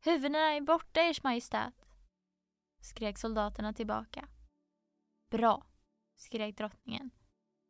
Huvudena 0.00 0.38
är 0.38 0.60
borta, 0.60 1.00
ers 1.00 1.22
majestät, 1.22 1.86
skrek 2.80 3.18
soldaterna 3.18 3.72
tillbaka. 3.72 4.28
Bra, 5.30 5.66
skrek 6.16 6.56
drottningen. 6.56 7.10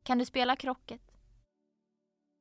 Kan 0.03 0.19
du 0.19 0.25
spela 0.25 0.57
krocket? 0.57 1.13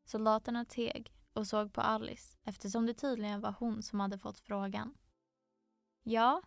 Soldaterna 0.06 0.66
teg 0.66 1.14
och 1.34 1.48
såg 1.48 1.74
på 1.74 1.82
Alice 1.82 2.38
eftersom 2.44 2.86
det 2.86 2.94
tydligen 2.94 3.42
var 3.42 3.56
hon 3.60 3.84
som 3.84 4.00
hade 4.00 4.18
fått 4.18 4.40
frågan. 4.40 4.98
Ja, 6.04 6.42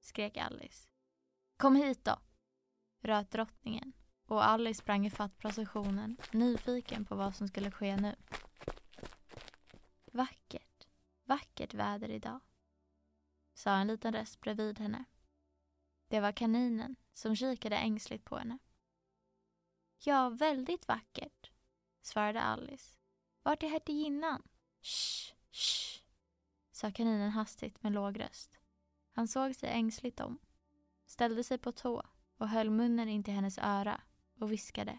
skrek 0.00 0.36
Alice. 0.36 0.88
Kom 1.56 1.76
hit 1.76 2.04
då, 2.04 2.18
röt 3.00 3.30
drottningen 3.30 3.92
och 4.26 4.44
Alice 4.44 4.78
sprang 4.78 5.06
ifatt 5.06 5.38
processionen, 5.38 6.16
nyfiken 6.32 7.04
på 7.04 7.14
vad 7.14 7.34
som 7.34 7.48
skulle 7.48 7.70
ske 7.70 7.96
nu. 7.96 8.16
Vackert, 10.12 10.86
vackert 11.24 11.74
väder 11.74 12.08
idag, 12.08 12.40
sa 13.60 13.76
en 13.76 13.86
liten 13.86 14.12
röst 14.12 14.40
bredvid 14.40 14.78
henne. 14.78 15.04
Det 16.08 16.20
var 16.20 16.32
kaninen 16.32 16.96
som 17.12 17.36
kikade 17.36 17.76
ängsligt 17.76 18.24
på 18.24 18.38
henne. 18.38 18.58
Ja, 19.98 20.28
väldigt 20.28 20.88
vackert, 20.88 21.50
svarade 22.02 22.42
Alice. 22.42 22.96
Vart 23.42 23.62
är 23.62 23.68
hertiginnan? 23.68 24.42
Shh, 24.82 25.34
shh, 25.52 26.02
sa 26.70 26.92
kaninen 26.92 27.30
hastigt 27.30 27.82
med 27.82 27.92
låg 27.92 28.20
röst. 28.20 28.58
Han 29.12 29.28
såg 29.28 29.54
sig 29.54 29.68
ängsligt 29.68 30.20
om, 30.20 30.38
ställde 31.06 31.44
sig 31.44 31.58
på 31.58 31.72
tå 31.72 32.02
och 32.36 32.48
höll 32.48 32.70
munnen 32.70 33.08
in 33.08 33.24
till 33.24 33.34
hennes 33.34 33.58
öra 33.58 34.00
och 34.38 34.52
viskade. 34.52 34.98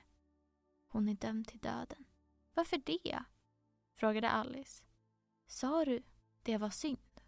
Hon 0.87 1.09
är 1.09 1.13
dömd 1.13 1.47
till 1.47 1.59
döden. 1.59 2.05
Varför 2.53 2.77
det? 2.77 3.23
frågade 3.93 4.29
Alice. 4.29 4.83
Sa 5.47 5.85
du 5.85 6.03
det 6.41 6.57
var 6.57 6.69
synd? 6.69 7.21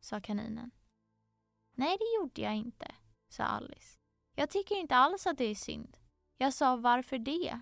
sa 0.00 0.20
kaninen. 0.20 0.70
Nej, 1.78 1.96
det 1.98 2.16
gjorde 2.16 2.42
jag 2.42 2.56
inte, 2.56 2.94
sa 3.28 3.44
Alice. 3.44 3.98
Jag 4.34 4.50
tycker 4.50 4.74
inte 4.74 4.96
alls 4.96 5.26
att 5.26 5.38
det 5.38 5.44
är 5.44 5.54
synd. 5.54 5.96
Jag 6.36 6.54
sa 6.54 6.76
varför 6.76 7.18
det? 7.18 7.60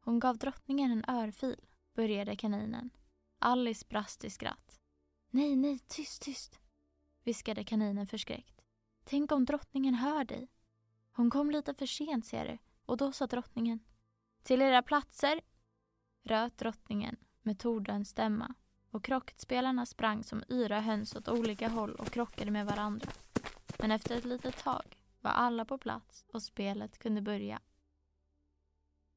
Hon 0.00 0.20
gav 0.20 0.38
drottningen 0.38 0.92
en 0.92 1.04
örfil, 1.16 1.60
började 1.94 2.36
kaninen. 2.36 2.90
Alice 3.38 3.86
brast 3.88 4.24
i 4.24 4.30
skratt. 4.30 4.80
Nej, 5.30 5.56
nej, 5.56 5.78
tyst, 5.78 6.22
tyst, 6.22 6.60
viskade 7.24 7.64
kaninen 7.64 8.06
förskräckt. 8.06 8.62
Tänk 9.04 9.32
om 9.32 9.44
drottningen 9.44 9.94
hör 9.94 10.24
dig. 10.24 10.48
Hon 11.12 11.30
kom 11.30 11.50
lite 11.50 11.74
för 11.74 11.86
sent, 11.86 12.26
ser 12.26 12.46
du, 12.48 12.58
och 12.86 12.96
då 12.96 13.12
sa 13.12 13.26
drottningen. 13.26 13.80
Till 14.42 14.62
era 14.62 14.82
platser, 14.82 15.40
röt 16.24 16.58
drottningen 16.58 17.16
med 17.42 17.58
tordöns 17.58 18.08
stämma 18.08 18.54
och 18.90 19.04
krocketspelarna 19.04 19.86
sprang 19.86 20.24
som 20.24 20.44
yra 20.48 20.80
höns 20.80 21.16
åt 21.16 21.28
olika 21.28 21.68
håll 21.68 21.94
och 21.94 22.10
krockade 22.10 22.50
med 22.50 22.66
varandra. 22.66 23.08
Men 23.82 23.90
efter 23.90 24.16
ett 24.16 24.24
litet 24.24 24.56
tag 24.56 24.98
var 25.20 25.30
alla 25.30 25.64
på 25.64 25.78
plats 25.78 26.24
och 26.32 26.42
spelet 26.42 26.98
kunde 26.98 27.22
börja. 27.22 27.60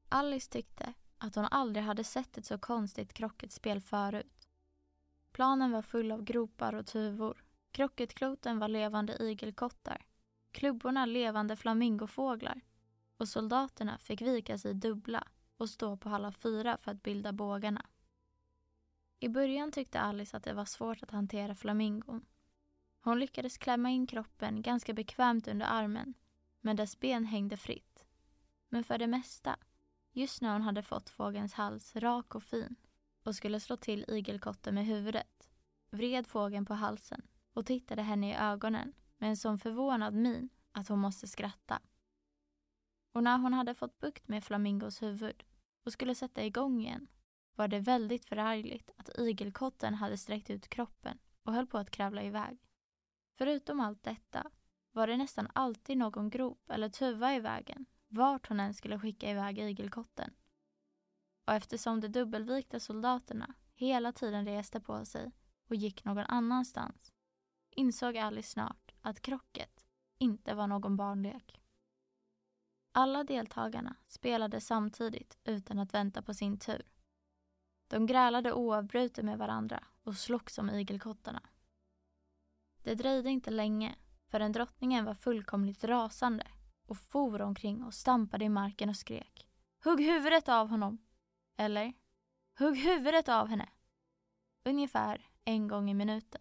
Alice 0.08 0.50
tyckte 0.50 0.92
att 1.18 1.34
hon 1.34 1.44
aldrig 1.44 1.84
hade 1.84 2.04
sett 2.04 2.38
ett 2.38 2.46
så 2.46 2.58
konstigt 2.58 3.12
krocketspel 3.12 3.80
förut. 3.80 4.48
Planen 5.32 5.70
var 5.70 5.82
full 5.82 6.12
av 6.12 6.22
gropar 6.22 6.74
och 6.74 6.86
tuvor. 6.86 7.44
Krocketkloten 7.70 8.58
var 8.58 8.68
levande 8.68 9.16
igelkottar. 9.22 10.06
Klubborna 10.52 11.06
levande 11.06 11.56
flamingofåglar. 11.56 12.60
Och 13.16 13.28
soldaterna 13.28 13.98
fick 13.98 14.20
vika 14.20 14.58
sig 14.58 14.74
dubbla 14.74 15.24
och 15.56 15.70
stå 15.70 15.96
på 15.96 16.08
alla 16.08 16.32
fyra 16.32 16.76
för 16.76 16.90
att 16.90 17.02
bilda 17.02 17.32
bågarna. 17.32 17.86
I 19.20 19.28
början 19.28 19.72
tyckte 19.72 20.00
Alice 20.00 20.36
att 20.36 20.44
det 20.44 20.54
var 20.54 20.64
svårt 20.64 21.02
att 21.02 21.10
hantera 21.10 21.54
flamingon. 21.54 22.24
Hon 23.06 23.18
lyckades 23.18 23.58
klämma 23.58 23.90
in 23.90 24.06
kroppen 24.06 24.62
ganska 24.62 24.92
bekvämt 24.92 25.48
under 25.48 25.66
armen, 25.66 26.14
men 26.60 26.76
dess 26.76 27.00
ben 27.00 27.24
hängde 27.24 27.56
fritt. 27.56 28.04
Men 28.68 28.84
för 28.84 28.98
det 28.98 29.06
mesta, 29.06 29.56
just 30.12 30.42
när 30.42 30.52
hon 30.52 30.62
hade 30.62 30.82
fått 30.82 31.10
fågelns 31.10 31.54
hals 31.54 31.96
rak 31.96 32.34
och 32.34 32.42
fin 32.42 32.76
och 33.22 33.34
skulle 33.34 33.60
slå 33.60 33.76
till 33.76 34.04
igelkotten 34.08 34.74
med 34.74 34.86
huvudet, 34.86 35.50
vred 35.90 36.26
fågeln 36.26 36.66
på 36.66 36.74
halsen 36.74 37.22
och 37.52 37.66
tittade 37.66 38.02
henne 38.02 38.30
i 38.30 38.36
ögonen 38.36 38.92
med 39.18 39.28
en 39.28 39.36
sån 39.36 39.58
förvånad 39.58 40.14
min 40.14 40.48
att 40.72 40.88
hon 40.88 40.98
måste 40.98 41.26
skratta. 41.26 41.80
Och 43.12 43.22
när 43.22 43.38
hon 43.38 43.52
hade 43.52 43.74
fått 43.74 43.98
bukt 43.98 44.28
med 44.28 44.44
flamingos 44.44 45.02
huvud 45.02 45.44
och 45.84 45.92
skulle 45.92 46.14
sätta 46.14 46.44
igång 46.44 46.80
igen 46.80 47.08
var 47.54 47.68
det 47.68 47.80
väldigt 47.80 48.24
förargligt 48.24 48.90
att 48.96 49.18
igelkotten 49.18 49.94
hade 49.94 50.18
sträckt 50.18 50.50
ut 50.50 50.68
kroppen 50.68 51.18
och 51.42 51.52
höll 51.52 51.66
på 51.66 51.78
att 51.78 51.90
kravla 51.90 52.22
iväg. 52.22 52.65
Förutom 53.38 53.80
allt 53.80 54.02
detta 54.02 54.50
var 54.92 55.06
det 55.06 55.16
nästan 55.16 55.48
alltid 55.52 55.98
någon 55.98 56.30
grop 56.30 56.70
eller 56.70 56.88
tuva 56.88 57.34
i 57.34 57.40
vägen 57.40 57.86
vart 58.08 58.48
hon 58.48 58.60
än 58.60 58.74
skulle 58.74 58.98
skicka 58.98 59.30
iväg 59.30 59.58
igelkotten. 59.58 60.34
Och 61.44 61.52
eftersom 61.52 62.00
de 62.00 62.08
dubbelvikta 62.08 62.80
soldaterna 62.80 63.54
hela 63.74 64.12
tiden 64.12 64.44
reste 64.44 64.80
på 64.80 65.04
sig 65.04 65.32
och 65.68 65.76
gick 65.76 66.04
någon 66.04 66.24
annanstans 66.28 67.12
insåg 67.76 68.16
Alice 68.16 68.50
snart 68.50 68.94
att 69.00 69.20
krocket 69.20 69.86
inte 70.18 70.54
var 70.54 70.66
någon 70.66 70.96
barnlek. 70.96 71.60
Alla 72.92 73.24
deltagarna 73.24 73.96
spelade 74.08 74.60
samtidigt 74.60 75.38
utan 75.44 75.78
att 75.78 75.94
vänta 75.94 76.22
på 76.22 76.34
sin 76.34 76.58
tur. 76.58 76.82
De 77.88 78.06
grälade 78.06 78.52
oavbrutet 78.52 79.24
med 79.24 79.38
varandra 79.38 79.84
och 80.02 80.16
slogs 80.16 80.58
om 80.58 80.70
igelkottarna. 80.70 81.42
Det 82.86 82.94
dröjde 82.94 83.30
inte 83.30 83.50
länge 83.50 83.94
förrän 84.30 84.52
drottningen 84.52 85.04
var 85.04 85.14
fullkomligt 85.14 85.84
rasande 85.84 86.46
och 86.86 86.96
for 86.96 87.42
omkring 87.42 87.84
och 87.84 87.94
stampade 87.94 88.44
i 88.44 88.48
marken 88.48 88.88
och 88.88 88.96
skrek. 88.96 89.48
Hugg 89.84 90.00
huvudet 90.00 90.48
av 90.48 90.68
honom! 90.68 90.98
Eller, 91.56 91.92
hugg 92.58 92.76
huvudet 92.76 93.28
av 93.28 93.48
henne! 93.48 93.68
Ungefär 94.64 95.30
en 95.44 95.68
gång 95.68 95.90
i 95.90 95.94
minuten. 95.94 96.40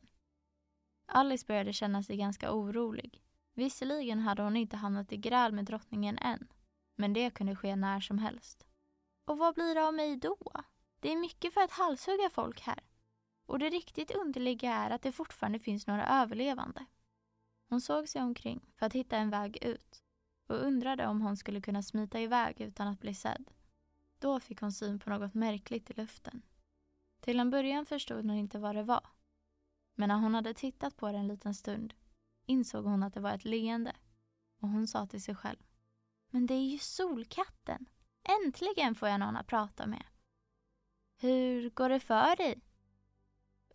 Alice 1.05 1.45
började 1.47 1.73
känna 1.73 2.03
sig 2.03 2.17
ganska 2.17 2.53
orolig. 2.53 3.23
Visserligen 3.53 4.19
hade 4.19 4.43
hon 4.43 4.57
inte 4.57 4.77
hamnat 4.77 5.11
i 5.11 5.17
gräl 5.17 5.51
med 5.51 5.65
drottningen 5.65 6.17
än, 6.17 6.47
men 6.95 7.13
det 7.13 7.29
kunde 7.29 7.55
ske 7.55 7.75
när 7.75 7.99
som 7.99 8.17
helst. 8.17 8.67
Och 9.25 9.37
vad 9.37 9.55
blir 9.55 9.75
det 9.75 9.87
av 9.87 9.93
mig 9.93 10.17
då? 10.17 10.37
Det 10.99 11.11
är 11.11 11.17
mycket 11.17 11.53
för 11.53 11.61
att 11.61 11.71
halshugga 11.71 12.29
folk 12.29 12.61
här. 12.61 12.79
Och 13.45 13.59
det 13.59 13.69
riktigt 13.69 14.11
underliga 14.11 14.73
är 14.73 14.89
att 14.89 15.01
det 15.01 15.11
fortfarande 15.11 15.59
finns 15.59 15.87
några 15.87 16.07
överlevande. 16.07 16.85
Hon 17.69 17.81
såg 17.81 18.09
sig 18.09 18.21
omkring 18.21 18.61
för 18.75 18.85
att 18.85 18.93
hitta 18.93 19.17
en 19.17 19.29
väg 19.29 19.63
ut 19.63 20.03
och 20.47 20.55
undrade 20.55 21.07
om 21.07 21.21
hon 21.21 21.37
skulle 21.37 21.61
kunna 21.61 21.83
smita 21.83 22.19
iväg 22.19 22.61
utan 22.61 22.87
att 22.87 22.99
bli 22.99 23.13
sedd. 23.13 23.51
Då 24.19 24.39
fick 24.39 24.61
hon 24.61 24.71
syn 24.71 24.99
på 24.99 25.09
något 25.09 25.33
märkligt 25.33 25.89
i 25.89 25.93
luften. 25.93 26.41
Till 27.21 27.39
en 27.39 27.49
början 27.49 27.85
förstod 27.85 28.25
hon 28.25 28.37
inte 28.37 28.59
vad 28.59 28.75
det 28.75 28.83
var. 28.83 29.07
Men 29.95 30.09
när 30.09 30.15
hon 30.15 30.35
hade 30.35 30.53
tittat 30.53 30.97
på 30.97 31.11
det 31.11 31.17
en 31.17 31.27
liten 31.27 31.53
stund 31.53 31.93
insåg 32.45 32.85
hon 32.85 33.03
att 33.03 33.13
det 33.13 33.19
var 33.19 33.33
ett 33.33 33.45
leende 33.45 33.95
och 34.61 34.69
hon 34.69 34.87
sa 34.87 35.07
till 35.07 35.23
sig 35.23 35.35
själv. 35.35 35.57
Men 36.29 36.45
det 36.45 36.53
är 36.53 36.65
ju 36.65 36.77
Solkatten! 36.77 37.85
Äntligen 38.23 38.95
får 38.95 39.09
jag 39.09 39.19
någon 39.19 39.35
att 39.35 39.47
prata 39.47 39.87
med. 39.87 40.03
Hur 41.17 41.69
går 41.69 41.89
det 41.89 41.99
för 41.99 42.35
dig? 42.35 42.61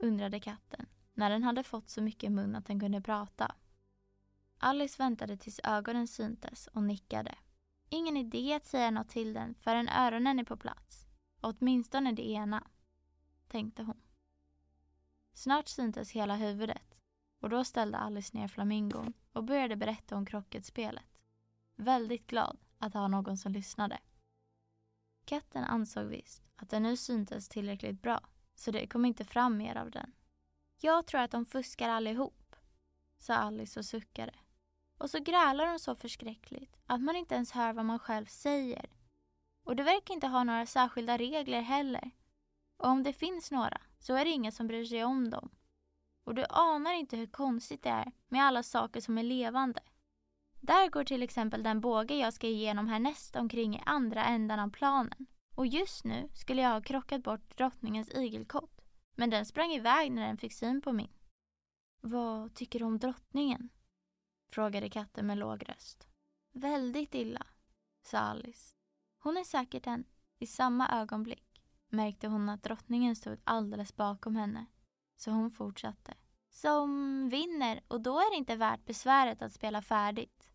Undrade 0.00 0.40
katten 0.40 0.86
när 1.14 1.30
den 1.30 1.42
hade 1.42 1.62
fått 1.62 1.90
så 1.90 2.02
mycket 2.02 2.32
mun 2.32 2.56
att 2.56 2.66
den 2.66 2.80
kunde 2.80 3.00
prata. 3.00 3.54
Alice 4.58 5.02
väntade 5.02 5.36
tills 5.36 5.60
ögonen 5.64 6.08
syntes 6.08 6.66
och 6.66 6.82
nickade. 6.82 7.34
Ingen 7.88 8.16
idé 8.16 8.54
att 8.54 8.64
säga 8.64 8.90
något 8.90 9.08
till 9.08 9.32
den 9.32 9.54
förrän 9.54 9.88
öronen 9.88 10.38
är 10.38 10.44
på 10.44 10.56
plats. 10.56 11.06
Åtminstone 11.40 12.12
det 12.12 12.30
ena, 12.30 12.66
tänkte 13.48 13.82
hon. 13.82 14.00
Snart 15.32 15.68
syntes 15.68 16.10
hela 16.10 16.36
huvudet 16.36 16.96
och 17.40 17.50
då 17.50 17.64
ställde 17.64 17.98
Alice 17.98 18.36
ner 18.36 18.48
flamingon 18.48 19.12
och 19.32 19.44
började 19.44 19.76
berätta 19.76 20.16
om 20.16 20.26
krocketspelet. 20.26 21.20
Väldigt 21.76 22.26
glad 22.26 22.58
att 22.78 22.94
ha 22.94 23.08
någon 23.08 23.36
som 23.36 23.52
lyssnade. 23.52 23.98
Katten 25.24 25.64
ansåg 25.64 26.04
visst 26.04 26.42
att 26.56 26.70
den 26.70 26.82
nu 26.82 26.96
syntes 26.96 27.48
tillräckligt 27.48 28.02
bra 28.02 28.29
så 28.60 28.70
det 28.70 28.86
kom 28.86 29.04
inte 29.04 29.24
fram 29.24 29.56
mer 29.56 29.76
av 29.76 29.90
den. 29.90 30.12
Jag 30.80 31.06
tror 31.06 31.20
att 31.20 31.30
de 31.30 31.46
fuskar 31.46 31.88
allihop, 31.88 32.56
sa 33.18 33.34
Alice 33.34 33.80
och 33.80 33.84
suckade. 33.84 34.34
Och 34.98 35.10
så 35.10 35.18
grälar 35.18 35.66
de 35.66 35.78
så 35.78 35.94
förskräckligt 35.96 36.76
att 36.86 37.00
man 37.00 37.16
inte 37.16 37.34
ens 37.34 37.52
hör 37.52 37.72
vad 37.72 37.84
man 37.84 37.98
själv 37.98 38.26
säger. 38.26 38.90
Och 39.64 39.76
det 39.76 39.82
verkar 39.82 40.14
inte 40.14 40.26
ha 40.26 40.44
några 40.44 40.66
särskilda 40.66 41.18
regler 41.18 41.60
heller. 41.60 42.10
Och 42.76 42.88
om 42.88 43.02
det 43.02 43.12
finns 43.12 43.50
några 43.50 43.80
så 43.98 44.14
är 44.14 44.24
det 44.24 44.30
ingen 44.30 44.52
som 44.52 44.66
bryr 44.66 44.84
sig 44.84 45.04
om 45.04 45.30
dem. 45.30 45.50
Och 46.24 46.34
du 46.34 46.44
anar 46.50 46.92
inte 46.92 47.16
hur 47.16 47.26
konstigt 47.26 47.82
det 47.82 47.90
är 47.90 48.12
med 48.28 48.44
alla 48.44 48.62
saker 48.62 49.00
som 49.00 49.18
är 49.18 49.22
levande. 49.22 49.80
Där 50.60 50.90
går 50.90 51.04
till 51.04 51.22
exempel 51.22 51.62
den 51.62 51.80
båge 51.80 52.14
jag 52.14 52.34
ska 52.34 52.46
igenom 52.46 52.88
härnäst 52.88 53.36
omkring 53.36 53.76
i 53.76 53.82
andra 53.86 54.24
ändan 54.24 54.60
av 54.60 54.70
planen. 54.70 55.26
Och 55.54 55.66
just 55.66 56.04
nu 56.04 56.28
skulle 56.34 56.62
jag 56.62 56.70
ha 56.70 56.80
krockat 56.80 57.22
bort 57.22 57.56
drottningens 57.56 58.10
igelkott. 58.14 58.80
Men 59.14 59.30
den 59.30 59.46
sprang 59.46 59.70
iväg 59.70 60.12
när 60.12 60.26
den 60.26 60.36
fick 60.36 60.52
syn 60.52 60.80
på 60.80 60.92
min. 60.92 61.12
Vad 62.00 62.54
tycker 62.54 62.78
du 62.78 62.84
om 62.84 62.98
drottningen? 62.98 63.68
Frågade 64.52 64.90
katten 64.90 65.26
med 65.26 65.38
låg 65.38 65.68
röst. 65.68 66.08
Väldigt 66.52 67.14
illa, 67.14 67.46
sa 68.02 68.18
Alice. 68.18 68.76
Hon 69.18 69.36
är 69.36 69.44
säkert 69.44 69.86
en. 69.86 70.04
I 70.38 70.46
samma 70.46 71.00
ögonblick 71.00 71.62
märkte 71.88 72.28
hon 72.28 72.48
att 72.48 72.62
drottningen 72.62 73.16
stod 73.16 73.38
alldeles 73.44 73.96
bakom 73.96 74.36
henne. 74.36 74.66
Så 75.16 75.30
hon 75.30 75.50
fortsatte. 75.50 76.14
Som 76.48 77.28
vinner 77.28 77.80
och 77.88 78.00
då 78.00 78.18
är 78.18 78.30
det 78.30 78.36
inte 78.36 78.56
värt 78.56 78.84
besväret 78.84 79.42
att 79.42 79.52
spela 79.52 79.82
färdigt. 79.82 80.50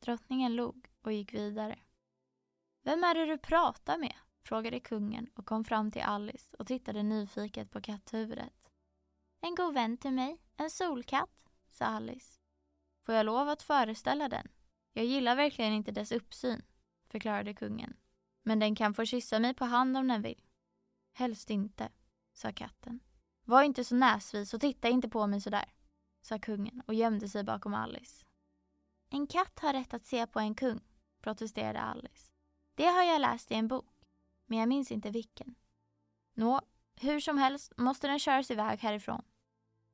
Drottningen 0.00 0.56
log 0.56 0.88
och 1.02 1.12
gick 1.12 1.34
vidare. 1.34 1.78
Vem 2.82 3.04
är 3.04 3.14
det 3.14 3.26
du 3.26 3.38
pratar 3.38 3.98
med? 3.98 4.16
frågade 4.42 4.80
kungen 4.80 5.30
och 5.34 5.46
kom 5.46 5.64
fram 5.64 5.90
till 5.90 6.02
Alice 6.02 6.56
och 6.58 6.66
tittade 6.66 7.02
nyfiket 7.02 7.70
på 7.70 7.80
katthuvudet. 7.80 8.72
En 9.40 9.54
god 9.54 9.74
vän 9.74 9.96
till 9.96 10.12
mig, 10.12 10.38
en 10.56 10.70
solkatt, 10.70 11.50
sa 11.70 11.84
Alice. 11.84 12.40
Får 13.06 13.14
jag 13.14 13.26
lov 13.26 13.48
att 13.48 13.62
föreställa 13.62 14.28
den? 14.28 14.48
Jag 14.92 15.04
gillar 15.04 15.36
verkligen 15.36 15.72
inte 15.72 15.92
dess 15.92 16.12
uppsyn, 16.12 16.62
förklarade 17.10 17.54
kungen. 17.54 17.96
Men 18.42 18.58
den 18.58 18.74
kan 18.74 18.94
få 18.94 19.04
kyssa 19.04 19.38
mig 19.38 19.54
på 19.54 19.64
hand 19.64 19.96
om 19.96 20.08
den 20.08 20.22
vill. 20.22 20.42
Helst 21.12 21.50
inte, 21.50 21.88
sa 22.32 22.52
katten. 22.52 23.00
Var 23.44 23.62
inte 23.62 23.84
så 23.84 23.94
näsvis 23.94 24.54
och 24.54 24.60
titta 24.60 24.88
inte 24.88 25.08
på 25.08 25.26
mig 25.26 25.40
sådär, 25.40 25.72
sa 26.20 26.38
kungen 26.38 26.82
och 26.86 26.94
gömde 26.94 27.28
sig 27.28 27.44
bakom 27.44 27.74
Alice. 27.74 28.24
En 29.10 29.26
katt 29.26 29.58
har 29.58 29.72
rätt 29.72 29.94
att 29.94 30.06
se 30.06 30.26
på 30.26 30.40
en 30.40 30.54
kung, 30.54 30.80
protesterade 31.20 31.80
Alice. 31.80 32.32
Det 32.78 32.86
har 32.86 33.02
jag 33.02 33.20
läst 33.20 33.50
i 33.50 33.54
en 33.54 33.68
bok, 33.68 33.86
men 34.46 34.58
jag 34.58 34.68
minns 34.68 34.92
inte 34.92 35.10
vilken. 35.10 35.54
Nå, 36.34 36.60
hur 36.96 37.20
som 37.20 37.38
helst 37.38 37.72
måste 37.76 38.06
den 38.06 38.18
köras 38.18 38.50
iväg 38.50 38.78
härifrån, 38.80 39.22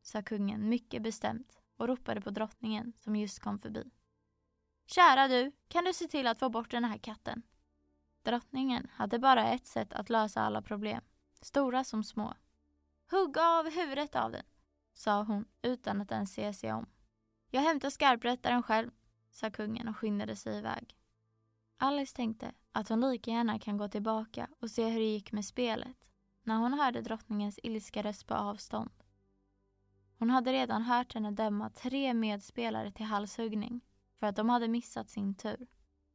sa 0.02 0.22
kungen 0.22 0.69
mycket 0.69 1.02
bestämt 1.02 1.62
och 1.76 1.88
ropade 1.88 2.20
på 2.20 2.31
drottningen 2.31 2.92
som 2.96 3.16
just 3.16 3.40
kom 3.40 3.58
förbi. 3.58 3.90
Kära 4.86 5.28
du, 5.28 5.52
kan 5.69 5.84
du 5.84 5.92
se 5.92 6.08
till 6.08 6.26
att 6.26 6.38
få 6.38 6.48
bort 6.48 6.70
den 6.70 6.84
här 6.84 6.98
katten? 6.98 7.42
Drottningen 8.22 8.90
hade 8.92 9.19
bara 9.19 9.50
ett 9.50 9.66
sätt 9.66 9.92
att 9.92 10.10
lösa 10.10 10.40
alla 10.40 10.62
problem, 10.62 11.00
stora 11.40 11.84
som 11.84 12.04
små. 12.04 12.34
Hugg 13.10 13.38
av 13.38 13.70
huvudet 13.70 14.16
av 14.16 14.32
den, 14.32 14.46
sa 14.92 15.22
hon 15.22 15.44
utan 15.62 16.00
att 16.00 16.12
ens 16.12 16.32
se 16.32 16.52
sig 16.52 16.72
om. 16.72 16.86
Jag 17.50 17.60
hämtar 17.60 17.90
skarprättaren 17.90 18.62
själv, 18.62 18.90
sa 19.31 19.50
kungen 19.50 19.88
och 19.88 19.96
skyndade 19.96 20.36
sig 20.36 20.58
iväg. 20.58 20.96
Alice 21.78 22.16
tänkte 22.16 22.52
att 22.75 22.88
hon 22.88 23.00
lika 23.00 23.31
gärna 23.31 23.59
kan 23.59 23.76
gå 23.76 23.88
tillbaka 23.88 24.49
och 24.61 24.71
se 24.71 24.88
hur 24.88 25.00
det 25.00 25.12
gick 25.12 25.32
med 25.32 25.44
spelet 25.44 25.97
när 26.43 26.56
hon 26.56 26.73
hörde 26.73 27.00
drottningens 27.00 27.61
ilska 27.62 28.03
röst 28.03 28.26
på 28.26 28.35
avstånd. 28.35 28.91
Hon 30.19 30.31
hade 30.31 30.53
redan 30.53 30.82
hört 30.82 31.15
henne 31.15 31.31
döma 31.31 31.71
tre 31.71 32.15
medspelare 32.15 32.93
till 32.93 33.06
halshuggning 33.06 33.81
för 34.19 34.26
att 34.26 34.37
de 34.37 34.49
hade 34.49 34.69
missat 34.69 35.11
sin 35.11 35.35
tur. 35.35 35.67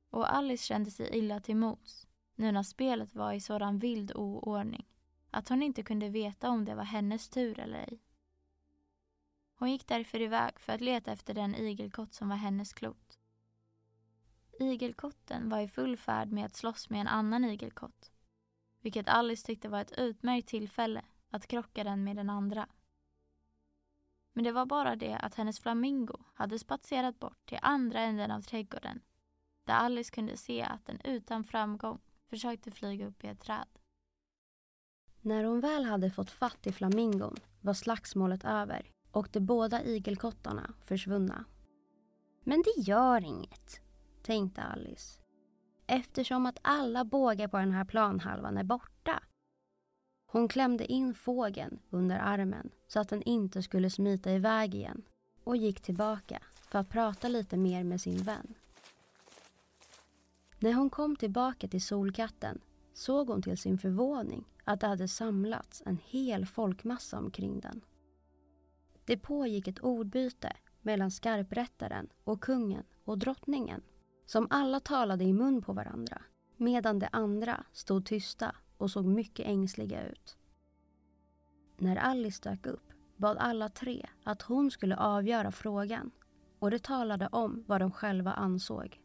Och 0.09 0.33
Alice 0.33 0.65
kände 0.65 0.91
sig 0.91 1.17
illa 1.17 1.39
till 1.39 1.55
mots 1.55 2.07
nu 2.35 2.51
när 2.51 2.63
spelet 2.63 3.15
var 3.15 3.33
i 3.33 3.39
sådan 3.39 3.79
vild 3.79 4.11
oordning 4.15 4.85
att 5.31 5.49
hon 5.49 5.63
inte 5.63 5.83
kunde 5.83 6.09
veta 6.09 6.49
om 6.49 6.65
det 6.65 6.75
var 6.75 6.83
hennes 6.83 7.29
tur 7.29 7.59
eller 7.59 7.79
ej. 7.79 8.01
Hon 9.53 9.71
gick 9.71 9.87
därför 9.87 10.21
iväg 10.21 10.59
för 10.59 10.73
att 10.73 10.81
leta 10.81 11.11
efter 11.11 11.33
den 11.33 11.55
igelkott 11.55 12.13
som 12.13 12.29
var 12.29 12.35
hennes 12.35 12.73
klot. 12.73 13.18
Igelkotten 14.59 15.49
var 15.49 15.59
i 15.59 15.67
full 15.67 15.97
färd 15.97 16.31
med 16.31 16.45
att 16.45 16.55
slåss 16.55 16.89
med 16.89 17.01
en 17.01 17.07
annan 17.07 17.45
igelkott, 17.45 18.11
vilket 18.81 19.09
Alice 19.09 19.45
tyckte 19.45 19.69
var 19.69 19.81
ett 19.81 19.99
utmärkt 19.99 20.47
tillfälle 20.47 21.05
att 21.29 21.47
krocka 21.47 21.83
den 21.83 22.03
med 22.03 22.15
den 22.15 22.29
andra. 22.29 22.67
Men 24.33 24.43
det 24.43 24.51
var 24.51 24.65
bara 24.65 24.95
det 24.95 25.15
att 25.15 25.35
hennes 25.35 25.59
flamingo 25.59 26.17
hade 26.33 26.59
spatserat 26.59 27.19
bort 27.19 27.45
till 27.45 27.59
andra 27.61 27.99
änden 27.99 28.31
av 28.31 28.41
trädgården, 28.41 29.01
där 29.63 29.73
Alice 29.73 30.11
kunde 30.11 30.37
se 30.37 30.61
att 30.61 30.85
den 30.85 31.01
utan 31.03 31.43
framgång 31.43 31.99
försökte 32.29 32.71
flyga 32.71 33.07
upp 33.07 33.23
i 33.23 33.27
ett 33.27 33.39
träd. 33.39 33.67
När 35.21 35.43
hon 35.43 35.59
väl 35.59 35.85
hade 35.85 36.11
fått 36.11 36.31
fatt 36.31 36.67
i 36.67 36.71
flamingon 36.71 37.35
var 37.61 37.73
slagsmålet 37.73 38.45
över 38.45 38.91
och 39.11 39.29
de 39.31 39.39
båda 39.39 39.83
igelkottarna 39.83 40.73
försvunna. 40.85 41.45
Men 42.43 42.61
det 42.61 42.81
gör 42.81 43.25
inget, 43.25 43.81
tänkte 44.29 44.61
Alice. 44.61 45.19
Eftersom 45.87 46.45
att 46.45 46.59
alla 46.61 47.05
bågar 47.05 47.47
på 47.47 47.57
den 47.57 47.71
här 47.71 47.85
planhalvan 47.85 48.57
är 48.57 48.63
borta. 48.63 49.23
Hon 50.25 50.47
klämde 50.47 50.85
in 50.85 51.13
fågeln 51.13 51.79
under 51.89 52.19
armen 52.19 52.71
så 52.87 52.99
att 52.99 53.09
den 53.09 53.23
inte 53.23 53.63
skulle 53.63 53.89
smita 53.89 54.31
iväg 54.31 54.75
igen 54.75 55.01
och 55.43 55.57
gick 55.57 55.81
tillbaka 55.81 56.41
för 56.61 56.79
att 56.79 56.89
prata 56.89 57.27
lite 57.27 57.57
mer 57.57 57.83
med 57.83 58.01
sin 58.01 58.17
vän. 58.17 58.53
När 60.59 60.73
hon 60.73 60.89
kom 60.89 61.15
tillbaka 61.15 61.67
till 61.67 61.81
Solkatten 61.81 62.61
såg 62.93 63.27
hon 63.27 63.41
till 63.41 63.57
sin 63.57 63.77
förvåning 63.77 64.45
att 64.63 64.79
det 64.79 64.87
hade 64.87 65.07
samlats 65.07 65.83
en 65.85 65.97
hel 66.05 66.45
folkmassa 66.45 67.17
omkring 67.17 67.59
den. 67.59 67.81
Det 69.05 69.17
pågick 69.17 69.67
ett 69.67 69.79
ordbyte 69.79 70.53
mellan 70.81 71.11
skarprättaren 71.11 72.09
och 72.23 72.41
kungen 72.41 72.83
och 73.03 73.17
drottningen 73.17 73.81
som 74.29 74.47
alla 74.49 74.79
talade 74.79 75.23
i 75.23 75.33
mun 75.33 75.61
på 75.61 75.73
varandra 75.73 76.21
medan 76.57 76.99
de 76.99 77.07
andra 77.11 77.63
stod 77.71 78.05
tysta 78.05 78.55
och 78.77 78.91
såg 78.91 79.05
mycket 79.05 79.45
ängsliga 79.45 80.07
ut. 80.07 80.37
När 81.77 81.95
Alice 81.95 82.49
dök 82.49 82.65
upp 82.65 82.93
bad 83.15 83.37
alla 83.37 83.69
tre 83.69 84.09
att 84.23 84.41
hon 84.41 84.71
skulle 84.71 84.95
avgöra 84.97 85.51
frågan 85.51 86.11
och 86.59 86.71
de 86.71 86.79
talade 86.79 87.27
om 87.27 87.63
vad 87.67 87.81
de 87.81 87.91
själva 87.91 88.33
ansåg. 88.33 89.01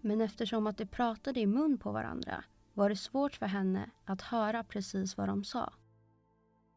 Men 0.00 0.20
eftersom 0.20 0.66
att 0.66 0.78
de 0.78 0.86
pratade 0.86 1.40
i 1.40 1.46
mun 1.46 1.78
på 1.78 1.92
varandra 1.92 2.44
var 2.74 2.88
det 2.88 2.96
svårt 2.96 3.36
för 3.36 3.46
henne 3.46 3.90
att 4.04 4.22
höra 4.22 4.64
precis 4.64 5.16
vad 5.16 5.28
de 5.28 5.44
sa. 5.44 5.72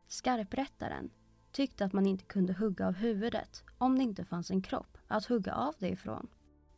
Skarprättaren 0.07 1.09
tyckte 1.51 1.85
att 1.85 1.93
man 1.93 2.05
inte 2.05 2.25
kunde 2.25 2.53
hugga 2.53 2.87
av 2.87 2.93
huvudet 2.93 3.63
om 3.77 3.97
det 3.97 4.03
inte 4.03 4.25
fanns 4.25 4.51
en 4.51 4.61
kropp 4.61 4.97
att 5.07 5.25
hugga 5.25 5.53
av 5.53 5.75
det 5.79 5.89
ifrån 5.89 6.27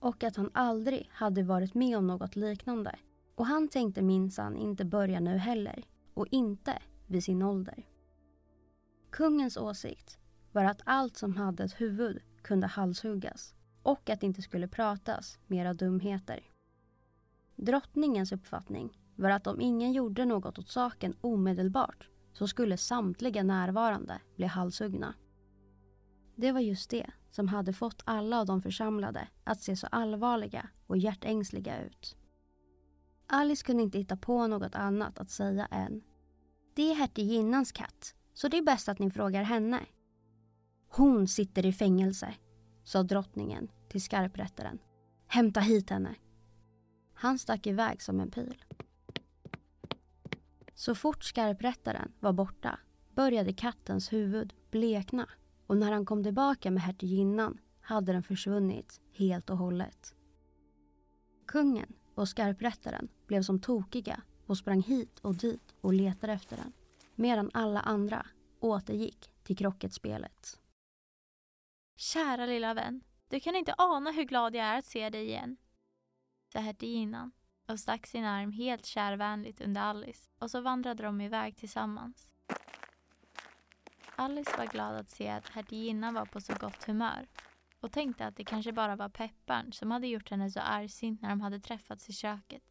och 0.02 0.24
att 0.24 0.36
han 0.36 0.50
aldrig 0.54 1.10
hade 1.14 1.44
varit 1.44 1.74
med 1.74 1.98
om 1.98 2.08
något 2.08 2.36
liknande. 2.36 2.96
Och 3.36 3.46
han 3.46 3.68
tänkte 3.68 4.02
minsann 4.02 4.58
inte 4.58 4.86
börja 4.86 5.20
nu 5.20 5.38
heller 5.38 5.84
och 6.14 6.28
inte 6.32 6.82
vid 7.08 7.24
sin 7.24 7.42
ålder. 7.42 7.88
Kungens 9.10 9.58
åsikt 9.58 10.18
var 10.52 10.64
att 10.64 10.82
allt 10.86 11.18
som 11.18 11.36
hade 11.36 11.64
ett 11.64 11.82
huvud 11.82 12.22
kunde 12.42 12.68
halshuggas 12.68 13.56
och 13.84 14.10
att 14.10 14.20
det 14.20 14.26
inte 14.26 14.42
skulle 14.42 14.68
pratas 14.68 15.40
mera 15.48 15.74
dumheter. 15.74 16.40
Drottningens 17.56 18.32
uppfattning 18.32 18.98
var 19.16 19.30
att 19.30 19.48
om 19.48 19.62
ingen 19.62 19.94
gjorde 19.94 20.26
något 20.26 20.60
åt 20.60 20.70
saken 20.70 21.14
omedelbart 21.22 22.10
så 22.34 22.48
skulle 22.48 22.78
samtliga 22.78 23.44
närvarande 23.44 24.22
bli 24.36 24.46
halshuggna. 24.46 25.14
Det 26.36 26.52
var 26.52 26.60
just 26.60 26.90
det 26.90 27.12
som 27.32 27.48
hade 27.48 27.74
fått 27.74 28.02
alla 28.06 28.40
av 28.40 28.46
de 28.46 28.62
församlade 28.62 29.28
att 29.44 29.62
se 29.62 29.76
så 29.76 29.88
allvarliga 29.88 30.70
och 30.88 30.98
hjärtängsliga 30.98 31.84
ut. 31.84 32.18
Alice 33.28 33.66
kunde 33.66 33.84
inte 33.84 33.98
hitta 33.98 34.18
på 34.18 34.48
något 34.48 34.76
annat 34.76 35.20
att 35.20 35.30
säga 35.30 35.66
än 35.66 36.02
Det 36.74 36.92
är 36.92 36.96
hertiginnans 36.96 37.72
katt 37.72 38.16
Så 38.34 38.48
det 38.48 38.58
är 38.58 38.62
bäst 38.62 38.90
att 38.90 39.00
ni 39.00 39.12
frågar 39.12 39.44
henne. 39.44 39.80
Hon 40.90 41.28
sitter 41.28 41.66
i 41.66 41.74
fängelse, 41.74 42.34
sa 42.84 43.04
drottningen 43.04 43.72
till 43.90 44.02
skarprättaren. 44.02 44.80
Hämta 45.28 45.60
hit 45.60 45.90
henne. 45.90 46.16
Han 47.14 47.40
stack 47.40 47.68
iväg 47.68 48.02
som 48.02 48.20
en 48.20 48.32
pil. 48.32 48.64
Så 50.76 50.96
fort 50.96 51.24
skarprättaren 51.24 52.12
var 52.20 52.34
borta 52.34 52.80
började 53.16 53.54
kattens 53.54 54.14
huvud 54.14 54.54
blekna 54.72 55.30
och 55.72 55.78
när 55.78 55.92
han 55.92 56.06
kom 56.06 56.24
tillbaka 56.24 56.72
med 56.72 56.84
hertiginnan 56.84 57.60
hade 57.82 58.12
den 58.14 58.24
försvunnit 58.24 59.02
helt 59.14 59.50
och 59.50 59.58
hållet. 59.58 60.16
Kungen 61.48 61.94
och 62.16 62.30
skarprättaren 62.30 63.08
blev 63.28 63.42
som 63.42 63.60
tokiga 63.60 64.22
och 64.46 64.58
sprang 64.58 64.82
hit 64.82 65.20
och 65.20 65.36
dit 65.36 65.76
och 65.82 65.94
letade 65.94 66.34
efter 66.34 66.58
den 66.58 66.74
medan 67.16 67.52
alla 67.54 67.80
andra 67.80 68.26
återgick 68.60 69.32
till 69.44 69.58
krocketspelet. 69.58 70.60
Kära 71.98 72.46
lilla 72.46 72.74
vän, 72.74 73.02
du 73.30 73.40
kan 73.40 73.56
inte 73.56 73.76
ana 73.78 74.12
hur 74.12 74.24
glad 74.24 74.56
jag 74.56 74.66
är 74.66 74.78
att 74.78 74.86
se 74.86 75.10
dig 75.10 75.26
igen, 75.26 75.58
sa 76.54 76.60
hertiginnan 76.60 77.32
och 77.68 77.80
stack 77.80 78.08
sin 78.08 78.26
arm 78.26 78.52
helt 78.52 78.86
kärvänligt 78.86 79.62
under 79.62 79.82
Alice 79.82 80.32
och 80.40 80.52
så 80.52 80.62
vandrade 80.62 81.04
de 81.04 81.22
iväg 81.22 81.58
tillsammans. 81.58 82.28
Alice 84.22 84.58
var 84.58 84.66
glad 84.66 84.96
att 84.96 85.10
se 85.10 85.30
att 85.30 85.50
hertiginnan 85.50 86.14
var 86.14 86.26
på 86.26 86.42
så 86.42 86.54
gott 86.54 86.84
humör 86.84 87.28
och 87.80 87.92
tänkte 87.92 88.26
att 88.26 88.36
det 88.36 88.44
kanske 88.44 88.72
bara 88.72 88.96
var 88.96 89.10
pepparn 89.10 89.74
som 89.74 89.92
hade 89.92 90.08
gjort 90.08 90.30
henne 90.30 90.52
så 90.52 90.60
argsint 90.60 91.22
när 91.22 91.30
de 91.30 91.42
hade 91.42 91.60
träffats 91.60 92.10
i 92.10 92.14
köket. 92.14 92.64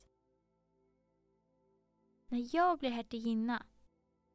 När 2.29 2.57
jag 2.57 2.79
blir 2.79 2.91
hertiginna, 2.91 3.67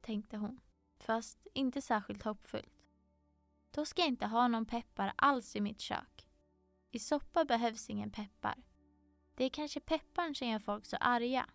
tänkte 0.01 0.37
hon, 0.37 0.59
fast 0.99 1.47
inte 1.53 1.81
särskilt 1.81 2.23
hoppfullt. 2.23 2.83
Då 3.71 3.85
ska 3.85 4.01
jag 4.01 4.09
inte 4.09 4.25
ha 4.25 4.47
någon 4.47 4.65
peppar 4.65 5.13
alls 5.15 5.55
i 5.55 5.61
mitt 5.61 5.79
kök. 5.79 6.29
I 6.91 6.99
soppa 6.99 7.45
behövs 7.45 7.89
ingen 7.89 8.11
peppar. 8.11 8.63
Det 9.35 9.45
är 9.45 9.49
kanske 9.49 9.79
pepparn 9.79 10.35
som 10.35 10.47
gör 10.47 10.59
folk 10.59 10.85
så 10.85 10.97
arga, 10.99 11.49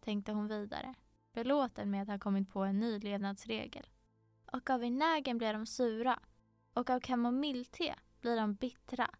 tänkte 0.00 0.32
hon 0.32 0.48
vidare, 0.48 0.94
belåten 1.32 1.90
med 1.90 2.02
att 2.02 2.08
ha 2.08 2.18
kommit 2.18 2.50
på 2.50 2.60
en 2.60 2.80
ny 2.80 2.98
levnadsregel. 2.98 3.86
Och 4.52 4.70
av 4.70 4.80
vinägen 4.80 5.38
blir 5.38 5.52
de 5.52 5.66
sura 5.66 6.20
och 6.74 6.90
av 6.90 7.00
kamomillte 7.00 7.94
blir 8.20 8.36
de 8.36 8.54
bittra. 8.54 9.10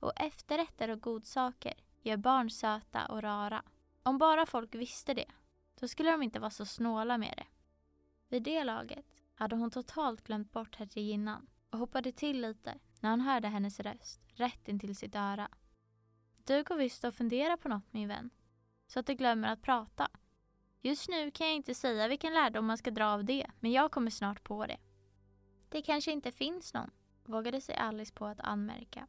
Och 0.00 0.12
efterrätter 0.16 0.88
och 0.88 1.00
godsaker 1.00 1.74
gör 2.02 2.16
barn 2.16 2.50
söta 2.50 3.06
och 3.06 3.22
rara. 3.22 3.62
Om 4.02 4.18
bara 4.18 4.46
folk 4.46 4.74
visste 4.74 5.14
det, 5.14 5.30
då 5.80 5.88
skulle 5.88 6.10
de 6.10 6.22
inte 6.22 6.40
vara 6.40 6.50
så 6.50 6.64
snåla 6.64 7.18
med 7.18 7.34
det. 7.36 7.46
Vid 8.28 8.42
det 8.42 8.64
laget 8.64 9.06
hade 9.34 9.56
hon 9.56 9.70
totalt 9.70 10.24
glömt 10.24 10.52
bort 10.52 10.76
hertiginnan 10.76 11.46
och 11.70 11.78
hoppade 11.78 12.12
till 12.12 12.40
lite 12.40 12.78
när 13.00 13.10
hon 13.10 13.20
hörde 13.20 13.48
hennes 13.48 13.80
röst 13.80 14.20
rätt 14.34 14.68
intill 14.68 14.96
sitt 14.96 15.14
öra. 15.14 15.48
Du 16.44 16.62
går 16.62 16.76
visst 16.76 17.04
och 17.04 17.14
funderar 17.14 17.56
på 17.56 17.68
något 17.68 17.92
min 17.92 18.08
vän, 18.08 18.30
så 18.86 19.00
att 19.00 19.06
du 19.06 19.14
glömmer 19.14 19.48
att 19.52 19.62
prata. 19.62 20.08
Just 20.82 21.08
nu 21.08 21.30
kan 21.30 21.46
jag 21.46 21.56
inte 21.56 21.74
säga 21.74 22.08
vilken 22.08 22.34
lärdom 22.34 22.66
man 22.66 22.78
ska 22.78 22.90
dra 22.90 23.06
av 23.06 23.24
det, 23.24 23.46
men 23.60 23.72
jag 23.72 23.90
kommer 23.90 24.10
snart 24.10 24.44
på 24.44 24.66
det. 24.66 24.78
Det 25.68 25.82
kanske 25.82 26.12
inte 26.12 26.32
finns 26.32 26.74
någon, 26.74 26.90
vågade 27.24 27.60
sig 27.60 27.74
Alice 27.74 28.14
på 28.14 28.26
att 28.26 28.40
anmärka. 28.40 29.06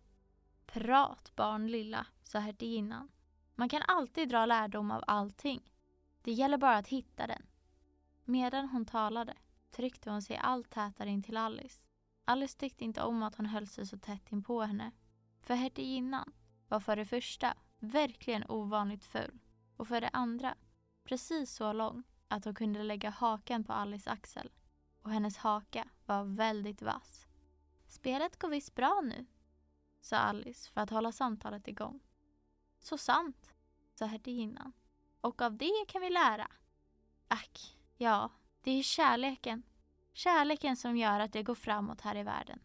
Prat 0.66 1.36
barn 1.36 1.68
lilla, 1.68 2.08
sa 2.24 2.40
hertiginnan. 2.40 3.10
Man 3.56 3.70
kan 3.70 3.82
alltid 3.88 4.30
dra 4.30 4.46
lärdom 4.46 4.92
av 4.92 5.04
allting. 5.08 5.72
Det 6.22 6.32
gäller 6.32 6.58
bara 6.58 6.78
att 6.78 6.88
hitta 6.88 7.28
den. 7.28 7.46
Medan 8.25 8.70
hon 8.70 8.86
talade 8.86 9.34
tryckte 9.72 10.10
hon 10.10 10.22
sig 10.22 10.38
allt 10.38 10.70
tätare 10.70 11.10
in 11.10 11.24
till 11.24 11.38
Alice. 11.38 11.86
Alice 12.25 12.58
tyckte 12.58 12.84
inte 12.84 13.01
om 13.01 13.24
att 13.24 13.36
hon 13.36 13.46
höll 13.46 13.68
sig 13.68 13.86
så 13.86 13.98
tätt 13.98 14.32
in 14.32 14.44
på 14.44 14.62
henne. 14.62 14.92
För 15.42 15.54
hertiginnan 15.54 16.34
var 16.68 16.80
för 16.80 16.96
det 16.96 17.06
första 17.06 17.54
verkligen 17.80 18.46
ovanligt 18.50 19.06
ful 19.06 19.40
och 19.78 19.88
för 19.88 20.01
det 20.01 20.10
andra 20.13 20.56
precis 21.03 21.53
så 21.53 21.74
lång 21.74 22.03
att 22.27 22.46
hon 22.46 22.55
kunde 22.55 22.84
lägga 22.84 23.10
hakan 23.10 23.63
på 23.63 23.74
Alice 23.74 24.10
axel. 24.10 24.51
Och 25.01 25.12
hennes 25.12 25.38
haka 25.38 25.89
var 26.05 26.24
väldigt 26.24 26.81
vass. 26.81 27.27
Spelet 27.88 28.39
går 28.39 28.50
visst 28.50 28.75
bra 28.75 29.01
nu, 29.03 29.25
sa 30.01 30.17
Alice 30.17 30.72
för 30.72 30.81
att 30.81 30.89
hålla 30.89 31.12
samtalet 31.12 31.67
igång. 31.67 32.00
Så 32.79 32.98
sant, 32.98 33.53
sa 33.96 34.05
hertiginnan. 34.05 34.74
Och 35.22 35.41
av 35.41 35.58
det 35.58 35.86
kan 35.88 36.01
vi 36.01 36.10
lära. 36.10 36.48
Ack, 37.27 37.77
ja, 37.98 38.31
det 38.63 38.72
är 38.72 38.84
kärleken. 38.84 39.63
Kärleken 40.13 40.77
som 40.77 40.98
gör 40.98 41.20
att 41.20 41.34
det 41.34 41.43
går 41.43 41.55
framåt 41.55 42.01
här 42.01 42.15
i 42.15 42.24
världen. 42.24 42.60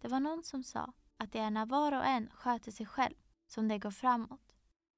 Det 0.00 0.08
var 0.08 0.20
någon 0.20 0.42
som 0.42 0.62
sa 0.62 0.92
att 1.16 1.32
det 1.32 1.38
är 1.38 1.50
när 1.50 1.66
var 1.66 1.92
och 1.92 2.04
en 2.04 2.30
sköter 2.30 2.72
sig 2.72 2.86
själv 2.86 3.14
som 3.46 3.68
det 3.68 3.78
går 3.78 3.90
framåt, 3.90 4.54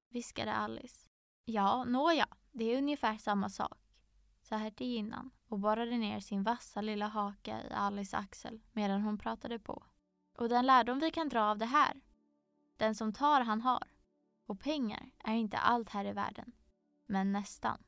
viskade 0.09 0.53
Alice. 0.53 1.08
Ja, 1.51 1.83
nåja, 1.83 2.27
det 2.51 2.63
är 2.63 2.77
ungefär 2.77 3.17
samma 3.17 3.49
sak, 3.49 3.77
sa 4.41 4.55
hertiginnan 4.55 5.31
och 5.47 5.59
borrade 5.59 5.97
ner 5.97 6.19
sin 6.19 6.43
vassa 6.43 6.81
lilla 6.81 7.07
haka 7.07 7.61
i 7.63 7.73
Alice 7.73 8.17
axel 8.17 8.61
medan 8.71 9.01
hon 9.01 9.17
pratade 9.17 9.59
på. 9.59 9.83
Och 10.37 10.49
den 10.49 10.65
lärdom 10.65 10.99
vi 10.99 11.11
kan 11.11 11.29
dra 11.29 11.43
av 11.43 11.57
det 11.57 11.65
här, 11.65 12.01
den 12.77 12.95
som 12.95 13.13
tar 13.13 13.41
han 13.41 13.61
har. 13.61 13.83
Och 14.45 14.59
pengar 14.59 15.11
är 15.17 15.33
inte 15.33 15.57
allt 15.57 15.89
här 15.89 16.05
i 16.05 16.13
världen, 16.13 16.51
men 17.05 17.31
nästan. 17.31 17.83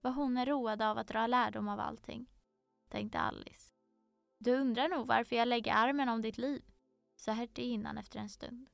Vad 0.00 0.14
hon 0.14 0.36
är 0.36 0.46
road 0.46 0.82
av 0.82 0.98
att 0.98 1.08
dra 1.08 1.26
lärdom 1.26 1.68
av 1.68 1.80
allting, 1.80 2.26
tänkte 2.88 3.20
Alice. 3.20 3.74
Du 4.38 4.56
undrar 4.56 4.88
nog 4.88 5.06
varför 5.06 5.36
jag 5.36 5.48
lägger 5.48 5.74
armen 5.74 6.08
om 6.08 6.22
ditt 6.22 6.38
liv, 6.38 6.64
sa 7.16 7.32
hertiginnan 7.32 7.98
efter 7.98 8.18
en 8.18 8.28
stund. 8.28 8.68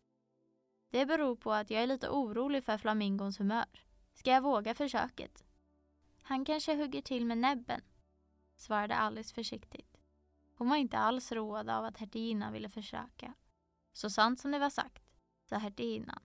Det 0.91 1.07
beror 1.07 1.37
på 1.37 1.53
att 1.53 1.71
jag 1.71 1.83
är 1.83 1.87
lite 1.87 2.09
orolig 2.09 2.65
för 2.65 2.79
flamingons 2.79 3.41
humör. 3.41 3.88
Ska 4.19 4.31
jag 4.31 4.43
våga 4.43 4.75
försöket? 4.75 5.45
Han 6.23 6.45
kanske 6.45 6.77
hugger 6.77 7.03
till 7.03 7.27
med 7.27 7.39
näbben, 7.39 7.81
svarade 8.57 8.97
Alice 8.97 9.35
försiktigt. 9.35 9.97
Hon 10.57 10.69
var 10.69 10.77
inte 10.77 10.99
alls 10.99 11.33
road 11.33 11.71
av 11.71 11.85
att 11.85 11.99
hertiginnan 11.99 12.53
ville 12.53 12.69
försöka. 12.69 13.35
Så 13.93 14.11
sant 14.11 14.41
som 14.41 14.51
det 14.51 14.59
var 14.59 14.71
sagt, 14.71 15.03
sa 15.45 15.57
hertiginnan. 15.57 16.23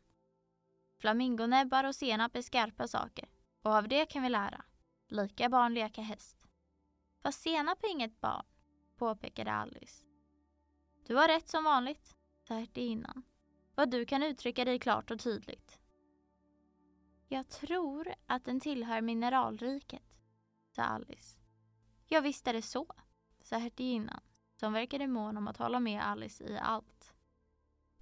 Flamingonäbbar 0.98 1.84
och 1.84 1.96
senap 1.96 2.36
är 2.36 2.42
skarpa 2.42 2.88
saker 2.88 3.30
och 3.62 3.72
av 3.72 3.88
det 3.88 4.06
kan 4.06 4.24
vi 4.24 4.30
lära. 4.30 4.66
Lika 5.08 5.50
barn 5.50 5.74
leka 5.74 6.02
häst. 6.02 6.38
Fast 7.22 7.42
senap 7.42 7.84
är 7.84 7.92
inget 7.92 8.22
barn, 8.22 8.46
påpekade 8.98 9.54
Alice. 9.54 10.06
Du 11.08 11.16
har 11.16 11.28
rätt 11.28 11.50
som 11.50 11.64
vanligt, 11.64 12.16
sa 12.48 12.54
hertiginnan. 12.54 13.24
Vad 13.76 13.92
du 13.92 14.06
kan 14.06 14.24
uttrycka 14.24 14.66
dig 14.66 14.80
klart 14.80 15.12
och 15.12 15.20
tydligt. 15.20 15.83
Jag 17.34 17.50
tror 17.50 18.14
att 18.26 18.46
den 18.46 18.60
tillhör 18.60 19.02
mineralriket, 19.02 20.04
sa 20.76 20.84
Alice. 20.84 21.40
Ja, 22.08 22.22
visst 22.22 22.48
är 22.48 22.54
det 22.54 22.62
så, 22.62 22.88
sa 23.42 23.58
hertiginnan 23.58 24.22
som 24.56 24.74
verkade 24.74 25.08
mån 25.08 25.38
om 25.38 25.48
att 25.48 25.58
hålla 25.58 25.80
med 25.80 26.08
Alice 26.08 26.44
i 26.44 26.58
allt. 26.58 27.14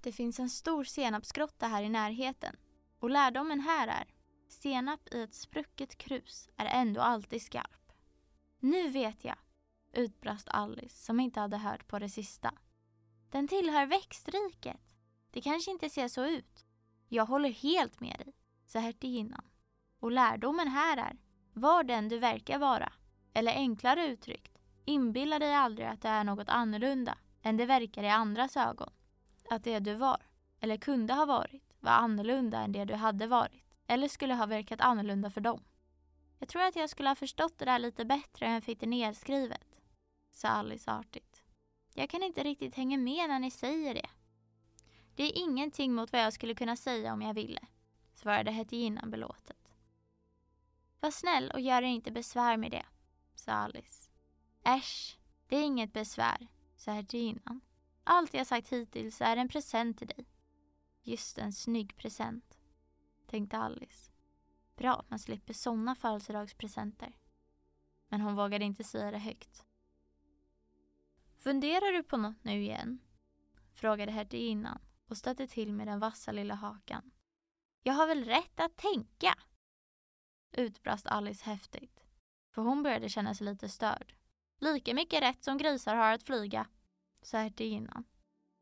Det 0.00 0.12
finns 0.12 0.40
en 0.40 0.50
stor 0.50 0.84
senapsgrotta 0.84 1.66
här 1.66 1.82
i 1.82 1.88
närheten 1.88 2.56
och 2.98 3.10
lärdomen 3.10 3.60
här 3.60 3.88
är 3.88 4.14
senap 4.48 5.14
i 5.14 5.22
ett 5.22 5.34
sprucket 5.34 5.98
krus 5.98 6.48
är 6.56 6.66
ändå 6.66 7.00
alltid 7.00 7.42
skarp. 7.42 7.92
Nu 8.58 8.88
vet 8.88 9.24
jag, 9.24 9.38
utbrast 9.92 10.48
Alice 10.48 11.04
som 11.04 11.20
inte 11.20 11.40
hade 11.40 11.56
hört 11.56 11.88
på 11.88 11.98
det 11.98 12.08
sista. 12.08 12.54
Den 13.30 13.48
tillhör 13.48 13.86
växtriket. 13.86 14.80
Det 15.30 15.40
kanske 15.40 15.70
inte 15.70 15.90
ser 15.90 16.08
så 16.08 16.26
ut. 16.26 16.66
Jag 17.08 17.26
håller 17.26 17.50
helt 17.50 18.00
med 18.00 18.18
dig 18.18 18.34
sa 18.72 18.78
hertiginnan. 18.78 19.44
Och 20.00 20.12
lärdomen 20.12 20.68
här 20.68 20.96
är, 20.96 21.16
var 21.52 21.84
den 21.84 22.08
du 22.08 22.18
verkar 22.18 22.58
vara. 22.58 22.92
Eller 23.34 23.52
enklare 23.52 24.06
uttryckt, 24.06 24.58
inbilla 24.84 25.38
dig 25.38 25.54
aldrig 25.54 25.86
att 25.86 26.02
det 26.02 26.08
är 26.08 26.24
något 26.24 26.48
annorlunda 26.48 27.18
än 27.42 27.56
det 27.56 27.66
verkar 27.66 28.02
i 28.02 28.08
andras 28.08 28.56
ögon. 28.56 28.92
Att 29.50 29.64
det 29.64 29.78
du 29.78 29.94
var, 29.94 30.22
eller 30.60 30.76
kunde 30.76 31.14
ha 31.14 31.24
varit, 31.24 31.74
var 31.80 31.92
annorlunda 31.92 32.58
än 32.58 32.72
det 32.72 32.84
du 32.84 32.94
hade 32.94 33.26
varit. 33.26 33.74
Eller 33.86 34.08
skulle 34.08 34.34
ha 34.34 34.46
verkat 34.46 34.80
annorlunda 34.80 35.30
för 35.30 35.40
dem. 35.40 35.64
Jag 36.38 36.48
tror 36.48 36.62
att 36.62 36.76
jag 36.76 36.90
skulle 36.90 37.08
ha 37.08 37.16
förstått 37.16 37.58
det 37.58 37.64
där 37.64 37.78
lite 37.78 38.04
bättre 38.04 38.46
än 38.46 38.52
jag 38.52 38.64
fick 38.64 38.80
det 38.80 38.86
nedskrivet, 38.86 39.80
sa 40.30 40.48
Alice 40.48 40.90
artigt. 40.90 41.42
Jag 41.94 42.10
kan 42.10 42.22
inte 42.22 42.44
riktigt 42.44 42.74
hänga 42.74 42.98
med 42.98 43.28
när 43.28 43.38
ni 43.38 43.50
säger 43.50 43.94
det. 43.94 44.08
Det 45.14 45.22
är 45.22 45.42
ingenting 45.42 45.94
mot 45.94 46.12
vad 46.12 46.22
jag 46.22 46.32
skulle 46.32 46.54
kunna 46.54 46.76
säga 46.76 47.12
om 47.12 47.22
jag 47.22 47.34
ville 47.34 47.60
svarade 48.22 48.50
hertiginnan 48.50 49.10
belåtet. 49.10 49.74
Var 51.00 51.10
snäll 51.10 51.50
och 51.50 51.60
gör 51.60 51.82
er 51.82 51.86
inte 51.86 52.10
besvär 52.10 52.56
med 52.56 52.70
det, 52.70 52.86
sa 53.34 53.52
Alice. 53.52 54.10
Äsch, 54.64 55.18
det 55.48 55.56
är 55.56 55.62
inget 55.62 55.92
besvär, 55.92 56.48
sa 56.76 56.92
hertiginnan. 56.92 57.60
Allt 58.04 58.34
jag 58.34 58.46
sagt 58.46 58.68
hittills 58.68 59.20
är 59.20 59.36
en 59.36 59.48
present 59.48 59.98
till 59.98 60.06
dig. 60.06 60.26
Just 61.02 61.38
en 61.38 61.52
snygg 61.52 61.96
present, 61.96 62.58
tänkte 63.26 63.58
Alice. 63.58 64.12
Bra 64.76 64.94
att 64.94 65.10
man 65.10 65.18
slipper 65.18 65.54
sådana 65.54 65.94
födelsedagspresenter. 65.94 67.12
men 68.08 68.20
hon 68.20 68.36
vågade 68.36 68.64
inte 68.64 68.84
säga 68.84 69.10
det 69.10 69.18
högt. 69.18 69.64
Funderar 71.38 71.92
du 71.92 72.02
på 72.02 72.16
något 72.16 72.44
nu 72.44 72.62
igen? 72.62 72.98
frågade 73.72 74.12
hertiginnan 74.12 74.80
och 75.08 75.16
stötte 75.16 75.46
till 75.46 75.72
med 75.72 75.86
den 75.86 76.00
vassa 76.00 76.32
lilla 76.32 76.54
hakan. 76.54 77.10
Jag 77.82 77.94
har 77.94 78.06
väl 78.06 78.24
rätt 78.24 78.60
att 78.60 78.76
tänka? 78.76 79.34
utbrast 80.52 81.06
Alice 81.06 81.44
häftigt, 81.44 82.04
för 82.50 82.62
hon 82.62 82.82
började 82.82 83.08
känna 83.08 83.34
sig 83.34 83.44
lite 83.44 83.68
störd. 83.68 84.14
Lika 84.58 84.94
mycket 84.94 85.22
rätt 85.22 85.44
som 85.44 85.58
grisar 85.58 85.94
har 85.94 86.12
att 86.12 86.22
flyga, 86.22 86.66
sa 87.22 87.38
hertiginnan. 87.38 88.04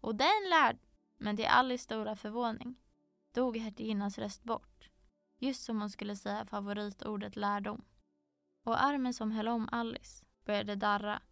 Och 0.00 0.14
den 0.14 0.50
lärd... 0.50 0.78
Men 1.22 1.36
till 1.36 1.46
Alice 1.46 1.84
stora 1.84 2.16
förvåning 2.16 2.76
dog 3.32 3.56
hertiginnans 3.56 4.18
röst 4.18 4.42
bort, 4.42 4.90
just 5.38 5.62
som 5.62 5.80
hon 5.80 5.90
skulle 5.90 6.16
säga 6.16 6.46
favoritordet 6.46 7.36
lärdom. 7.36 7.84
Och 8.64 8.82
armen 8.82 9.14
som 9.14 9.30
höll 9.32 9.48
om 9.48 9.68
Alice 9.72 10.24
började 10.44 10.74
darra. 10.74 11.22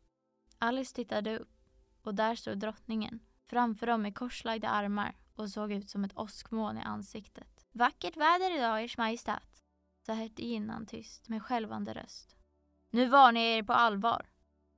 Alice 0.59 0.95
tittade 0.95 1.39
upp 1.39 1.59
och 2.03 2.15
där 2.15 2.35
stod 2.35 2.59
drottningen 2.59 3.21
framför 3.47 3.87
dem 3.87 4.03
med 4.03 4.15
korslagda 4.15 4.69
armar 4.69 5.17
och 5.35 5.51
såg 5.51 5.73
ut 5.73 5.91
som 5.91 6.05
ett 6.05 6.17
åskmoln 6.19 6.79
i 6.79 6.83
ansiktet. 6.83 7.58
Vackert 7.73 8.17
väder 8.17 8.57
idag, 8.57 8.85
Ers 8.85 8.99
Majestät, 8.99 9.63
sa 10.07 10.13
hertiginnan 10.13 10.87
tyst 10.87 11.29
med 11.29 11.43
skälvande 11.43 11.95
röst. 11.95 12.37
Nu 12.91 13.07
varnar 13.07 13.41
jag 13.41 13.59
er 13.59 13.63
på 13.63 13.73
allvar, 13.73 14.27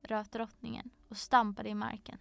röt 0.03 0.33
drottningen 0.33 0.91
och 1.09 1.17
stampade 1.17 1.69
i 1.69 1.75
marken. 1.75 2.19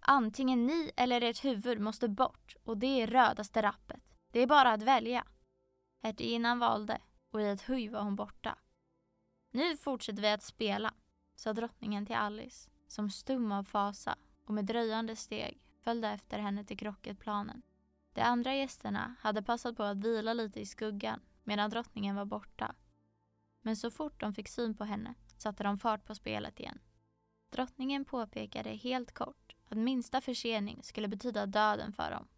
Antingen 0.00 0.66
ni 0.66 0.90
eller 0.96 1.20
ert 1.20 1.44
huvud 1.44 1.80
måste 1.80 2.08
bort 2.08 2.56
och 2.64 2.78
det 2.78 3.02
är 3.02 3.06
rödaste 3.06 3.62
rappet. 3.62 4.02
Det 4.30 4.40
är 4.40 4.46
bara 4.46 4.72
att 4.72 4.82
välja. 4.82 5.24
Hertiginnan 6.02 6.58
valde 6.58 6.98
och 7.30 7.40
i 7.40 7.46
ett 7.46 7.68
huj 7.68 7.88
var 7.88 8.02
hon 8.02 8.16
borta. 8.16 8.58
Nu 9.50 9.76
fortsätter 9.76 10.22
vi 10.22 10.30
att 10.30 10.42
spela, 10.42 10.94
sa 11.34 11.52
drottningen 11.52 12.06
till 12.06 12.16
Alice 12.16 12.70
som 12.86 13.10
stum 13.10 13.52
av 13.52 13.64
fasa 13.64 14.16
och 14.46 14.54
med 14.54 14.64
dröjande 14.64 15.16
steg 15.16 15.62
följde 15.80 16.08
efter 16.08 16.38
henne 16.38 16.64
till 16.64 16.78
krocketplanen. 16.78 17.62
De 18.20 18.24
andra 18.24 18.54
gästerna 18.54 19.14
hade 19.20 19.42
passat 19.42 19.76
på 19.76 19.82
att 19.82 20.04
vila 20.04 20.32
lite 20.32 20.60
i 20.60 20.66
skuggan 20.66 21.20
medan 21.44 21.70
drottningen 21.70 22.16
var 22.16 22.24
borta. 22.24 22.74
Men 23.62 23.76
så 23.76 23.90
fort 23.90 24.20
de 24.20 24.34
fick 24.34 24.48
syn 24.48 24.74
på 24.74 24.84
henne 24.84 25.14
satte 25.36 25.62
de 25.62 25.78
fart 25.78 26.04
på 26.04 26.14
spelet 26.14 26.60
igen. 26.60 26.78
Drottningen 27.50 28.04
påpekade 28.04 28.70
helt 28.70 29.14
kort 29.14 29.54
att 29.68 29.78
minsta 29.78 30.20
försening 30.20 30.82
skulle 30.82 31.08
betyda 31.08 31.46
döden 31.46 31.92
för 31.92 32.10
dem. 32.10 32.28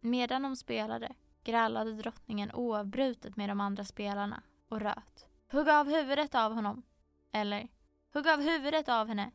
Medan 0.00 0.42
de 0.42 0.56
spelade 0.56 1.14
grälade 1.44 1.92
drottningen 1.92 2.52
oavbrutet 2.52 3.36
med 3.36 3.48
de 3.48 3.60
andra 3.60 3.84
spelarna 3.84 4.42
och 4.68 4.80
röt. 4.80 5.26
Hugg 5.50 5.68
av 5.68 5.86
huvudet 5.86 6.34
av 6.34 6.52
honom! 6.52 6.82
Eller 7.32 7.68
Hugg 8.12 8.28
av 8.28 8.40
huvudet 8.40 8.88
av 8.88 9.08
henne! 9.08 9.30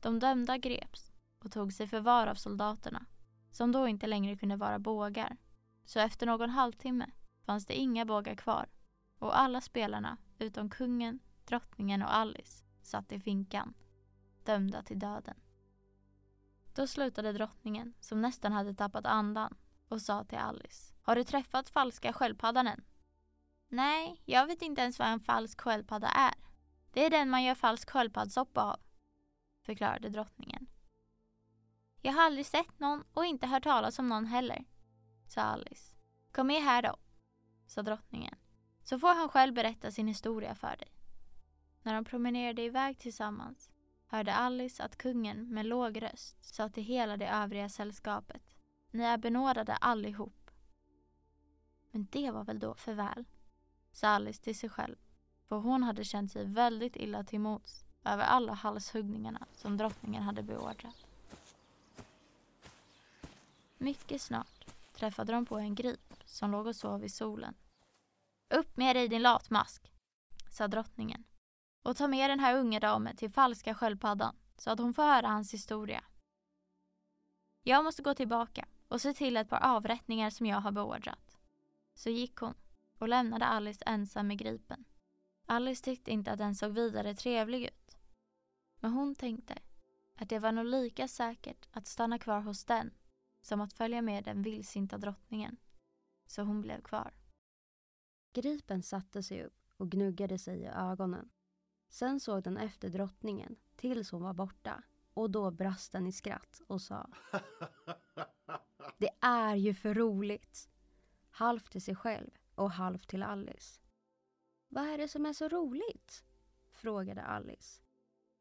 De 0.00 0.18
dömda 0.18 0.58
greps 0.58 1.12
och 1.38 1.52
tog 1.52 1.72
sig 1.72 1.86
förvar 1.86 2.26
av 2.26 2.34
soldaterna, 2.34 3.06
som 3.56 3.72
då 3.72 3.88
inte 3.88 4.06
längre 4.06 4.36
kunde 4.36 4.56
vara 4.56 4.78
bågar. 4.78 5.36
Så 5.84 6.00
efter 6.00 6.26
någon 6.26 6.50
halvtimme 6.50 7.10
fanns 7.44 7.66
det 7.66 7.74
inga 7.74 8.04
bågar 8.04 8.34
kvar 8.34 8.66
och 9.18 9.38
alla 9.38 9.60
spelarna, 9.60 10.16
utom 10.38 10.70
kungen, 10.70 11.20
drottningen 11.44 12.02
och 12.02 12.16
Alice, 12.16 12.64
satt 12.82 13.12
i 13.12 13.20
finkan, 13.20 13.74
dömda 14.44 14.82
till 14.82 14.98
döden. 14.98 15.36
Då 16.74 16.86
slutade 16.86 17.32
drottningen, 17.32 17.94
som 18.00 18.20
nästan 18.20 18.52
hade 18.52 18.74
tappat 18.74 19.06
andan, 19.06 19.56
och 19.88 20.02
sa 20.02 20.24
till 20.24 20.38
Alice. 20.38 20.94
Har 21.02 21.16
du 21.16 21.24
träffat 21.24 21.68
falska 21.68 22.12
sköldpaddan 22.12 22.66
än? 22.66 22.84
Nej, 23.68 24.22
jag 24.24 24.46
vet 24.46 24.62
inte 24.62 24.82
ens 24.82 24.98
vad 24.98 25.08
en 25.08 25.20
falsk 25.20 25.60
sköldpadda 25.60 26.08
är. 26.08 26.34
Det 26.92 27.04
är 27.04 27.10
den 27.10 27.30
man 27.30 27.44
gör 27.44 27.54
falsk 27.54 27.90
sköldpaddssoppa 27.90 28.62
av, 28.62 28.80
förklarade 29.62 30.08
drottningen. 30.08 30.66
Jag 32.06 32.12
har 32.12 32.22
aldrig 32.22 32.46
sett 32.46 32.78
någon 32.78 33.04
och 33.14 33.24
inte 33.24 33.46
hört 33.46 33.62
talas 33.62 33.98
om 33.98 34.08
någon 34.08 34.26
heller, 34.26 34.64
sa 35.28 35.40
Alice. 35.40 35.94
Kom 36.32 36.46
med 36.46 36.62
här 36.62 36.82
då, 36.82 36.96
sa 37.66 37.82
drottningen, 37.82 38.34
så 38.82 38.98
får 38.98 39.14
han 39.14 39.28
själv 39.28 39.54
berätta 39.54 39.90
sin 39.90 40.08
historia 40.08 40.54
för 40.54 40.76
dig. 40.76 40.92
När 41.82 41.94
de 41.94 42.04
promenerade 42.04 42.62
iväg 42.62 42.98
tillsammans 42.98 43.70
hörde 44.06 44.34
Alice 44.34 44.82
att 44.82 44.96
kungen 44.96 45.54
med 45.54 45.66
låg 45.66 46.02
röst 46.02 46.54
sa 46.54 46.68
till 46.68 46.82
hela 46.82 47.16
det 47.16 47.28
övriga 47.28 47.68
sällskapet. 47.68 48.42
Ni 48.90 49.02
är 49.02 49.18
benådade 49.18 49.76
allihop. 49.76 50.50
Men 51.90 52.06
det 52.10 52.30
var 52.30 52.44
väl 52.44 52.58
då 52.58 52.74
för 52.74 52.94
väl, 52.94 53.24
sa 53.92 54.08
Alice 54.08 54.42
till 54.42 54.58
sig 54.58 54.68
själv, 54.68 54.96
för 55.48 55.56
hon 55.56 55.82
hade 55.82 56.04
känt 56.04 56.32
sig 56.32 56.44
väldigt 56.44 56.96
illa 56.96 57.24
till 57.24 57.40
mots 57.40 57.84
över 58.04 58.24
alla 58.24 58.52
halshuggningarna 58.52 59.46
som 59.52 59.76
drottningen 59.76 60.22
hade 60.22 60.42
beordrat. 60.42 61.05
Mycket 63.78 64.22
snart 64.22 64.64
träffade 64.92 65.32
de 65.32 65.46
på 65.46 65.58
en 65.58 65.74
grip 65.74 66.14
som 66.24 66.50
låg 66.50 66.66
och 66.66 66.76
sov 66.76 67.04
i 67.04 67.08
solen. 67.08 67.54
Upp 68.54 68.76
med 68.76 68.96
dig 68.96 69.08
din 69.08 69.22
latmask, 69.22 69.92
sa 70.50 70.68
drottningen. 70.68 71.24
Och 71.82 71.96
ta 71.96 72.08
med 72.08 72.30
den 72.30 72.40
här 72.40 72.56
unga 72.56 72.80
damen 72.80 73.16
till 73.16 73.30
falska 73.30 73.74
sköldpaddan 73.74 74.36
så 74.56 74.70
att 74.70 74.78
hon 74.78 74.94
får 74.94 75.02
höra 75.02 75.28
hans 75.28 75.54
historia. 75.54 76.04
Jag 77.62 77.84
måste 77.84 78.02
gå 78.02 78.14
tillbaka 78.14 78.68
och 78.88 79.00
se 79.00 79.12
till 79.12 79.36
ett 79.36 79.48
par 79.48 79.62
avrättningar 79.62 80.30
som 80.30 80.46
jag 80.46 80.60
har 80.60 80.72
beordrat. 80.72 81.38
Så 81.94 82.10
gick 82.10 82.36
hon 82.36 82.54
och 82.98 83.08
lämnade 83.08 83.44
Alice 83.44 83.82
ensam 83.86 84.26
med 84.26 84.38
gripen. 84.38 84.84
Alice 85.46 85.84
tyckte 85.84 86.10
inte 86.10 86.32
att 86.32 86.38
den 86.38 86.54
såg 86.54 86.72
vidare 86.72 87.14
trevlig 87.14 87.64
ut. 87.64 87.96
Men 88.80 88.92
hon 88.92 89.14
tänkte 89.14 89.58
att 90.14 90.28
det 90.28 90.38
var 90.38 90.52
nog 90.52 90.64
lika 90.64 91.08
säkert 91.08 91.66
att 91.72 91.86
stanna 91.86 92.18
kvar 92.18 92.40
hos 92.40 92.64
den 92.64 92.90
som 93.46 93.60
att 93.60 93.72
följa 93.72 94.02
med 94.02 94.24
den 94.24 94.42
vildsinta 94.42 94.98
drottningen. 94.98 95.56
Så 96.26 96.42
hon 96.42 96.60
blev 96.60 96.80
kvar. 96.80 97.14
Gripen 98.32 98.82
satte 98.82 99.22
sig 99.22 99.44
upp 99.44 99.58
och 99.76 99.90
gnuggade 99.90 100.38
sig 100.38 100.60
i 100.60 100.66
ögonen. 100.66 101.30
Sen 101.88 102.20
såg 102.20 102.42
den 102.42 102.56
efter 102.56 102.88
drottningen 102.88 103.56
tills 103.76 104.10
hon 104.10 104.22
var 104.22 104.34
borta 104.34 104.82
och 105.14 105.30
då 105.30 105.50
brast 105.50 105.92
den 105.92 106.06
i 106.06 106.12
skratt 106.12 106.60
och 106.66 106.82
sa 106.82 107.10
Det 108.98 109.10
är 109.20 109.54
ju 109.54 109.74
för 109.74 109.94
roligt. 109.94 110.68
Halvt 111.30 111.72
till 111.72 111.82
sig 111.82 111.96
själv 111.96 112.30
och 112.54 112.70
halvt 112.70 113.08
till 113.08 113.22
Alice. 113.22 113.80
Vad 114.68 114.84
är 114.84 114.98
det 114.98 115.08
som 115.08 115.26
är 115.26 115.32
så 115.32 115.48
roligt? 115.48 116.24
frågade 116.70 117.22
Alice. 117.22 117.82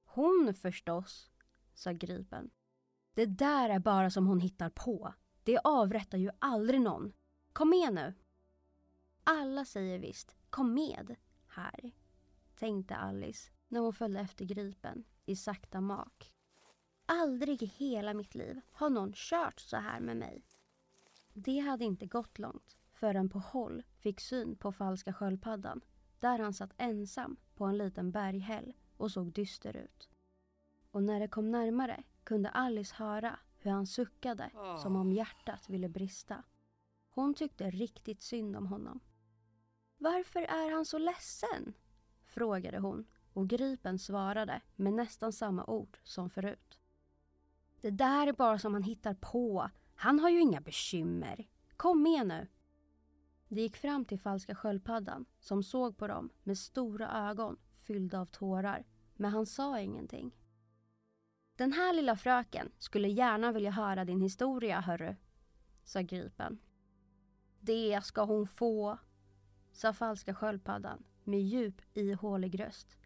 Hon 0.03 0.53
förstås, 0.53 1.31
sa 1.73 1.91
Gripen. 1.91 2.51
Det 3.15 3.25
där 3.25 3.69
är 3.69 3.79
bara 3.79 4.09
som 4.09 4.27
hon 4.27 4.39
hittar 4.39 4.69
på. 4.69 5.13
Det 5.43 5.59
avrättar 5.63 6.17
ju 6.17 6.29
aldrig 6.39 6.81
någon. 6.81 7.13
Kom 7.53 7.69
med 7.69 7.93
nu. 7.93 8.13
Alla 9.23 9.65
säger 9.65 9.99
visst 9.99 10.35
kom 10.49 10.73
med 10.73 11.15
här, 11.47 11.91
tänkte 12.55 12.95
Alice 12.95 13.51
när 13.67 13.79
hon 13.79 13.93
följde 13.93 14.19
efter 14.19 14.45
Gripen 14.45 15.03
i 15.25 15.35
sakta 15.35 15.81
mak. 15.81 16.33
Aldrig 17.05 17.63
i 17.63 17.65
hela 17.65 18.13
mitt 18.13 18.35
liv 18.35 18.61
har 18.71 18.89
någon 18.89 19.13
kört 19.15 19.59
så 19.59 19.77
här 19.77 19.99
med 19.99 20.17
mig. 20.17 20.45
Det 21.33 21.59
hade 21.59 21.85
inte 21.85 22.05
gått 22.05 22.39
långt 22.39 22.77
förrän 22.91 23.29
på 23.29 23.39
håll 23.39 23.83
fick 23.97 24.19
syn 24.19 24.55
på 24.55 24.71
falska 24.71 25.13
sköldpaddan 25.13 25.81
där 26.19 26.39
han 26.39 26.53
satt 26.53 26.73
ensam 26.77 27.37
på 27.55 27.65
en 27.65 27.77
liten 27.77 28.11
berghäll 28.11 28.73
och 28.97 29.11
såg 29.11 29.33
dyster 29.33 29.77
ut. 29.77 30.09
Och 30.91 31.03
när 31.03 31.19
det 31.19 31.27
kom 31.27 31.51
närmare 31.51 32.03
kunde 32.25 32.49
Alice 32.49 32.95
höra 32.95 33.39
hur 33.57 33.71
han 33.71 33.87
suckade 33.87 34.51
som 34.83 34.95
om 34.95 35.11
hjärtat 35.11 35.69
ville 35.69 35.89
brista. 35.89 36.43
Hon 37.09 37.33
tyckte 37.33 37.69
riktigt 37.69 38.21
synd 38.21 38.55
om 38.55 38.67
honom. 38.67 38.99
Varför 39.97 40.39
är 40.39 40.71
han 40.71 40.85
så 40.85 40.97
ledsen? 40.97 41.73
frågade 42.25 42.79
hon 42.79 43.05
och 43.33 43.47
Gripen 43.47 43.99
svarade 43.99 44.61
med 44.75 44.93
nästan 44.93 45.33
samma 45.33 45.65
ord 45.65 45.97
som 46.03 46.29
förut. 46.29 46.79
Det 47.81 47.91
där 47.91 48.27
är 48.27 48.33
bara 48.33 48.59
som 48.59 48.73
han 48.73 48.83
hittar 48.83 49.13
på. 49.13 49.69
Han 49.95 50.19
har 50.19 50.29
ju 50.29 50.41
inga 50.41 50.61
bekymmer. 50.61 51.47
Kom 51.77 52.03
med 52.03 52.27
nu. 52.27 52.47
De 53.47 53.61
gick 53.61 53.77
fram 53.77 54.05
till 54.05 54.19
falska 54.19 54.55
sköldpaddan 54.55 55.25
som 55.39 55.63
såg 55.63 55.97
på 55.97 56.07
dem 56.07 56.29
med 56.43 56.57
stora 56.57 57.29
ögon 57.29 57.57
fyllda 57.73 58.19
av 58.19 58.25
tårar. 58.25 58.85
Men 59.15 59.31
han 59.31 59.45
sa 59.45 59.79
ingenting. 59.79 60.31
Den 61.55 61.73
här 61.73 61.93
lilla 61.93 62.15
fröken 62.15 62.71
skulle 62.77 63.07
gärna 63.07 63.51
vilja 63.51 63.71
höra 63.71 64.05
din 64.05 64.21
historia, 64.21 64.79
hörru, 64.79 65.15
sa 65.83 66.01
Gripen. 66.01 66.59
Det 67.59 68.01
ska 68.03 68.23
hon 68.23 68.47
få, 68.47 68.97
sa 69.71 69.93
falska 69.93 70.35
sköldpaddan 70.35 71.03
med 71.23 71.41
djup 71.41 71.81
ihålig 71.93 72.59
röst. 72.59 72.97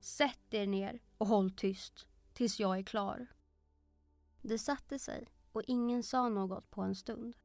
Sätt 0.00 0.54
er 0.54 0.66
ner 0.66 1.00
och 1.18 1.26
håll 1.26 1.50
tyst 1.50 2.08
tills 2.32 2.60
jag 2.60 2.78
är 2.78 2.82
klar. 2.82 3.26
Det 4.42 4.58
satte 4.58 4.98
sig 4.98 5.28
och 5.52 5.62
ingen 5.66 6.02
sa 6.02 6.28
något 6.28 6.70
på 6.70 6.82
en 6.82 6.94
stund. 6.94 7.36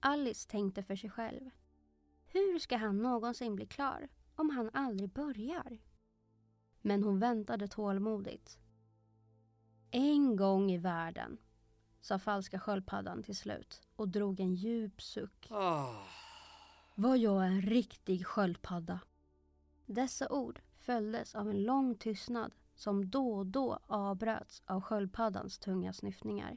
Alice 0.00 0.50
tänkte 0.50 0.82
för 0.82 0.96
sig 0.96 1.10
själv. 1.10 1.50
Hur 2.26 2.58
ska 2.58 2.76
han 2.76 2.98
någonsin 2.98 3.56
bli 3.56 3.66
klar 3.66 4.08
om 4.34 4.50
han 4.50 4.70
aldrig 4.72 5.10
börjar? 5.10 5.78
Men 6.82 7.04
hon 7.04 7.18
väntade 7.18 7.68
tålmodigt. 7.68 8.58
En 9.96 10.36
gång 10.36 10.70
i 10.70 10.78
världen, 10.78 11.38
sa 12.00 12.18
falska 12.18 12.58
sköldpaddan 12.58 13.22
till 13.22 13.36
slut 13.36 13.82
och 13.96 14.08
drog 14.08 14.40
en 14.40 14.54
djup 14.54 15.02
suck. 15.02 15.48
Var 16.94 17.16
jag 17.16 17.46
en 17.46 17.62
riktig 17.62 18.26
sköldpadda? 18.26 19.00
Dessa 19.86 20.28
ord 20.28 20.60
följdes 20.78 21.34
av 21.34 21.50
en 21.50 21.62
lång 21.62 21.94
tystnad 21.94 22.54
som 22.74 23.10
då 23.10 23.34
och 23.34 23.46
då 23.46 23.78
avbröts 23.86 24.62
av 24.66 24.80
sköldpaddans 24.80 25.58
tunga 25.58 25.92
snyftningar. 25.92 26.56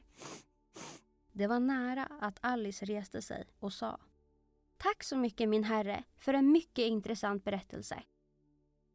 Det 1.32 1.46
var 1.46 1.60
nära 1.60 2.04
att 2.20 2.38
Alice 2.40 2.84
reste 2.84 3.22
sig 3.22 3.44
och 3.58 3.72
sa 3.72 4.00
Tack 4.76 5.04
så 5.04 5.16
mycket 5.16 5.48
min 5.48 5.64
herre 5.64 6.04
för 6.16 6.34
en 6.34 6.52
mycket 6.52 6.86
intressant 6.86 7.44
berättelse. 7.44 8.02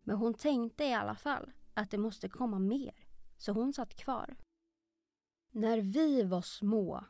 Men 0.01 0.15
hon 0.15 0.33
tänkte 0.33 0.83
i 0.83 0.93
alla 0.93 1.15
fall 1.15 1.51
att 1.73 1.91
det 1.91 1.97
måste 1.97 2.29
komma 2.29 2.59
mer, 2.59 3.02
så 3.43 3.51
hon 3.51 3.73
satt 3.73 3.95
kvar. 3.95 4.35
När 5.51 5.81
vi 5.81 6.23
var 6.23 6.41
små, 6.41 7.05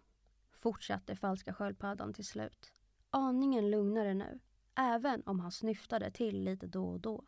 fortsatte 0.52 1.16
falska 1.16 1.54
sköldpaddan 1.54 2.14
till 2.14 2.26
slut, 2.26 2.74
aningen 3.10 3.72
lugnare 3.72 4.14
nu, 4.14 4.40
även 4.76 5.24
om 5.26 5.40
han 5.40 5.52
snyftade 5.52 6.12
till 6.12 6.44
lite 6.44 6.68
då 6.68 6.90
och 6.90 7.00
då. 7.00 7.26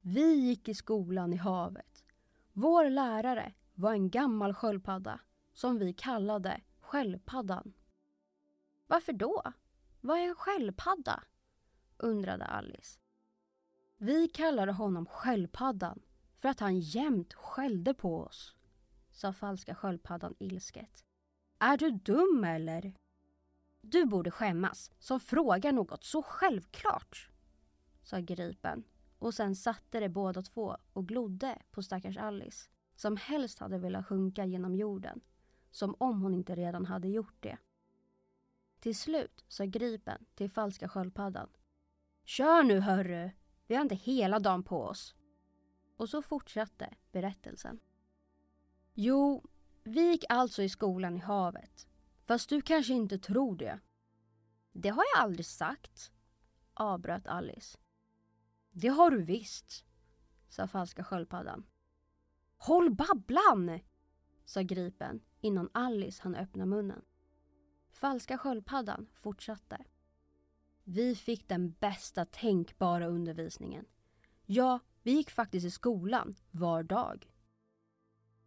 Vi 0.00 0.34
gick 0.34 0.68
i 0.68 0.74
skolan 0.74 1.32
i 1.32 1.36
havet. 1.36 2.04
Vår 2.52 2.90
lärare 2.90 3.54
var 3.74 3.92
en 3.92 4.10
gammal 4.10 4.54
sköldpadda 4.54 5.20
som 5.52 5.78
vi 5.78 5.92
kallade 5.92 6.60
Sköldpaddan. 6.80 7.72
Varför 8.86 9.12
då? 9.12 9.42
Vad 10.00 10.18
är 10.18 10.22
en 10.22 10.34
sköldpadda? 10.34 11.22
undrade 11.96 12.44
Alice. 12.44 12.98
Vi 13.96 14.28
kallade 14.28 14.72
honom 14.72 15.06
Sköldpaddan 15.06 16.00
för 16.44 16.48
att 16.48 16.60
han 16.60 16.80
jämt 16.80 17.34
skällde 17.34 17.94
på 17.94 18.20
oss, 18.20 18.54
sa 19.10 19.32
falska 19.32 19.74
sköldpaddan 19.74 20.34
ilsket. 20.38 21.04
Är 21.58 21.76
du 21.76 21.90
dum 21.90 22.44
eller? 22.44 22.94
Du 23.80 24.04
borde 24.04 24.30
skämmas 24.30 24.90
som 24.98 25.20
frågar 25.20 25.72
något 25.72 26.04
så 26.04 26.22
självklart, 26.22 27.30
sa 28.02 28.18
Gripen 28.18 28.84
och 29.18 29.34
sen 29.34 29.56
satte 29.56 30.00
de 30.00 30.08
båda 30.08 30.42
två 30.42 30.76
och 30.92 31.08
glodde 31.08 31.58
på 31.70 31.82
stackars 31.82 32.16
Alice 32.16 32.70
som 32.96 33.16
helst 33.16 33.58
hade 33.58 33.78
velat 33.78 34.06
sjunka 34.06 34.44
genom 34.44 34.74
jorden, 34.74 35.20
som 35.70 35.96
om 35.98 36.22
hon 36.22 36.34
inte 36.34 36.54
redan 36.54 36.84
hade 36.86 37.08
gjort 37.08 37.36
det. 37.40 37.58
Till 38.80 38.96
slut 38.96 39.44
sa 39.48 39.64
Gripen 39.64 40.26
till 40.34 40.50
falska 40.50 40.88
sköldpaddan. 40.88 41.48
Kör 42.24 42.62
nu 42.62 42.80
hörru, 42.80 43.30
vi 43.66 43.74
har 43.74 43.82
inte 43.82 43.94
hela 43.94 44.38
dagen 44.38 44.62
på 44.62 44.82
oss. 44.82 45.14
Och 45.96 46.08
så 46.08 46.22
fortsatte 46.22 46.94
berättelsen. 47.12 47.80
Jo, 48.94 49.44
vi 49.82 50.10
gick 50.10 50.24
alltså 50.28 50.62
i 50.62 50.68
skolan 50.68 51.16
i 51.16 51.20
havet. 51.20 51.88
Fast 52.26 52.48
du 52.48 52.62
kanske 52.62 52.92
inte 52.92 53.18
tror 53.18 53.56
det. 53.56 53.80
Det 54.72 54.88
har 54.88 55.04
jag 55.14 55.22
aldrig 55.22 55.46
sagt, 55.46 56.12
avbröt 56.74 57.26
Alice. 57.26 57.78
Det 58.70 58.88
har 58.88 59.10
du 59.10 59.22
visst, 59.22 59.84
sa 60.48 60.66
falska 60.66 61.04
sköldpaddan. 61.04 61.66
Håll 62.56 62.94
babblan, 62.94 63.80
sa 64.44 64.60
Gripen 64.60 65.20
innan 65.40 65.70
Alice 65.74 66.22
hann 66.22 66.34
öppna 66.34 66.66
munnen. 66.66 67.02
Falska 67.90 68.38
sköldpaddan 68.38 69.06
fortsatte. 69.14 69.84
Vi 70.84 71.14
fick 71.16 71.48
den 71.48 71.70
bästa 71.70 72.24
tänkbara 72.24 73.06
undervisningen. 73.06 73.86
Jag 74.46 74.80
vi 75.04 75.12
gick 75.12 75.30
faktiskt 75.30 75.66
i 75.66 75.70
skolan 75.70 76.34
var 76.50 76.82
dag. 76.82 77.32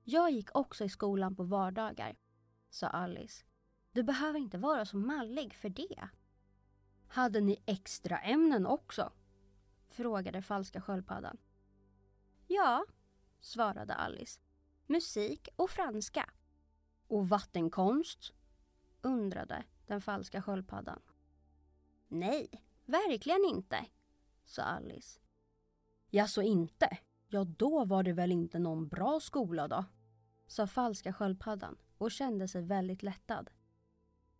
Jag 0.04 0.32
gick 0.32 0.56
också 0.56 0.84
i 0.84 0.90
skolan 0.90 1.36
på 1.36 1.44
vardagar, 1.44 2.16
sa 2.70 2.88
Alice. 2.88 3.46
Du 3.92 4.04
behöver 4.04 4.40
inte 4.40 4.58
vara 4.58 4.86
så 4.86 4.98
mallig 4.98 5.54
för 5.54 5.70
det. 5.70 6.10
Hade 7.08 7.42
ni 7.42 7.64
extra 7.66 8.20
ämnen 8.20 8.66
också? 8.66 9.12
frågade 9.88 10.42
falska 10.42 10.82
sköldpaddan. 10.82 11.38
Ja, 12.48 12.86
svarade 13.40 13.94
Alice. 13.96 14.40
Musik 14.86 15.50
och 15.56 15.70
franska. 15.70 16.30
Och 17.08 17.30
vattenkonst? 17.30 18.34
undrade 19.02 19.64
den 19.86 20.02
falska 20.02 20.42
sköldpaddan. 20.42 21.02
Nej, 22.08 22.50
verkligen 22.86 23.46
inte, 23.46 23.86
sa 24.46 24.62
Alice. 24.62 25.20
Ja, 26.10 26.28
så 26.28 26.42
inte? 26.42 26.98
Ja, 27.28 27.44
då 27.44 27.86
var 27.86 28.04
det 28.04 28.14
väl 28.14 28.32
inte 28.32 28.60
någon 28.60 28.88
bra 28.88 29.20
skola 29.20 29.68
då? 29.68 29.86
sa 30.48 30.68
falska 30.68 31.14
sköldpaddan 31.14 31.78
och 31.98 32.12
kände 32.12 32.48
sig 32.48 32.62
väldigt 32.62 33.04
lättad. 33.04 33.50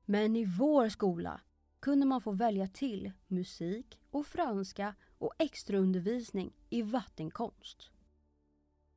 Men 0.06 0.36
i 0.36 0.46
vår 0.46 0.90
skola 0.90 1.42
kunde 1.80 2.06
man 2.06 2.22
få 2.22 2.32
välja 2.32 2.68
till 2.68 3.12
musik 3.28 4.00
och 4.12 4.28
franska 4.28 4.96
och 5.18 5.34
extraundervisning 5.40 6.54
i 6.70 6.82
vattenkonst. 6.82 7.92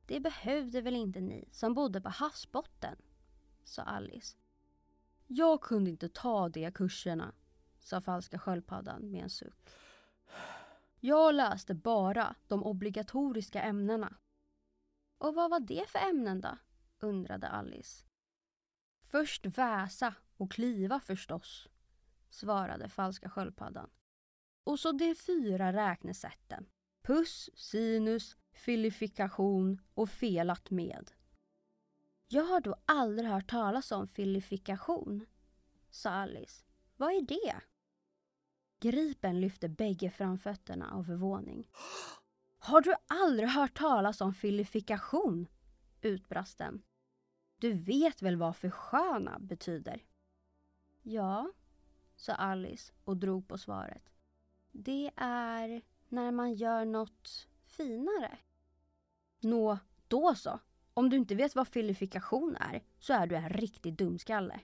Det 0.05 0.19
behövde 0.19 0.81
väl 0.81 0.95
inte 0.95 1.21
ni 1.21 1.49
som 1.51 1.73
bodde 1.73 2.01
på 2.01 2.09
havsbotten, 2.09 2.95
sa 3.63 3.81
Alice. 3.81 4.37
Jag 5.27 5.61
kunde 5.61 5.89
inte 5.89 6.09
ta 6.09 6.49
de 6.49 6.71
kurserna, 6.71 7.33
sa 7.79 8.01
falska 8.01 8.39
sköldpaddan 8.39 9.11
med 9.11 9.23
en 9.23 9.29
suck. 9.29 9.69
Jag 11.03 11.35
läste 11.35 11.73
bara 11.73 12.35
de 12.47 12.63
obligatoriska 12.63 13.61
ämnena. 13.61 14.17
Och 15.17 15.35
vad 15.35 15.49
var 15.49 15.59
det 15.59 15.89
för 15.89 15.99
ämnen 15.99 16.41
då? 16.41 16.57
undrade 16.99 17.47
Alice. 17.47 18.05
Först 19.03 19.45
väsa 19.45 20.15
och 20.37 20.51
kliva 20.51 20.99
förstås, 20.99 21.69
svarade 22.29 22.89
falska 22.89 23.29
sköldpaddan. 23.29 23.89
Och 24.63 24.79
så 24.79 24.91
de 24.91 25.15
fyra 25.15 25.73
räknesätten. 25.73 26.69
Puss, 27.01 27.49
sinus, 27.55 28.37
filifikation 28.51 29.81
och 29.93 30.09
felat 30.09 30.69
med. 30.69 31.11
Jag 32.27 32.43
har 32.43 32.61
då 32.61 32.75
aldrig 32.85 33.29
hört 33.29 33.49
talas 33.49 33.91
om 33.91 34.07
filifikation, 34.07 35.25
sa 35.89 36.09
Alice. 36.09 36.63
Vad 36.97 37.11
är 37.11 37.21
det? 37.21 37.70
Gripen 38.81 39.41
lyfte 39.41 39.69
bägge 39.69 40.09
framfötterna 40.09 40.91
av 40.91 41.03
förvåning. 41.03 41.67
Har 42.57 42.81
du 42.81 42.93
aldrig 43.07 43.49
hört 43.49 43.77
talas 43.77 44.21
om 44.21 44.33
filifikation? 44.33 45.47
utbrast 46.01 46.57
den. 46.57 46.81
Du 47.57 47.73
vet 47.73 48.21
väl 48.21 48.35
vad 48.35 48.55
försköna 48.55 49.39
betyder? 49.39 50.03
Ja, 51.01 51.51
sa 52.15 52.33
Alice 52.33 52.93
och 53.03 53.17
drog 53.17 53.47
på 53.47 53.57
svaret. 53.57 54.09
Det 54.71 55.11
är 55.15 55.81
när 56.09 56.31
man 56.31 56.53
gör 56.53 56.85
något 56.85 57.47
finare. 57.63 58.37
Nå, 59.39 59.77
då 60.07 60.35
så. 60.35 60.59
Om 60.93 61.09
du 61.09 61.17
inte 61.17 61.35
vet 61.35 61.55
vad 61.55 61.67
filifikation 61.67 62.55
är 62.55 62.83
så 62.99 63.13
är 63.13 63.27
du 63.27 63.35
en 63.35 63.49
riktig 63.49 63.97
dumskalle. 63.97 64.59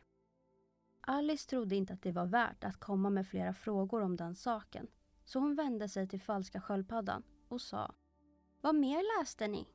Alice 1.10 1.50
trodde 1.50 1.76
inte 1.76 1.94
att 1.94 2.02
det 2.02 2.12
var 2.12 2.26
värt 2.26 2.64
att 2.64 2.80
komma 2.80 3.10
med 3.10 3.28
flera 3.28 3.54
frågor 3.54 4.02
om 4.02 4.16
den 4.16 4.36
saken. 4.36 4.88
Så 5.26 5.40
hon 5.40 5.56
vände 5.56 5.90
sig 5.90 6.08
till 6.08 6.22
falska 6.22 6.62
sköldpaddan 6.62 7.24
och 7.48 7.62
sa 7.62 7.96
Vad 8.62 8.76
mer 8.76 9.20
läste 9.20 9.48
ni? 9.48 9.68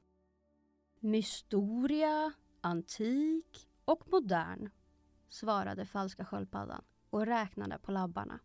Mystoria, 1.01 2.33
antik 2.61 3.69
och 3.85 4.13
modern, 4.13 4.71
svarade 5.29 5.87
falska 5.87 6.25
sköldpaddan 6.25 6.85
och 7.11 7.27
räknade 7.27 7.79
på 7.79 7.93
labbarna. 7.93 8.41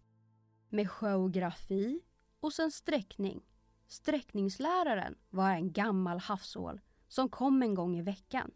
Med 0.69 0.89
geografi 1.01 2.01
och 2.39 2.53
sen 2.53 2.71
sträckning. 2.71 3.45
Sträckningsläraren 3.87 5.15
var 5.29 5.51
en 5.51 5.71
gammal 5.71 6.19
havsål 6.19 6.81
som 7.07 7.29
kom 7.29 7.61
en 7.61 7.75
gång 7.75 7.97
i 7.97 8.01
veckan. 8.01 8.51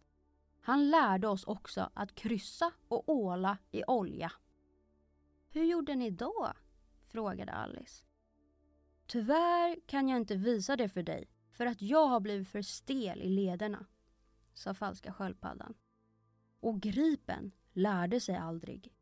Han 0.61 0.89
lärde 0.89 1.27
oss 1.27 1.43
också 1.43 1.89
att 1.93 2.15
kryssa 2.15 2.71
och 2.87 3.09
åla 3.09 3.57
i 3.71 3.83
olja. 3.87 4.31
Hur 5.49 5.63
gjorde 5.63 5.95
ni 5.95 6.09
då? 6.09 6.53
frågade 7.07 7.51
Alice. 7.51 8.03
Tyvärr 9.07 9.79
kan 9.87 10.09
jag 10.09 10.17
inte 10.17 10.35
visa 10.35 10.75
det 10.75 10.89
för 10.89 11.03
dig 11.03 11.29
för 11.51 11.65
att 11.65 11.81
jag 11.81 12.07
har 12.07 12.19
blivit 12.19 12.49
för 12.49 12.61
stel 12.61 13.21
i 13.21 13.29
lederna, 13.29 13.85
sa 14.53 14.73
falska 14.73 15.13
sköldpaddan. 15.13 15.73
Och 16.59 16.81
gripen 16.81 17.51
lärde 17.73 18.19
sig 18.19 18.35
aldrig. 18.35 18.93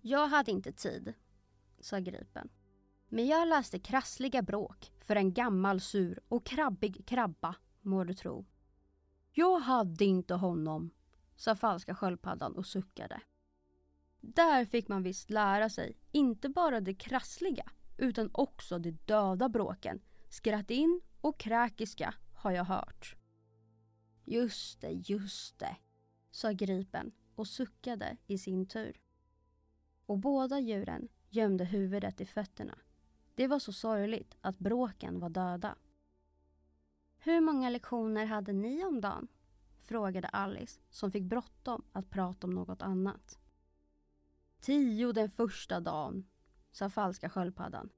Jag 0.00 0.26
hade 0.26 0.50
inte 0.50 0.72
tid, 0.72 1.14
sa 1.80 1.98
gripen. 1.98 2.48
Men 3.08 3.26
jag 3.26 3.48
läste 3.48 3.78
krassliga 3.78 4.42
bråk 4.42 4.92
för 5.00 5.16
en 5.16 5.32
gammal 5.32 5.80
sur 5.80 6.20
och 6.28 6.46
krabbig 6.46 7.06
krabba, 7.06 7.54
må 7.80 8.04
du 8.04 8.14
tro. 8.14 8.44
Jag 9.36 9.58
hade 9.58 10.04
inte 10.04 10.34
honom, 10.34 10.90
sa 11.36 11.56
falska 11.56 11.94
sköldpaddan 11.94 12.52
och 12.56 12.66
suckade. 12.66 13.20
Där 14.20 14.64
fick 14.64 14.88
man 14.88 15.02
visst 15.02 15.30
lära 15.30 15.70
sig 15.70 15.96
inte 16.12 16.48
bara 16.48 16.80
det 16.80 16.94
krassliga 16.94 17.70
utan 17.96 18.30
också 18.32 18.78
de 18.78 18.90
döda 18.90 19.48
bråken, 19.48 20.00
skratt 20.28 20.70
in 20.70 21.00
och 21.20 21.38
kräkiska 21.38 22.14
har 22.34 22.50
jag 22.50 22.64
hört. 22.64 23.16
Just 24.24 24.80
det, 24.80 24.90
just 24.90 25.58
det, 25.58 25.76
sa 26.30 26.50
gripen 26.50 27.12
och 27.34 27.46
suckade 27.46 28.16
i 28.26 28.38
sin 28.38 28.66
tur. 28.66 29.00
Och 30.06 30.18
båda 30.18 30.60
djuren 30.60 31.08
gömde 31.28 31.64
huvudet 31.64 32.20
i 32.20 32.26
fötterna. 32.26 32.78
Det 33.34 33.46
var 33.46 33.58
så 33.58 33.72
sorgligt 33.72 34.36
att 34.40 34.58
bråken 34.58 35.20
var 35.20 35.28
döda. 35.28 35.76
Hur 37.26 37.40
många 37.40 37.70
lektioner 37.70 38.26
hade 38.26 38.52
ni 38.52 38.84
om 38.84 39.00
dagen? 39.00 39.28
frågade 39.82 40.28
Alice 40.28 40.80
som 40.90 41.12
fick 41.12 41.22
bråttom 41.22 41.84
att 41.92 42.10
prata 42.10 42.46
om 42.46 42.54
något 42.54 42.82
annat. 42.82 43.38
Tio 44.60 45.12
den 45.12 45.30
första 45.30 45.80
dagen, 45.80 46.26
sa 46.72 46.90
falska 46.90 47.30
sköldpaddan. 47.30 47.90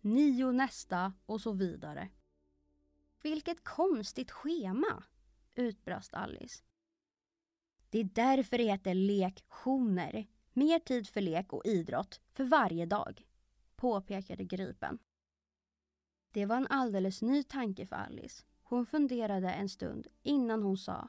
Nio 0.00 0.52
nästa 0.52 1.12
och 1.26 1.40
så 1.40 1.52
vidare. 1.52 2.08
Vilket 3.22 3.64
konstigt 3.64 4.30
schema, 4.30 5.04
utbrast 5.54 6.14
Alice. 6.14 6.62
Det 7.90 7.98
är 7.98 8.04
därför 8.04 8.58
det 8.58 8.64
heter 8.64 8.94
lektioner. 8.94 10.26
Mer 10.52 10.78
tid 10.78 11.08
för 11.08 11.20
lek 11.20 11.52
och 11.52 11.66
idrott 11.66 12.20
för 12.32 12.44
varje 12.44 12.86
dag, 12.86 13.26
påpekade 13.76 14.44
Gripen. 14.44 14.98
Det 16.30 16.46
var 16.46 16.56
en 16.56 16.66
alldeles 16.66 17.22
ny 17.22 17.42
tanke 17.42 17.86
för 17.86 17.96
Alice. 17.96 18.44
Hon 18.68 18.86
funderade 18.86 19.50
en 19.50 19.68
stund 19.68 20.06
innan 20.22 20.62
hon 20.62 20.76
sa 20.76 21.08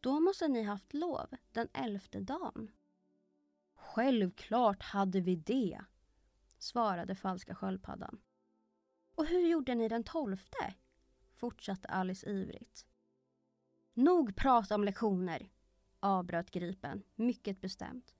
Då 0.00 0.20
måste 0.20 0.48
ni 0.48 0.62
haft 0.62 0.94
lov 0.94 1.26
den 1.52 1.68
elfte 1.72 2.20
dagen. 2.20 2.70
Självklart 3.74 4.82
hade 4.82 5.20
vi 5.20 5.36
det, 5.36 5.80
svarade 6.58 7.14
falska 7.14 7.54
sköldpaddan. 7.54 8.20
Och 9.14 9.26
hur 9.26 9.48
gjorde 9.48 9.74
ni 9.74 9.88
den 9.88 10.04
tolfte? 10.04 10.74
fortsatte 11.34 11.88
Alice 11.88 12.30
ivrigt. 12.30 12.86
Nog 13.94 14.36
prata 14.36 14.74
om 14.74 14.84
lektioner, 14.84 15.50
avbröt 16.00 16.50
Gripen 16.50 17.02
mycket 17.14 17.60
bestämt. 17.60 18.14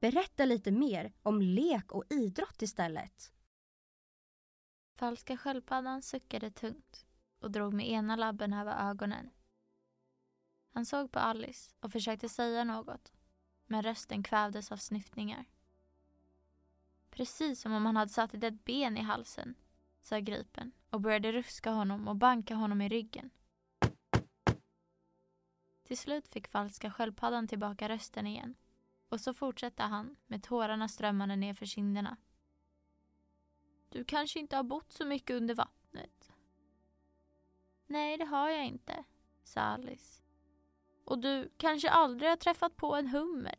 Berätta 0.00 0.44
lite 0.44 0.70
mer 0.70 1.12
om 1.22 1.42
lek 1.42 1.92
och 1.92 2.04
idrott 2.10 2.62
istället. 2.62 3.32
Falska 4.94 5.36
sköldpaddan 5.36 6.02
suckade 6.02 6.50
tungt 6.50 7.07
och 7.38 7.50
drog 7.50 7.74
med 7.74 7.88
ena 7.88 8.16
labben 8.16 8.52
över 8.52 8.90
ögonen. 8.90 9.30
Han 10.72 10.86
såg 10.86 11.12
på 11.12 11.18
Alice 11.18 11.70
och 11.80 11.92
försökte 11.92 12.28
säga 12.28 12.64
något, 12.64 13.12
men 13.66 13.82
rösten 13.82 14.22
kvävdes 14.22 14.72
av 14.72 14.76
snyftningar. 14.76 15.44
Precis 17.10 17.60
som 17.60 17.72
om 17.72 17.86
han 17.86 17.96
hade 17.96 18.12
satt 18.12 18.34
ett 18.34 18.64
ben 18.64 18.96
i 18.96 19.00
halsen, 19.00 19.54
sa 20.02 20.18
Gripen 20.18 20.72
och 20.90 21.00
började 21.00 21.32
ruska 21.32 21.70
honom 21.70 22.08
och 22.08 22.16
banka 22.16 22.54
honom 22.54 22.80
i 22.80 22.88
ryggen. 22.88 23.30
Till 25.82 25.98
slut 25.98 26.28
fick 26.28 26.48
falska 26.48 26.90
sköldpaddan 26.90 27.48
tillbaka 27.48 27.88
rösten 27.88 28.26
igen 28.26 28.54
och 29.08 29.20
så 29.20 29.34
fortsatte 29.34 29.82
han 29.82 30.16
med 30.26 30.42
tårarna 30.42 30.88
strömmande 30.88 31.36
ner 31.36 31.54
för 31.54 31.66
kinderna. 31.66 32.16
Du 33.88 34.04
kanske 34.04 34.38
inte 34.38 34.56
har 34.56 34.62
bott 34.62 34.92
så 34.92 35.06
mycket 35.06 35.36
under 35.36 35.54
vattnet? 35.54 36.27
Nej, 37.88 38.18
det 38.18 38.24
har 38.24 38.48
jag 38.48 38.66
inte, 38.66 39.04
sa 39.42 39.60
Alice. 39.60 40.22
Och 41.04 41.18
du 41.18 41.52
kanske 41.56 41.90
aldrig 41.90 42.30
har 42.30 42.36
träffat 42.36 42.76
på 42.76 42.96
en 42.96 43.06
hummer? 43.06 43.54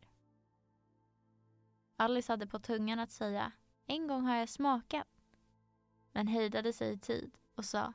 Alice 1.96 2.34
hade 2.34 2.48
på 2.48 2.60
tungan 2.60 3.00
att 3.00 3.12
säga 3.12 3.52
en 3.88 4.08
gång 4.08 4.26
har 4.26 4.36
jag 4.36 4.50
smakat. 4.50 5.08
Men 6.12 6.28
hejdade 6.28 6.74
sig 6.74 6.94
i 6.94 6.98
tid 6.98 7.38
och 7.56 7.66
sa 7.66 7.94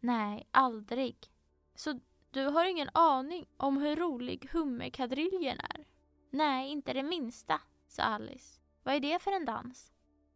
nej, 0.00 0.48
aldrig. 0.50 1.32
Så 1.74 2.00
du 2.30 2.44
har 2.44 2.64
ingen 2.64 2.90
aning 2.94 3.46
om 3.56 3.76
hur 3.76 3.96
rolig 3.96 4.48
hummerkadriljen 4.52 5.60
är? 5.60 5.86
Nej, 6.30 6.70
inte 6.70 6.92
det 6.92 7.02
minsta, 7.02 7.60
sa 7.86 8.02
Alice. 8.02 8.60
Vad 8.82 8.94
är 8.94 9.00
det 9.00 9.22
för 9.22 9.32
en 9.32 9.44
dans? 9.44 9.92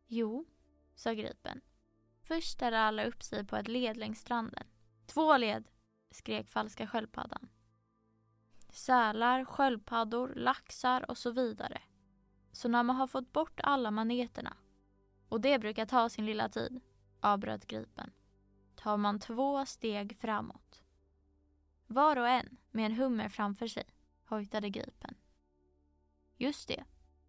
Jo, 0.07 0.47
sa 0.95 1.13
Gripen. 1.13 1.61
Först 2.23 2.53
ställde 2.53 2.81
alla 2.81 3.05
upp 3.05 3.23
sig 3.23 3.45
på 3.47 3.57
ett 3.57 3.69
led 3.69 3.97
längs 3.97 4.21
stranden. 4.21 4.67
Två 5.15 5.37
led, 5.37 5.69
skrek 6.11 6.49
falska 6.49 6.87
sköldpaddan. 6.87 7.49
Sälar, 8.71 9.45
sköldpaddor, 9.45 10.33
laxar 10.35 11.11
och 11.11 11.19
så 11.19 11.31
vidare. 11.31 11.83
Så 12.53 12.69
när 12.69 12.83
man 12.83 12.97
har 12.97 13.07
fått 13.07 13.33
bort 13.33 13.61
alla 13.63 13.91
maneterna, 13.91 14.57
och 15.29 15.41
det 15.41 15.59
brukar 15.59 15.87
ta 15.87 16.09
sin 16.09 16.27
lilla 16.27 16.49
tid, 16.49 16.81
avbröt 17.21 17.67
Gripen, 17.67 18.13
tar 18.75 18.97
man 18.97 19.21
två 19.21 19.67
steg 19.67 20.17
framåt. 20.19 20.83
Var 21.87 22.17
och 22.17 22.29
en 22.29 22.57
med 22.71 22.87
en 22.87 22.97
hummer 22.97 23.29
framför 23.29 23.67
sig, 23.67 23.85
hojtade 24.25 24.71
Gripen. 24.71 25.15
Just 26.37 26.69
det, 26.69 26.85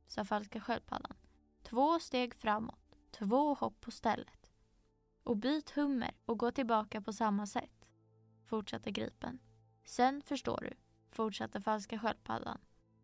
sa 0.08 0.26
falska 0.26 0.62
sköldpaddan. 0.62 1.18
Två 1.64 2.00
steg 2.00 2.36
framåt, 2.36 2.98
två 3.12 3.54
hopp 3.54 3.82
på 3.82 3.92
stället. 3.92 4.52
Och 5.24 5.38
byt 5.38 5.70
hummer 5.70 6.12
och 6.26 6.40
gå 6.40 6.52
tillbaka 6.52 7.02
på 7.02 7.14
samma 7.14 7.48
sätt, 7.48 7.75
fortsatte 8.46 8.92
Gripen. 8.92 9.40
Sen 9.86 10.22
förstår 10.22 10.58
du, 10.62 10.78
fortsatte 11.12 11.62
falska 11.62 12.00
sköldpaddan. 12.00 12.58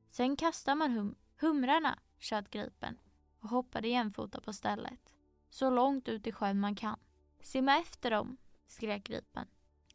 Sen 0.10 0.36
kastar 0.36 0.76
man 0.76 0.92
hum 0.92 1.16
humrarna, 1.40 2.00
tjöt 2.20 2.50
Gripen 2.50 2.98
och 3.40 3.50
hoppade 3.50 3.88
jämfota 3.88 4.42
på 4.42 4.54
stället. 4.54 5.16
Så 5.50 5.70
långt 5.70 6.08
ut 6.08 6.28
i 6.28 6.32
sjön 6.32 6.60
man 6.60 6.76
kan. 6.76 7.00
Simma 7.42 7.80
efter 7.80 8.12
dem, 8.12 8.38
skrek 8.68 9.04
Gripen. 9.04 9.48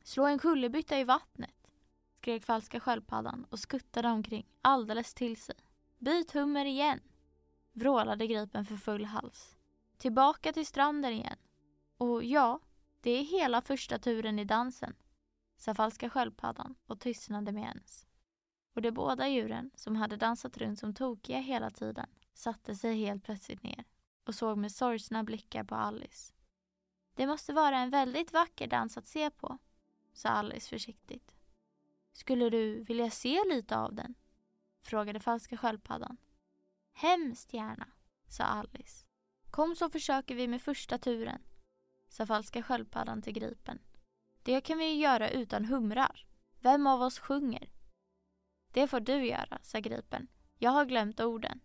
Slå 0.02 0.26
en 0.26 0.38
kullerbytta 0.38 0.98
i 0.98 1.04
vattnet, 1.04 1.70
skrek 2.16 2.44
falska 2.44 2.80
sköldpaddan 2.80 3.46
och 3.50 3.58
skuttade 3.58 4.08
omkring 4.08 4.46
alldeles 4.62 5.14
till 5.14 5.36
sig. 5.36 5.56
Byt 5.98 6.32
hummer 6.32 6.64
igen, 6.64 7.00
vrålade 7.72 8.26
Gripen 8.26 8.64
för 8.64 8.76
full 8.76 9.04
hals. 9.04 9.56
Tillbaka 9.98 10.52
till 10.52 10.66
stranden 10.66 11.12
igen. 11.12 11.38
Och 11.98 12.24
ja, 12.24 12.60
det 13.00 13.10
är 13.10 13.24
hela 13.24 13.62
första 13.62 13.98
turen 13.98 14.38
i 14.38 14.44
dansen, 14.44 14.94
sa 15.56 15.74
falska 15.74 16.10
sköldpaddan 16.10 16.74
och 16.86 17.00
tystnade 17.00 17.52
med 17.52 17.62
ens. 17.62 18.06
Och 18.74 18.82
de 18.82 18.90
båda 18.90 19.28
djuren, 19.28 19.70
som 19.74 19.96
hade 19.96 20.16
dansat 20.16 20.56
runt 20.56 20.78
som 20.78 20.94
tokiga 20.94 21.38
hela 21.38 21.70
tiden, 21.70 22.06
satte 22.34 22.74
sig 22.74 22.96
helt 22.96 23.24
plötsligt 23.24 23.62
ner 23.62 23.84
och 24.24 24.34
såg 24.34 24.58
med 24.58 24.72
sorgsna 24.72 25.24
blickar 25.24 25.64
på 25.64 25.74
Alice. 25.74 26.32
Det 27.14 27.26
måste 27.26 27.52
vara 27.52 27.78
en 27.78 27.90
väldigt 27.90 28.32
vacker 28.32 28.66
dans 28.66 28.96
att 28.96 29.06
se 29.06 29.30
på, 29.30 29.58
sa 30.12 30.28
Alice 30.28 30.68
försiktigt. 30.68 31.34
Skulle 32.12 32.50
du 32.50 32.84
vilja 32.84 33.10
se 33.10 33.44
lite 33.48 33.78
av 33.78 33.94
den? 33.94 34.14
frågade 34.82 35.20
falska 35.20 35.56
sköldpaddan. 35.56 36.16
Hemskt 36.92 37.52
gärna, 37.52 37.88
sa 38.28 38.44
Alice. 38.44 39.06
Kom 39.50 39.76
så 39.76 39.90
försöker 39.90 40.34
vi 40.34 40.48
med 40.48 40.62
första 40.62 40.98
turen, 40.98 41.42
sa 42.08 42.26
falska 42.26 42.62
sköldpaddan 42.62 43.22
till 43.22 43.32
gripen. 43.32 43.78
Det 44.46 44.60
kan 44.60 44.78
vi 44.78 44.84
ju 44.84 44.94
göra 44.94 45.30
utan 45.30 45.64
humrar. 45.64 46.26
Vem 46.60 46.86
av 46.86 47.02
oss 47.02 47.18
sjunger? 47.18 47.70
Det 48.72 48.86
får 48.86 49.00
du 49.00 49.26
göra, 49.26 49.58
sa 49.62 49.78
gripen. 49.78 50.28
Jag 50.58 50.70
har 50.70 50.84
glömt 50.84 51.20
orden. 51.20 51.60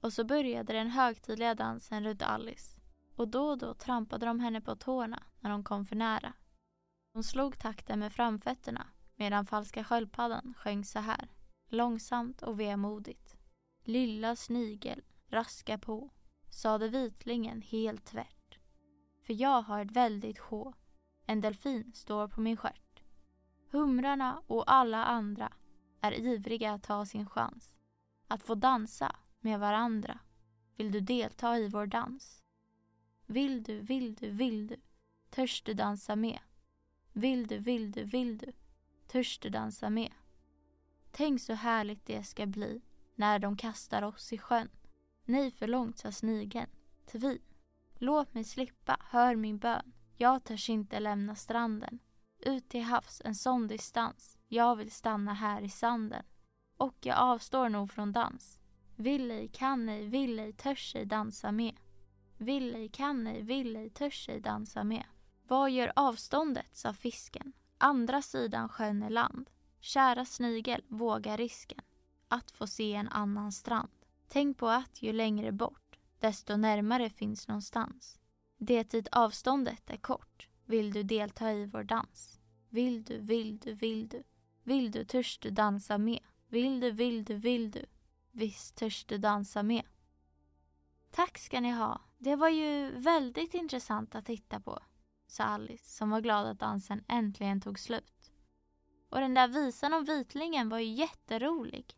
Och 0.00 0.12
så 0.12 0.24
började 0.24 0.72
den 0.72 0.90
högtidliga 0.90 1.54
dansen 1.54 2.04
runt 2.04 2.22
Alice 2.22 2.76
och 3.14 3.28
då 3.28 3.48
och 3.48 3.58
då 3.58 3.74
trampade 3.74 4.26
de 4.26 4.40
henne 4.40 4.60
på 4.60 4.76
tårna 4.76 5.22
när 5.40 5.50
de 5.50 5.64
kom 5.64 5.86
för 5.86 5.96
nära. 5.96 6.32
Hon 7.12 7.24
slog 7.24 7.58
takten 7.58 7.98
med 7.98 8.12
framfötterna 8.12 8.86
medan 9.14 9.46
falska 9.46 9.84
sköldpaddan 9.84 10.54
sjöng 10.58 10.84
så 10.84 10.98
här, 10.98 11.28
långsamt 11.68 12.42
och 12.42 12.60
vemodigt. 12.60 13.36
Lilla 13.84 14.36
snigel, 14.36 15.02
raska 15.28 15.78
på, 15.78 16.10
sade 16.50 16.88
vitlingen 16.88 17.62
helt 17.62 18.04
tvärt. 18.04 18.58
För 19.26 19.34
jag 19.34 19.62
har 19.62 19.80
ett 19.80 19.90
väldigt 19.90 20.38
sjå, 20.38 20.74
en 21.26 21.40
delfin 21.40 21.92
står 21.94 22.28
på 22.28 22.40
min 22.40 22.56
stjärt. 22.56 23.02
Humrarna 23.70 24.42
och 24.46 24.72
alla 24.72 25.04
andra 25.04 25.52
är 26.00 26.12
ivriga 26.12 26.72
att 26.72 26.82
ta 26.82 27.06
sin 27.06 27.26
chans. 27.26 27.76
Att 28.28 28.42
få 28.42 28.54
dansa 28.54 29.16
med 29.40 29.60
varandra. 29.60 30.18
Vill 30.76 30.92
du 30.92 31.00
delta 31.00 31.58
i 31.58 31.68
vår 31.68 31.86
dans? 31.86 32.42
Vill 33.26 33.62
du, 33.62 33.80
vill 33.80 34.14
du, 34.14 34.30
vill 34.30 34.66
du, 34.66 34.76
törs 35.30 35.62
du 35.62 35.74
dansa 35.74 36.16
med? 36.16 36.38
Vill 37.12 37.46
du, 37.46 37.58
vill 37.58 37.92
du, 37.92 38.04
vill 38.04 38.38
du, 38.38 38.52
törs 39.06 39.38
du 39.38 39.48
dansa 39.48 39.90
med? 39.90 40.12
Tänk 41.10 41.40
så 41.40 41.52
härligt 41.52 42.06
det 42.06 42.22
ska 42.22 42.46
bli 42.46 42.80
när 43.14 43.38
de 43.38 43.56
kastar 43.56 44.02
oss 44.02 44.32
i 44.32 44.38
sjön. 44.38 44.68
Nej, 45.24 45.50
för 45.50 45.66
långt, 45.66 45.98
sa 45.98 46.12
snigeln. 46.12 46.70
Tvi. 47.06 47.40
Låt 47.94 48.34
mig 48.34 48.44
slippa, 48.44 48.96
hör 49.00 49.36
min 49.36 49.58
bön. 49.58 49.92
Jag 50.18 50.44
törs 50.44 50.70
inte 50.70 51.00
lämna 51.00 51.34
stranden. 51.34 51.98
Ut 52.38 52.68
till 52.68 52.82
havs 52.82 53.22
en 53.24 53.34
sån 53.34 53.68
distans. 53.68 54.38
Jag 54.48 54.76
vill 54.76 54.90
stanna 54.90 55.34
här 55.34 55.62
i 55.62 55.68
sanden. 55.68 56.24
Och 56.76 56.96
jag 57.00 57.18
avstår 57.18 57.68
nog 57.68 57.90
från 57.90 58.12
dans. 58.12 58.58
Vill 58.96 59.30
ej, 59.30 59.48
kan 59.48 59.88
ej, 59.88 60.06
vill 60.06 60.38
ej, 60.38 60.52
törs 60.52 60.94
ej 60.96 61.06
dansa 61.06 61.52
med. 61.52 61.76
Vill 62.36 62.74
ej, 62.74 62.88
kan 62.88 63.26
ej, 63.26 63.42
vill 63.42 63.76
ej, 63.76 63.90
törs 63.90 64.28
ej 64.28 64.40
dansa 64.40 64.84
med. 64.84 65.04
Vad 65.48 65.70
gör 65.70 65.92
avståndet, 65.96 66.76
sa 66.76 66.92
fisken. 66.92 67.52
Andra 67.78 68.22
sidan 68.22 68.68
sjön 68.68 69.02
är 69.02 69.10
land. 69.10 69.50
Kära 69.80 70.24
snigel, 70.24 70.82
våga 70.88 71.36
risken. 71.36 71.80
Att 72.28 72.50
få 72.50 72.66
se 72.66 72.94
en 72.94 73.08
annan 73.08 73.52
strand. 73.52 73.90
Tänk 74.28 74.58
på 74.58 74.68
att 74.68 75.02
ju 75.02 75.12
längre 75.12 75.52
bort, 75.52 75.98
desto 76.20 76.56
närmare 76.56 77.10
finns 77.10 77.48
någonstans. 77.48 78.18
Det 78.58 78.84
tid 78.84 79.08
avståndet 79.12 79.90
är 79.90 79.96
kort, 79.96 80.48
vill 80.64 80.92
du 80.92 81.02
delta 81.02 81.52
i 81.52 81.66
vår 81.66 81.84
dans. 81.84 82.40
Vill 82.68 83.04
du, 83.04 83.18
vill 83.18 83.58
du, 83.58 83.72
vill 83.72 84.08
du, 84.08 84.22
vill 84.62 84.90
du, 84.90 85.04
törs 85.04 85.38
du 85.38 85.50
dansa 85.50 85.98
med? 85.98 86.20
Vill 86.48 86.80
du, 86.80 86.90
vill 86.90 87.24
du, 87.24 87.34
vill 87.34 87.70
du, 87.70 87.86
visst 88.30 88.76
törs 88.76 89.04
du 89.04 89.18
dansa 89.18 89.62
med? 89.62 89.82
Tack 91.10 91.38
ska 91.38 91.60
ni 91.60 91.70
ha. 91.70 92.00
Det 92.18 92.36
var 92.36 92.48
ju 92.48 92.90
väldigt 92.90 93.54
intressant 93.54 94.14
att 94.14 94.26
titta 94.26 94.60
på, 94.60 94.78
sa 95.26 95.44
Alice 95.44 95.96
som 95.96 96.10
var 96.10 96.20
glad 96.20 96.46
att 96.46 96.58
dansen 96.58 97.04
äntligen 97.08 97.60
tog 97.60 97.78
slut. 97.78 98.32
Och 99.08 99.20
den 99.20 99.34
där 99.34 99.48
visan 99.48 99.94
om 99.94 100.04
vitlingen 100.04 100.68
var 100.68 100.78
ju 100.78 100.92
jätterolig. 100.92 101.96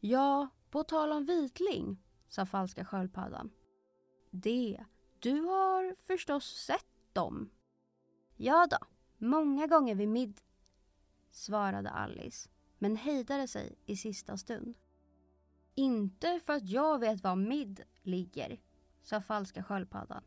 Ja, 0.00 0.48
på 0.70 0.84
tal 0.84 1.12
om 1.12 1.24
vitling, 1.24 2.02
sa 2.28 2.46
falska 2.46 2.84
sköldpaddan. 2.84 3.50
Det, 4.34 4.84
du 5.18 5.40
har 5.40 5.94
förstås 5.94 6.44
sett 6.44 6.86
dem? 7.12 7.50
Ja 8.36 8.66
då, 8.70 8.78
många 9.18 9.66
gånger 9.66 9.94
vid 9.94 10.08
midd, 10.08 10.40
svarade 11.30 11.90
Alice, 11.90 12.48
men 12.78 12.96
hejdade 12.96 13.48
sig 13.48 13.78
i 13.86 13.96
sista 13.96 14.36
stund. 14.36 14.78
Inte 15.74 16.40
för 16.40 16.52
att 16.52 16.68
jag 16.68 16.98
vet 16.98 17.22
var 17.22 17.36
midd 17.36 17.82
ligger, 18.02 18.60
sa 19.02 19.20
falska 19.20 19.62
sköldpaddan. 19.62 20.24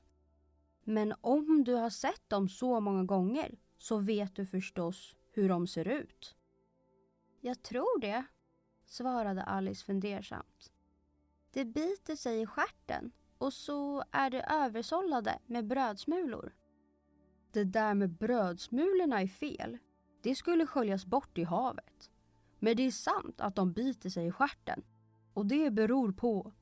Men 0.84 1.14
om 1.22 1.64
du 1.64 1.74
har 1.74 1.90
sett 1.90 2.30
dem 2.30 2.50
så 2.50 2.80
många 2.80 3.04
gånger 3.04 3.58
så 3.78 3.98
vet 3.98 4.36
du 4.36 4.46
förstås 4.46 5.16
hur 5.32 5.50
de 5.50 5.68
ser 5.68 5.88
ut. 5.88 6.36
Jag 7.42 7.62
tror 7.62 8.00
det, 8.00 8.26
svarade 8.86 9.44
Alice 9.44 9.86
fundersamt. 9.86 10.72
Det 11.52 11.66
biter 11.66 12.16
sig 12.16 12.42
i 12.42 12.46
stjärten 12.46 13.12
och 13.38 13.54
så 13.54 14.04
är 14.12 14.30
det 14.30 14.42
översållade 14.42 15.40
med 15.46 15.68
brödsmulor. 15.68 16.54
Det 17.52 17.64
där 17.64 17.94
med 17.94 18.10
brödsmulorna 18.10 19.22
är 19.22 19.28
fel. 19.28 19.78
Det 20.22 20.36
skulle 20.36 20.68
sköljas 20.68 21.06
bort 21.06 21.38
i 21.38 21.44
havet. 21.44 22.12
Men 22.60 22.78
det 22.78 22.84
är 22.84 22.92
sant 22.92 23.42
att 23.42 23.56
de 23.56 23.74
biter 23.74 24.10
sig 24.10 24.28
i 24.28 24.32
stjärten. 24.32 24.84
Och 25.34 25.46
det 25.46 25.72
beror 25.72 26.12
på... 26.12 26.54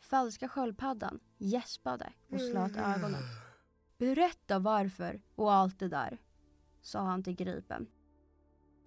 Falska 0.00 0.48
sköldpaddan 0.48 1.20
gäspade 1.38 2.12
och 2.30 2.40
slöt 2.40 2.76
ögonen. 2.76 3.22
Berätta 3.98 4.58
varför 4.58 5.22
och 5.34 5.52
allt 5.52 5.78
det 5.78 5.88
där, 5.88 6.18
sa 6.80 7.00
han 7.00 7.22
till 7.22 7.36
Gripen. 7.36 7.86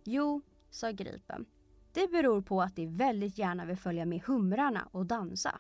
Jo, 0.04 0.42
sa 0.70 0.92
Gripen. 0.92 1.46
Det 1.94 2.12
beror 2.12 2.42
på 2.42 2.62
att 2.62 2.76
de 2.76 2.88
väldigt 2.88 3.38
gärna 3.38 3.66
vill 3.66 3.78
följa 3.78 4.06
med 4.06 4.22
humrarna 4.22 4.90
och 4.92 5.06
dansa. 5.06 5.60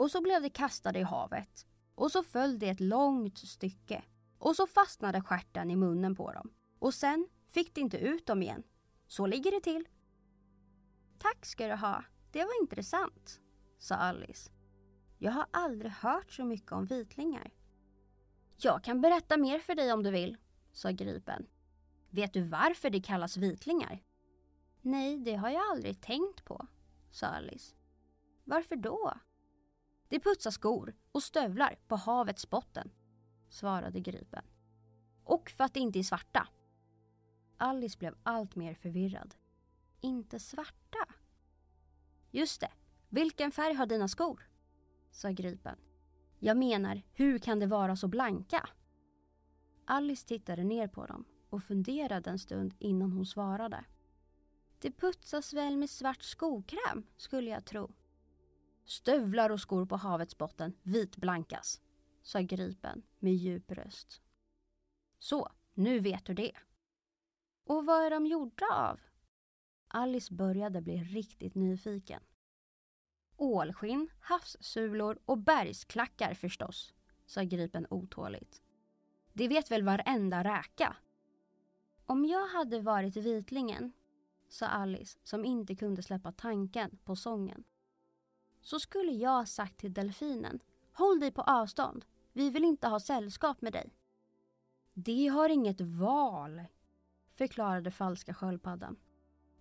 Och 0.00 0.10
så 0.10 0.20
blev 0.20 0.42
de 0.42 0.50
kastade 0.50 0.98
i 0.98 1.02
havet. 1.02 1.66
Och 1.94 2.12
så 2.12 2.22
föll 2.22 2.58
det 2.58 2.68
ett 2.68 2.80
långt 2.80 3.38
stycke. 3.38 4.04
Och 4.38 4.56
så 4.56 4.66
fastnade 4.66 5.20
stjärten 5.20 5.70
i 5.70 5.76
munnen 5.76 6.14
på 6.14 6.32
dem. 6.32 6.52
Och 6.78 6.94
sen 6.94 7.28
fick 7.46 7.74
de 7.74 7.80
inte 7.80 7.98
ut 7.98 8.26
dem 8.26 8.42
igen. 8.42 8.62
Så 9.06 9.26
ligger 9.26 9.50
det 9.50 9.60
till. 9.60 9.88
Tack 11.18 11.46
ska 11.46 11.68
du 11.68 11.74
ha. 11.74 12.04
Det 12.32 12.44
var 12.44 12.62
intressant, 12.62 13.40
sa 13.78 13.94
Alice. 13.94 14.50
Jag 15.18 15.32
har 15.32 15.46
aldrig 15.50 15.92
hört 15.92 16.32
så 16.32 16.44
mycket 16.44 16.72
om 16.72 16.86
vitlingar. 16.86 17.50
Jag 18.56 18.84
kan 18.84 19.00
berätta 19.00 19.36
mer 19.36 19.58
för 19.58 19.74
dig 19.74 19.92
om 19.92 20.02
du 20.02 20.10
vill, 20.10 20.36
sa 20.72 20.90
Gripen. 20.90 21.46
Vet 22.10 22.32
du 22.32 22.42
varför 22.42 22.90
de 22.90 23.00
kallas 23.00 23.36
vitlingar? 23.36 24.02
Nej, 24.82 25.18
det 25.18 25.34
har 25.34 25.50
jag 25.50 25.62
aldrig 25.70 26.00
tänkt 26.00 26.44
på, 26.44 26.66
sa 27.10 27.26
Alice. 27.26 27.74
Varför 28.44 28.76
då? 28.76 29.12
De 30.10 30.20
putsar 30.20 30.50
skor 30.50 30.94
och 31.12 31.22
stövlar 31.22 31.78
på 31.88 31.96
havets 31.96 32.50
botten, 32.50 32.90
svarade 33.48 34.00
Gripen. 34.00 34.44
Och 35.24 35.50
för 35.50 35.64
att 35.64 35.74
de 35.74 35.80
inte 35.80 35.98
är 35.98 36.02
svarta. 36.02 36.48
Alice 37.56 37.98
blev 37.98 38.14
allt 38.22 38.56
mer 38.56 38.74
förvirrad. 38.74 39.34
Inte 40.00 40.40
svarta? 40.40 40.98
Just 42.30 42.60
det. 42.60 42.72
Vilken 43.08 43.52
färg 43.52 43.74
har 43.74 43.86
dina 43.86 44.08
skor? 44.08 44.48
sa 45.10 45.30
Gripen. 45.30 45.76
Jag 46.38 46.56
menar, 46.56 47.02
hur 47.12 47.38
kan 47.38 47.60
de 47.60 47.66
vara 47.66 47.96
så 47.96 48.08
blanka? 48.08 48.68
Alice 49.84 50.28
tittade 50.28 50.64
ner 50.64 50.88
på 50.88 51.06
dem 51.06 51.24
och 51.50 51.62
funderade 51.62 52.30
en 52.30 52.38
stund 52.38 52.74
innan 52.78 53.12
hon 53.12 53.26
svarade. 53.26 53.84
Det 54.80 54.90
putsas 54.90 55.52
väl 55.52 55.76
med 55.76 55.90
svart 55.90 56.22
skokräm, 56.22 57.06
skulle 57.16 57.50
jag 57.50 57.64
tro. 57.64 57.90
Stövlar 58.84 59.50
och 59.50 59.60
skor 59.60 59.86
på 59.86 59.96
havets 59.96 60.38
botten 60.38 60.72
vitblankas, 60.82 61.80
sa 62.22 62.40
Gripen 62.40 63.02
med 63.18 63.34
djup 63.34 63.72
röst. 63.72 64.22
Så, 65.18 65.48
nu 65.74 66.00
vet 66.00 66.24
du 66.24 66.34
det. 66.34 66.52
Och 67.64 67.86
vad 67.86 68.04
är 68.04 68.10
de 68.10 68.26
gjorda 68.26 68.66
av? 68.72 69.00
Alice 69.88 70.34
började 70.34 70.82
bli 70.82 70.96
riktigt 70.96 71.54
nyfiken. 71.54 72.22
Ålskinn, 73.36 74.08
havssulor 74.20 75.18
och 75.24 75.38
bergsklackar 75.38 76.34
förstås, 76.34 76.94
sa 77.26 77.42
Gripen 77.42 77.86
otåligt. 77.90 78.62
Det 79.32 79.48
vet 79.48 79.70
väl 79.70 79.82
varenda 79.82 80.44
räka? 80.44 80.96
Om 82.06 82.24
jag 82.24 82.46
hade 82.46 82.80
varit 82.80 83.16
vitlingen, 83.16 83.92
sa 84.48 84.66
Alice 84.66 85.18
som 85.22 85.44
inte 85.44 85.74
kunde 85.74 86.02
släppa 86.02 86.32
tanken 86.32 86.98
på 87.04 87.16
sången, 87.16 87.64
så 88.60 88.80
skulle 88.80 89.12
jag 89.12 89.48
sagt 89.48 89.78
till 89.78 89.94
delfinen, 89.94 90.60
håll 90.92 91.20
dig 91.20 91.30
på 91.30 91.42
avstånd, 91.42 92.04
vi 92.32 92.50
vill 92.50 92.64
inte 92.64 92.88
ha 92.88 93.00
sällskap 93.00 93.62
med 93.62 93.72
dig. 93.72 93.94
Det 94.94 95.26
har 95.26 95.48
inget 95.48 95.80
val, 95.80 96.62
förklarade 97.34 97.90
falska 97.90 98.34
sköldpaddan. 98.34 98.96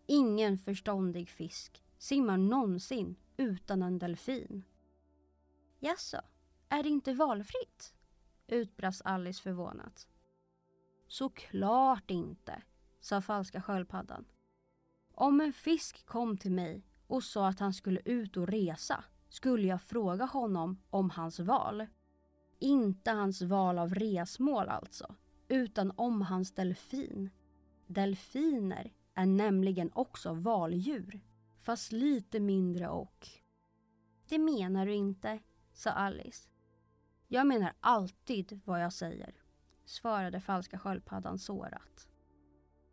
Ingen 0.08 0.58
förståndig 0.58 1.30
fisk 1.30 1.84
simmar 1.98 2.38
någonsin 2.38 3.16
utan 3.38 3.82
en 3.82 4.00
delfin. 4.00 4.64
Jaså, 5.80 6.22
är 6.70 6.84
det 6.84 6.90
inte 6.90 7.14
valfritt? 7.14 7.94
utbrast 8.48 9.02
Alice 9.06 9.42
förvånat. 9.42 10.08
Såklart 11.08 12.12
inte, 12.12 12.62
sa 13.00 13.22
falska 13.22 13.62
sköldpaddan. 13.62 14.26
Om 15.14 15.42
en 15.42 15.54
fisk 15.54 16.06
kom 16.06 16.38
till 16.38 16.52
mig 16.52 16.89
och 17.10 17.24
sa 17.24 17.48
att 17.48 17.60
han 17.60 17.74
skulle 17.74 18.02
ut 18.06 18.38
och 18.38 18.48
resa 18.48 19.04
skulle 19.30 19.68
jag 19.68 19.82
fråga 19.82 20.26
honom 20.26 20.82
om 20.90 21.10
hans 21.10 21.40
val. 21.40 21.86
Inte 22.60 23.12
hans 23.12 23.42
val 23.42 23.80
av 23.80 23.96
resmål 23.96 24.70
alltså, 24.70 25.16
utan 25.48 25.92
om 25.96 26.22
hans 26.22 26.52
delfin. 26.52 27.30
Delfiner 27.88 28.94
är 29.14 29.26
nämligen 29.26 29.92
också 29.94 30.34
valdjur, 30.34 31.22
fast 31.60 31.92
lite 31.92 32.40
mindre 32.40 32.90
och... 32.90 33.28
Det 34.28 34.38
menar 34.38 34.86
du 34.86 34.94
inte, 34.94 35.40
sa 35.74 35.90
Alice. 35.90 36.50
Jag 37.28 37.48
menar 37.48 37.74
alltid 37.80 38.62
vad 38.66 38.84
jag 38.84 38.94
säger, 38.94 39.36
svarade 39.86 40.42
falska 40.42 40.80
sköldpaddan 40.80 41.40
sårat. 41.40 42.08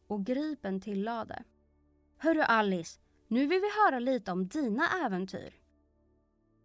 Och 0.07 0.25
Gripen 0.25 0.81
tillade. 0.81 1.45
Hörru 2.19 2.41
Alice, 2.41 3.01
nu 3.29 3.47
vill 3.47 3.61
vi 3.61 3.85
höra 3.85 3.99
lite 3.99 4.33
om 4.33 4.49
dina 4.49 4.89
äventyr. 5.05 5.55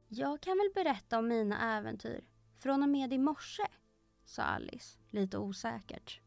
Jag 0.07 0.41
kan 0.41 0.57
väl 0.57 0.83
berätta 0.83 1.19
om 1.19 1.27
mina 1.27 1.77
äventyr 1.77 2.27
från 2.59 2.83
och 2.83 2.89
med 2.89 3.13
i 3.13 3.17
morse, 3.17 3.63
sa 4.25 4.43
Alice 4.43 4.99
lite 5.09 5.37
osäkert. 5.37 6.21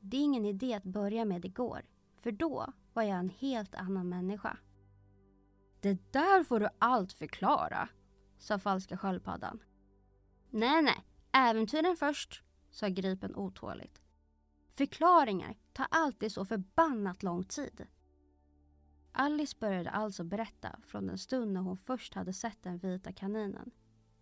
Det 0.00 0.16
är 0.16 0.20
ingen 0.20 0.44
idé 0.44 0.74
att 0.74 0.84
börja 0.84 1.24
med 1.24 1.44
igår, 1.44 1.82
för 2.20 2.32
då 2.32 2.72
var 2.92 3.02
jag 3.02 3.18
en 3.18 3.30
helt 3.30 3.74
annan 3.74 4.08
människa. 4.08 4.56
Det 5.80 6.12
där 6.12 6.44
får 6.44 6.60
du 6.60 6.68
allt 6.78 7.12
förklara, 7.12 7.88
sa 8.38 8.58
falska 8.58 8.96
sköldpaddan. 8.96 9.62
Nej, 10.50 10.82
nej, 10.82 11.04
äventyren 11.32 11.96
först, 11.96 12.42
sa 12.70 12.88
Gripen 12.88 13.36
otåligt. 13.36 14.02
Förklaringar 14.74 15.56
tar 15.72 15.86
alltid 15.90 16.32
så 16.32 16.44
förbannat 16.44 17.22
lång 17.22 17.44
tid. 17.44 17.86
Alice 19.12 19.56
började 19.60 19.90
alltså 19.90 20.24
berätta 20.24 20.76
från 20.82 21.06
den 21.06 21.18
stund 21.18 21.52
när 21.52 21.60
hon 21.60 21.76
först 21.76 22.14
hade 22.14 22.32
sett 22.32 22.62
den 22.62 22.78
vita 22.78 23.12
kaninen. 23.12 23.70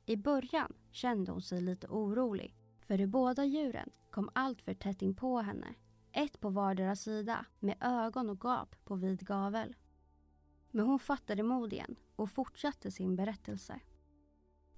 I 0.06 0.16
början 0.16 0.72
kände 0.90 1.32
hon 1.32 1.42
sig 1.42 1.60
lite 1.60 1.86
orolig 1.86 2.56
för 2.80 2.98
de 2.98 3.06
båda 3.06 3.44
djuren 3.44 3.90
kom 4.10 4.30
allt 4.32 4.62
för 4.62 4.74
tätt 4.74 5.02
in 5.02 5.14
på 5.14 5.38
henne. 5.38 5.74
Ett 6.12 6.40
på 6.40 6.50
vardera 6.50 6.96
sida 6.96 7.46
med 7.58 7.76
ögon 7.80 8.30
och 8.30 8.40
gap 8.40 8.84
på 8.84 8.94
vid 8.94 9.26
gavel. 9.26 9.76
Men 10.70 10.86
hon 10.86 10.98
fattade 10.98 11.42
mod 11.42 11.72
igen 11.72 11.96
och 12.16 12.30
fortsatte 12.30 12.90
sin 12.90 13.16
berättelse. 13.16 13.80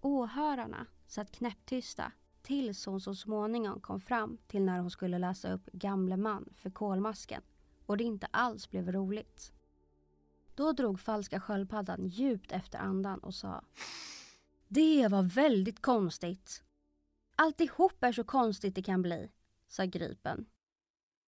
Åhörarna 0.00 0.86
satt 1.06 1.32
knäpptysta 1.32 2.12
tills 2.42 2.86
hon 2.86 3.00
så 3.00 3.14
småningom 3.14 3.80
kom 3.80 4.00
fram 4.00 4.38
till 4.46 4.62
när 4.62 4.78
hon 4.78 4.90
skulle 4.90 5.18
läsa 5.18 5.52
upp 5.52 5.68
Gamle 5.72 6.16
man 6.16 6.48
för 6.56 6.70
kolmasken 6.70 7.42
och 7.86 7.96
det 7.96 8.04
inte 8.04 8.26
alls 8.30 8.70
blev 8.70 8.92
roligt. 8.92 9.52
Då 10.54 10.72
drog 10.72 11.00
falska 11.00 11.40
sköldpaddan 11.40 12.06
djupt 12.06 12.52
efter 12.52 12.78
andan 12.78 13.18
och 13.18 13.34
sa 13.34 13.64
Det 14.68 15.08
var 15.08 15.22
väldigt 15.22 15.82
konstigt. 15.82 16.62
Alltihop 17.36 18.04
är 18.04 18.12
så 18.12 18.24
konstigt 18.24 18.74
det 18.74 18.82
kan 18.82 19.02
bli, 19.02 19.30
sa 19.68 19.84
Gripen. 19.84 20.46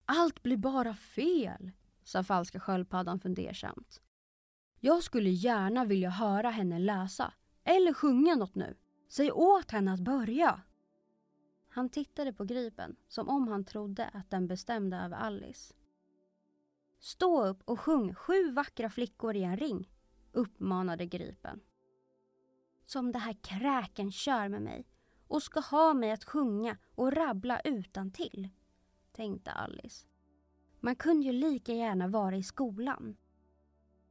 Allt 0.06 0.42
blir 0.42 0.56
bara 0.56 0.94
fel, 0.94 1.70
sa 2.04 2.24
falska 2.24 2.60
sköldpaddan 2.60 3.20
fundersamt. 3.20 4.00
Jag 4.80 5.02
skulle 5.02 5.30
gärna 5.30 5.84
vilja 5.84 6.10
höra 6.10 6.50
henne 6.50 6.78
läsa 6.78 7.32
eller 7.64 7.94
sjunga 7.94 8.34
något 8.34 8.54
nu. 8.54 8.76
Säg 9.08 9.32
åt 9.32 9.70
henne 9.70 9.92
att 9.92 10.00
börja. 10.00 10.60
Han 11.68 11.88
tittade 11.88 12.32
på 12.32 12.44
Gripen 12.44 12.96
som 13.08 13.28
om 13.28 13.48
han 13.48 13.64
trodde 13.64 14.08
att 14.08 14.30
den 14.30 14.46
bestämde 14.46 14.96
över 14.96 15.16
Alice. 15.16 15.74
Stå 17.04 17.46
upp 17.46 17.62
och 17.64 17.80
sjung 17.80 18.14
sju 18.14 18.50
vackra 18.50 18.90
flickor 18.90 19.36
i 19.36 19.42
en 19.42 19.56
ring, 19.56 19.90
uppmanade 20.32 21.06
Gripen. 21.06 21.60
Som 22.86 23.12
det 23.12 23.18
här 23.18 23.36
kräken 23.42 24.12
kör 24.12 24.48
med 24.48 24.62
mig 24.62 24.86
och 25.28 25.42
ska 25.42 25.60
ha 25.60 25.94
mig 25.94 26.10
att 26.10 26.24
sjunga 26.24 26.76
och 26.94 27.12
rabbla 27.12 27.60
utan 27.60 28.10
till, 28.10 28.48
tänkte 29.12 29.52
Alice. 29.52 30.06
Man 30.80 30.96
kunde 30.96 31.26
ju 31.26 31.32
lika 31.32 31.72
gärna 31.72 32.08
vara 32.08 32.36
i 32.36 32.42
skolan. 32.42 33.16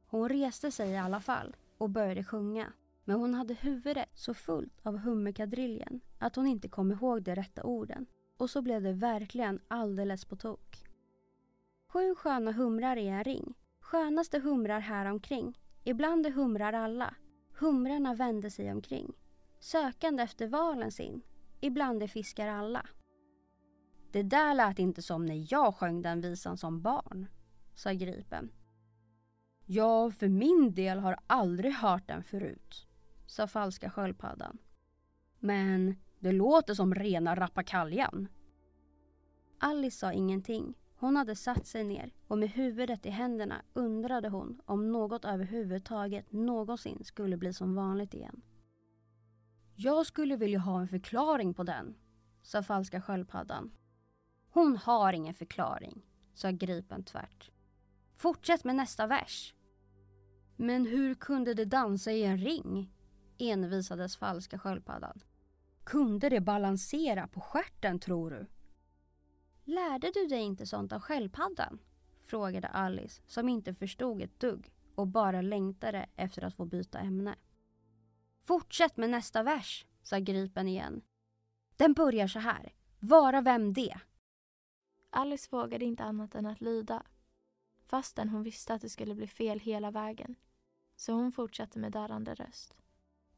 Hon 0.06 0.28
reste 0.28 0.70
sig 0.70 0.90
i 0.90 0.96
alla 0.96 1.20
fall 1.20 1.56
och 1.78 1.90
började 1.90 2.24
sjunga. 2.24 2.72
Men 3.04 3.16
hon 3.16 3.34
hade 3.34 3.54
huvudet 3.54 4.08
så 4.14 4.34
fullt 4.34 4.80
av 4.82 4.98
hummerkadriljen 4.98 6.00
att 6.18 6.36
hon 6.36 6.46
inte 6.46 6.68
kom 6.68 6.92
ihåg 6.92 7.22
de 7.22 7.34
rätta 7.34 7.62
orden. 7.62 8.06
Och 8.36 8.50
så 8.50 8.62
blev 8.62 8.82
det 8.82 8.92
verkligen 8.92 9.60
alldeles 9.68 10.24
på 10.24 10.36
tok. 10.36 10.83
Sju 11.94 12.14
sköna 12.14 12.52
humrar 12.52 12.96
i 12.96 13.08
en 13.08 13.24
ring. 13.24 13.54
Skönaste 13.80 14.38
humrar 14.38 14.80
här 14.80 15.06
omkring. 15.06 15.58
Ibland 15.84 16.26
är 16.26 16.30
humrar 16.30 16.72
alla. 16.72 17.14
Humrarna 17.58 18.14
vände 18.14 18.50
sig 18.50 18.72
omkring. 18.72 19.12
Sökande 19.60 20.22
efter 20.22 20.46
valen 20.46 20.92
sin. 20.92 21.22
Ibland 21.60 22.02
är 22.02 22.06
fiskar 22.06 22.48
alla. 22.48 22.86
Det 24.12 24.22
där 24.22 24.54
lät 24.54 24.78
inte 24.78 25.02
som 25.02 25.26
när 25.26 25.52
jag 25.52 25.74
sjöng 25.74 26.02
den 26.02 26.20
visan 26.20 26.56
som 26.56 26.82
barn, 26.82 27.26
sa 27.74 27.92
Gripen. 27.92 28.50
Jag 29.66 30.14
för 30.14 30.28
min 30.28 30.74
del 30.74 30.98
har 30.98 31.18
aldrig 31.26 31.72
hört 31.72 32.08
den 32.08 32.24
förut, 32.24 32.86
sa 33.26 33.46
falska 33.46 33.90
sköldpaddan. 33.90 34.58
Men 35.38 35.94
det 36.18 36.32
låter 36.32 36.74
som 36.74 36.94
rena 36.94 37.34
rappakaljan. 37.34 38.28
Alice 39.58 39.98
sa 39.98 40.12
ingenting. 40.12 40.74
Hon 41.04 41.16
hade 41.16 41.36
satt 41.36 41.66
sig 41.66 41.84
ner 41.84 42.12
och 42.26 42.38
med 42.38 42.50
huvudet 42.50 43.06
i 43.06 43.10
händerna 43.10 43.62
undrade 43.72 44.28
hon 44.28 44.60
om 44.64 44.92
något 44.92 45.24
överhuvudtaget 45.24 46.32
någonsin 46.32 47.04
skulle 47.04 47.36
bli 47.36 47.52
som 47.52 47.74
vanligt 47.74 48.14
igen. 48.14 48.42
Jag 49.74 50.06
skulle 50.06 50.36
vilja 50.36 50.58
ha 50.58 50.80
en 50.80 50.88
förklaring 50.88 51.54
på 51.54 51.62
den, 51.62 51.94
sa 52.42 52.62
falska 52.62 53.00
sköldpaddan. 53.00 53.72
Hon 54.50 54.76
har 54.76 55.12
ingen 55.12 55.34
förklaring, 55.34 56.06
sa 56.34 56.50
Gripen 56.50 57.04
tvärt. 57.04 57.50
Fortsätt 58.16 58.64
med 58.64 58.76
nästa 58.76 59.06
vers. 59.06 59.54
Men 60.56 60.86
hur 60.86 61.14
kunde 61.14 61.54
det 61.54 61.64
dansa 61.64 62.12
i 62.12 62.24
en 62.24 62.38
ring? 62.38 62.90
envisades 63.38 64.16
falska 64.16 64.58
sköldpaddan. 64.58 65.20
Kunde 65.84 66.28
det 66.28 66.40
balansera 66.40 67.28
på 67.28 67.40
skärten 67.40 67.98
tror 67.98 68.30
du? 68.30 68.46
Lärde 69.64 70.10
du 70.14 70.26
dig 70.26 70.40
inte 70.40 70.66
sånt 70.66 70.92
av 70.92 71.00
sköldpaddan? 71.00 71.78
frågade 72.22 72.68
Alice 72.68 73.22
som 73.26 73.48
inte 73.48 73.74
förstod 73.74 74.22
ett 74.22 74.40
dugg 74.40 74.72
och 74.94 75.06
bara 75.06 75.42
längtade 75.42 76.06
efter 76.16 76.44
att 76.44 76.54
få 76.54 76.64
byta 76.64 76.98
ämne. 76.98 77.34
Fortsätt 78.44 78.96
med 78.96 79.10
nästa 79.10 79.42
vers, 79.42 79.86
sa 80.02 80.18
Gripen 80.18 80.68
igen. 80.68 81.02
Den 81.76 81.92
börjar 81.92 82.28
så 82.28 82.38
här. 82.38 82.72
Vara 83.00 83.40
vem 83.40 83.72
det? 83.72 84.00
Alice 85.10 85.48
vågade 85.50 85.84
inte 85.84 86.04
annat 86.04 86.34
än 86.34 86.46
att 86.46 86.60
lyda 86.60 87.02
fastän 87.86 88.28
hon 88.28 88.42
visste 88.42 88.74
att 88.74 88.82
det 88.82 88.88
skulle 88.88 89.14
bli 89.14 89.26
fel 89.26 89.60
hela 89.60 89.90
vägen. 89.90 90.36
Så 90.96 91.12
hon 91.12 91.32
fortsatte 91.32 91.78
med 91.78 91.92
darrande 91.92 92.34
röst. 92.34 92.76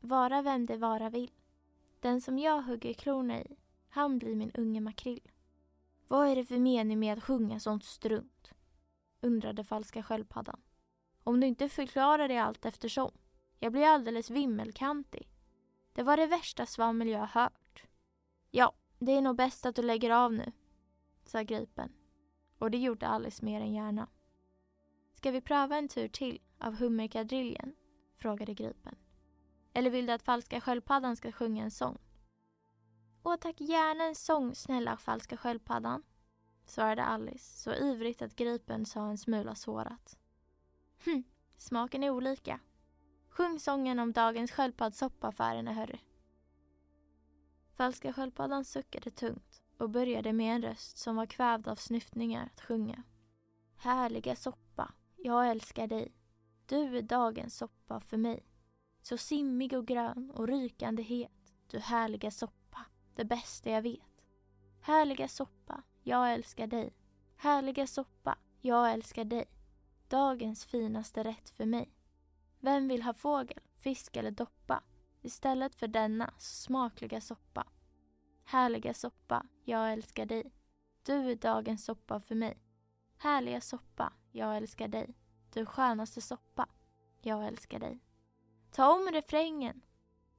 Vara 0.00 0.42
vem 0.42 0.66
det 0.66 0.76
vara 0.76 1.10
vill. 1.10 1.30
Den 2.00 2.20
som 2.20 2.38
jag 2.38 2.62
hugger 2.62 2.94
klorna 2.94 3.40
i, 3.40 3.56
han 3.88 4.18
blir 4.18 4.36
min 4.36 4.50
unge 4.54 4.80
makrill. 4.80 5.30
Vad 6.08 6.28
är 6.28 6.36
det 6.36 6.44
för 6.44 6.58
mening 6.58 6.98
med 6.98 7.18
att 7.18 7.24
sjunga 7.24 7.60
sånt 7.60 7.84
strunt? 7.84 8.52
undrade 9.20 9.64
falska 9.64 10.02
sköldpaddan. 10.02 10.60
Om 11.24 11.40
du 11.40 11.46
inte 11.46 11.68
förklarar 11.68 12.28
det 12.28 12.38
allt 12.38 12.66
eftersom. 12.66 13.12
Jag 13.60 13.72
blir 13.72 13.86
alldeles 13.86 14.30
vimmelkantig. 14.30 15.28
Det 15.92 16.02
var 16.02 16.16
det 16.16 16.26
värsta 16.26 16.66
svammel 16.66 17.08
jag 17.08 17.18
har 17.18 17.42
hört. 17.42 17.84
Ja, 18.50 18.72
det 18.98 19.12
är 19.12 19.20
nog 19.20 19.36
bäst 19.36 19.66
att 19.66 19.76
du 19.76 19.82
lägger 19.82 20.10
av 20.10 20.32
nu, 20.32 20.52
sa 21.24 21.42
Gripen. 21.42 21.92
Och 22.58 22.70
det 22.70 22.78
gjorde 22.78 23.06
Alice 23.06 23.44
mer 23.44 23.60
än 23.60 23.74
gärna. 23.74 24.08
Ska 25.14 25.30
vi 25.30 25.40
pröva 25.40 25.76
en 25.76 25.88
tur 25.88 26.08
till 26.08 26.40
av 26.58 26.76
hummerkadriljen? 26.76 27.74
frågade 28.16 28.54
Gripen. 28.54 28.96
Eller 29.72 29.90
vill 29.90 30.06
du 30.06 30.12
att 30.12 30.22
falska 30.22 30.60
sköldpaddan 30.60 31.16
ska 31.16 31.32
sjunga 31.32 31.64
en 31.64 31.70
sång? 31.70 31.98
Åh 33.26 33.36
tack, 33.36 33.60
gärna 33.60 34.04
en 34.04 34.14
sång 34.14 34.54
snälla 34.54 34.96
falska 34.96 35.36
sköldpaddan, 35.36 36.02
svarade 36.66 37.04
Alice 37.04 37.62
så 37.62 37.74
ivrigt 37.74 38.22
att 38.22 38.36
Gripen 38.36 38.86
sa 38.86 39.06
en 39.06 39.18
smula 39.18 39.54
sårat. 39.54 40.18
Hm, 41.04 41.24
smaken 41.56 42.04
är 42.04 42.10
olika. 42.10 42.60
Sjung 43.28 43.60
sången 43.60 43.98
om 43.98 44.12
dagens 44.12 44.50
sköldpaddssoppa 44.50 45.32
för 45.32 45.44
henne, 45.44 45.72
hörru. 45.72 45.98
Falska 47.74 48.12
sköldpaddan 48.12 48.64
suckade 48.64 49.10
tungt 49.10 49.62
och 49.78 49.90
började 49.90 50.32
med 50.32 50.54
en 50.54 50.62
röst 50.62 50.98
som 50.98 51.16
var 51.16 51.26
kvävd 51.26 51.68
av 51.68 51.76
snyftningar 51.76 52.46
att 52.46 52.60
sjunga. 52.60 53.02
Härliga 53.76 54.36
soppa, 54.36 54.92
jag 55.16 55.50
älskar 55.50 55.86
dig. 55.86 56.14
Du 56.66 56.98
är 56.98 57.02
dagens 57.02 57.56
soppa 57.56 58.00
för 58.00 58.16
mig. 58.16 58.46
Så 59.02 59.16
simmig 59.16 59.72
och 59.72 59.86
grön 59.86 60.30
och 60.30 60.48
rykande 60.48 61.02
het, 61.02 61.32
du 61.70 61.78
härliga 61.78 62.30
soppa, 62.30 62.55
det 63.16 63.24
bästa 63.24 63.70
jag 63.70 63.82
vet. 63.82 64.22
Härliga 64.80 65.28
soppa, 65.28 65.82
jag 66.02 66.32
älskar 66.32 66.66
dig. 66.66 66.92
Härliga 67.36 67.86
soppa, 67.86 68.38
jag 68.60 68.92
älskar 68.92 69.24
dig. 69.24 69.44
Dagens 70.08 70.64
finaste 70.64 71.24
rätt 71.24 71.50
för 71.50 71.64
mig. 71.64 71.92
Vem 72.60 72.88
vill 72.88 73.02
ha 73.02 73.14
fågel, 73.14 73.60
fisk 73.76 74.16
eller 74.16 74.30
doppa 74.30 74.82
istället 75.22 75.74
för 75.74 75.88
denna 75.88 76.34
smakliga 76.38 77.20
soppa? 77.20 77.66
Härliga 78.44 78.94
soppa, 78.94 79.46
jag 79.64 79.92
älskar 79.92 80.26
dig. 80.26 80.52
Du 81.02 81.30
är 81.30 81.36
dagens 81.36 81.84
soppa 81.84 82.20
för 82.20 82.34
mig. 82.34 82.58
Härliga 83.18 83.60
soppa, 83.60 84.12
jag 84.32 84.56
älskar 84.56 84.88
dig. 84.88 85.14
Du 85.52 85.66
skönaste 85.66 86.20
soppa, 86.20 86.68
jag 87.20 87.46
älskar 87.46 87.78
dig. 87.78 88.00
Ta 88.70 88.94
om 88.94 89.08
refrängen, 89.12 89.82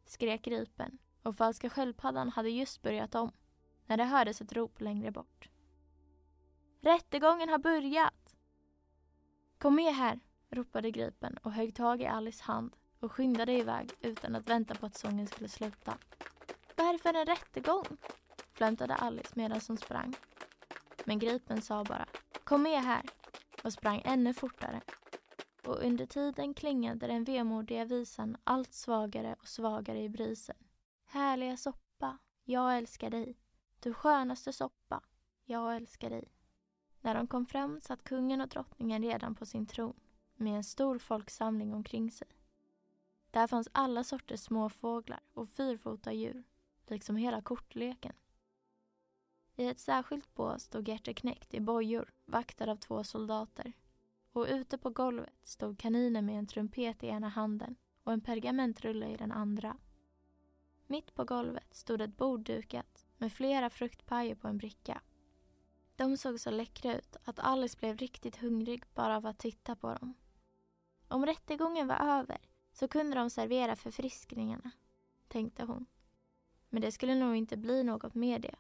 skrek 0.06 0.42
Gripen 0.42 0.98
och 1.28 1.36
falska 1.36 1.70
sköldpaddan 1.70 2.30
hade 2.30 2.50
just 2.50 2.82
börjat 2.82 3.16
om 3.16 3.32
när 3.86 3.98
det 3.98 4.04
hördes 4.04 4.42
ett 4.42 4.54
rop 4.54 4.82
längre 4.82 5.12
bort. 5.12 5.50
Rättegången 6.82 7.50
har 7.50 7.58
börjat! 7.58 8.36
Kom 9.58 9.76
med 9.76 9.96
här, 9.96 10.20
ropade 10.50 10.92
Gripen 10.92 11.38
och 11.38 11.52
högg 11.52 11.76
tag 11.76 12.02
i 12.02 12.06
Alice 12.06 12.44
hand 12.44 12.76
och 13.00 13.12
skyndade 13.12 13.54
iväg 13.54 13.92
utan 14.02 14.36
att 14.36 14.50
vänta 14.50 14.76
på 14.76 14.86
att 14.86 14.98
sången 14.98 15.28
skulle 15.28 15.50
sluta. 15.50 15.98
Vad 16.76 16.88
är 16.88 16.94
det 16.94 17.00
för 17.00 17.14
en 17.14 17.26
rättegång? 17.26 17.98
flämtade 18.54 18.96
Alice 18.96 19.32
medan 19.34 19.62
hon 19.68 19.78
sprang. 19.78 20.16
Men 21.06 21.20
Gripen 21.20 21.62
sa 21.62 21.84
bara 21.84 22.06
Kom 22.44 22.64
med 22.64 22.84
här 22.84 23.02
och 23.64 23.74
sprang 23.74 24.02
ännu 24.06 24.34
fortare. 24.34 24.82
Och 25.66 25.84
under 25.84 26.06
tiden 26.06 26.54
klingade 26.54 27.08
den 27.08 27.24
vemodiga 27.24 27.86
visan 27.86 28.38
allt 28.44 28.74
svagare 28.74 29.36
och 29.42 29.48
svagare 29.48 30.04
i 30.04 30.10
brisen. 30.10 30.67
Härliga 31.18 31.58
soppa, 31.58 32.18
jag 32.44 32.78
älskar 32.78 33.10
dig. 33.10 33.38
Du 33.80 33.94
skönaste 33.94 34.54
soppa, 34.54 35.04
jag 35.46 35.76
älskar 35.76 36.10
dig. 36.10 36.32
När 37.02 37.16
de 37.16 37.28
kom 37.28 37.46
fram 37.46 37.82
satt 37.82 38.04
kungen 38.04 38.42
och 38.42 38.48
drottningen 38.48 39.02
redan 39.02 39.36
på 39.36 39.46
sin 39.46 39.66
tron 39.66 40.00
med 40.36 40.56
en 40.56 40.64
stor 40.64 41.00
folksamling 41.00 41.74
omkring 41.74 42.12
sig. 42.12 42.28
Där 43.32 43.48
fanns 43.48 43.70
alla 43.72 44.04
sorters 44.04 44.40
småfåglar 44.40 45.20
och 45.34 45.50
fyrfota 45.50 46.14
djur, 46.14 46.44
liksom 46.88 47.16
hela 47.16 47.42
kortleken. 47.42 48.14
I 49.56 49.68
ett 49.68 49.80
särskilt 49.80 50.36
bås 50.36 50.64
stod 50.64 50.88
Gerte 50.88 51.14
Knäckt 51.14 51.54
i 51.54 51.60
bojor, 51.60 52.14
vaktad 52.26 52.72
av 52.72 52.76
två 52.76 53.04
soldater. 53.04 53.74
Och 54.32 54.48
ute 54.50 54.78
på 54.78 54.90
golvet 54.90 55.34
stod 55.44 55.80
kaninen 55.80 56.26
med 56.26 56.40
en 56.40 56.48
trumpet 56.48 57.04
i 57.04 57.08
ena 57.08 57.30
handen 57.30 57.76
och 58.04 58.14
en 58.14 58.22
pergamentrulle 58.22 59.08
i 59.08 59.18
den 59.18 59.32
andra. 59.32 59.78
Mitt 60.90 61.16
på 61.16 61.24
golvet 61.24 61.76
stod 61.76 62.02
ett 62.02 62.18
bord 62.18 62.40
dukat 62.40 63.06
med 63.18 63.34
flera 63.34 63.70
fruktpajer 63.70 64.36
på 64.36 64.48
en 64.48 64.58
bricka. 64.58 65.02
De 65.96 66.18
såg 66.18 66.40
så 66.40 66.52
läckra 66.52 66.98
ut 66.98 67.16
att 67.24 67.40
Alice 67.40 67.78
blev 67.80 67.98
riktigt 67.98 68.36
hungrig 68.36 68.84
bara 68.94 69.18
av 69.18 69.26
att 69.26 69.40
titta 69.40 69.76
på 69.76 69.94
dem. 69.94 70.14
Om 71.08 71.26
rättegången 71.26 71.88
var 71.88 72.20
över 72.20 72.38
så 72.72 72.88
kunde 72.88 73.16
de 73.16 73.30
servera 73.30 73.76
förfriskningarna, 73.76 74.72
tänkte 75.28 75.64
hon. 75.64 75.86
Men 76.70 76.82
det 76.82 76.92
skulle 76.92 77.16
nog 77.16 77.36
inte 77.36 77.58
bli 77.58 77.84
något 77.84 78.16
med 78.16 78.42
det. 78.42 78.56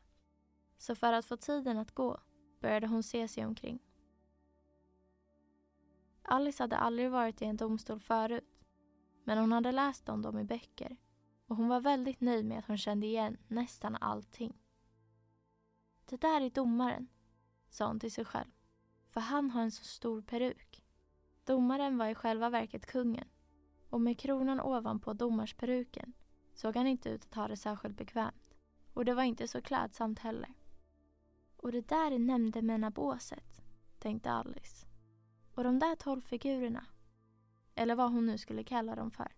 Så 0.77 0.95
för 0.95 1.13
att 1.13 1.25
få 1.25 1.37
tiden 1.37 1.77
att 1.77 1.91
gå 1.91 2.19
började 2.59 2.87
hon 2.87 3.03
se 3.03 3.27
sig 3.27 3.45
omkring. 3.45 3.79
Alice 6.21 6.63
hade 6.63 6.77
aldrig 6.77 7.11
varit 7.11 7.41
i 7.41 7.45
en 7.45 7.57
domstol 7.57 7.99
förut. 7.99 8.59
Men 9.23 9.37
hon 9.37 9.51
hade 9.51 9.71
läst 9.71 10.09
om 10.09 10.21
dem 10.21 10.39
i 10.39 10.43
böcker 10.43 10.97
och 11.47 11.55
hon 11.55 11.67
var 11.67 11.81
väldigt 11.81 12.21
nöjd 12.21 12.45
med 12.45 12.59
att 12.59 12.67
hon 12.67 12.77
kände 12.77 13.07
igen 13.07 13.37
nästan 13.47 13.95
allting. 13.95 14.57
Det 16.05 16.21
där 16.21 16.41
är 16.41 16.49
domaren, 16.49 17.07
sa 17.69 17.87
hon 17.87 17.99
till 17.99 18.11
sig 18.11 18.25
själv. 18.25 18.51
För 19.09 19.21
han 19.21 19.51
har 19.51 19.61
en 19.61 19.71
så 19.71 19.83
stor 19.83 20.21
peruk. 20.21 20.83
Domaren 21.43 21.97
var 21.97 22.07
i 22.07 22.15
själva 22.15 22.49
verket 22.49 22.85
kungen 22.85 23.27
och 23.89 24.01
med 24.01 24.19
kronan 24.19 24.61
ovanpå 24.61 25.13
domarsperuken 25.13 26.13
såg 26.53 26.75
han 26.75 26.87
inte 26.87 27.09
ut 27.09 27.25
att 27.25 27.33
ha 27.33 27.47
det 27.47 27.57
särskilt 27.57 27.97
bekvämt. 27.97 28.55
Och 28.93 29.05
det 29.05 29.13
var 29.13 29.23
inte 29.23 29.47
så 29.47 29.61
klädsamt 29.61 30.19
heller. 30.19 30.53
Och 31.57 31.71
det 31.71 31.87
där 31.87 32.11
är 32.11 32.19
nämndemannabåset, 32.19 33.61
tänkte 33.99 34.31
Alice. 34.31 34.87
Och 35.53 35.63
de 35.63 35.79
där 35.79 35.95
tolv 35.95 36.21
figurerna, 36.21 36.85
eller 37.75 37.95
vad 37.95 38.11
hon 38.11 38.25
nu 38.25 38.37
skulle 38.37 38.63
kalla 38.63 38.95
dem 38.95 39.11
för, 39.11 39.36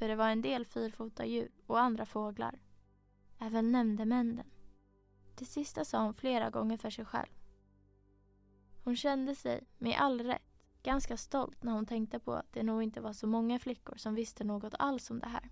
för 0.00 0.08
det 0.08 0.16
var 0.16 0.28
en 0.28 0.42
del 0.42 0.66
fyrfota 0.66 1.26
djur 1.26 1.50
och 1.66 1.80
andra 1.80 2.06
fåglar. 2.06 2.58
Även 3.38 3.72
nämndemännen. 3.72 4.50
Det 5.38 5.44
sista 5.44 5.84
sa 5.84 6.02
hon 6.02 6.14
flera 6.14 6.50
gånger 6.50 6.76
för 6.76 6.90
sig 6.90 7.04
själv. 7.04 7.30
Hon 8.84 8.96
kände 8.96 9.34
sig, 9.34 9.66
med 9.78 9.96
all 9.98 10.20
rätt, 10.20 10.62
ganska 10.82 11.16
stolt 11.16 11.62
när 11.62 11.72
hon 11.72 11.86
tänkte 11.86 12.18
på 12.18 12.32
att 12.32 12.52
det 12.52 12.62
nog 12.62 12.82
inte 12.82 13.00
var 13.00 13.12
så 13.12 13.26
många 13.26 13.58
flickor 13.58 13.96
som 13.96 14.14
visste 14.14 14.44
något 14.44 14.74
alls 14.78 15.10
om 15.10 15.18
det 15.20 15.28
här. 15.28 15.50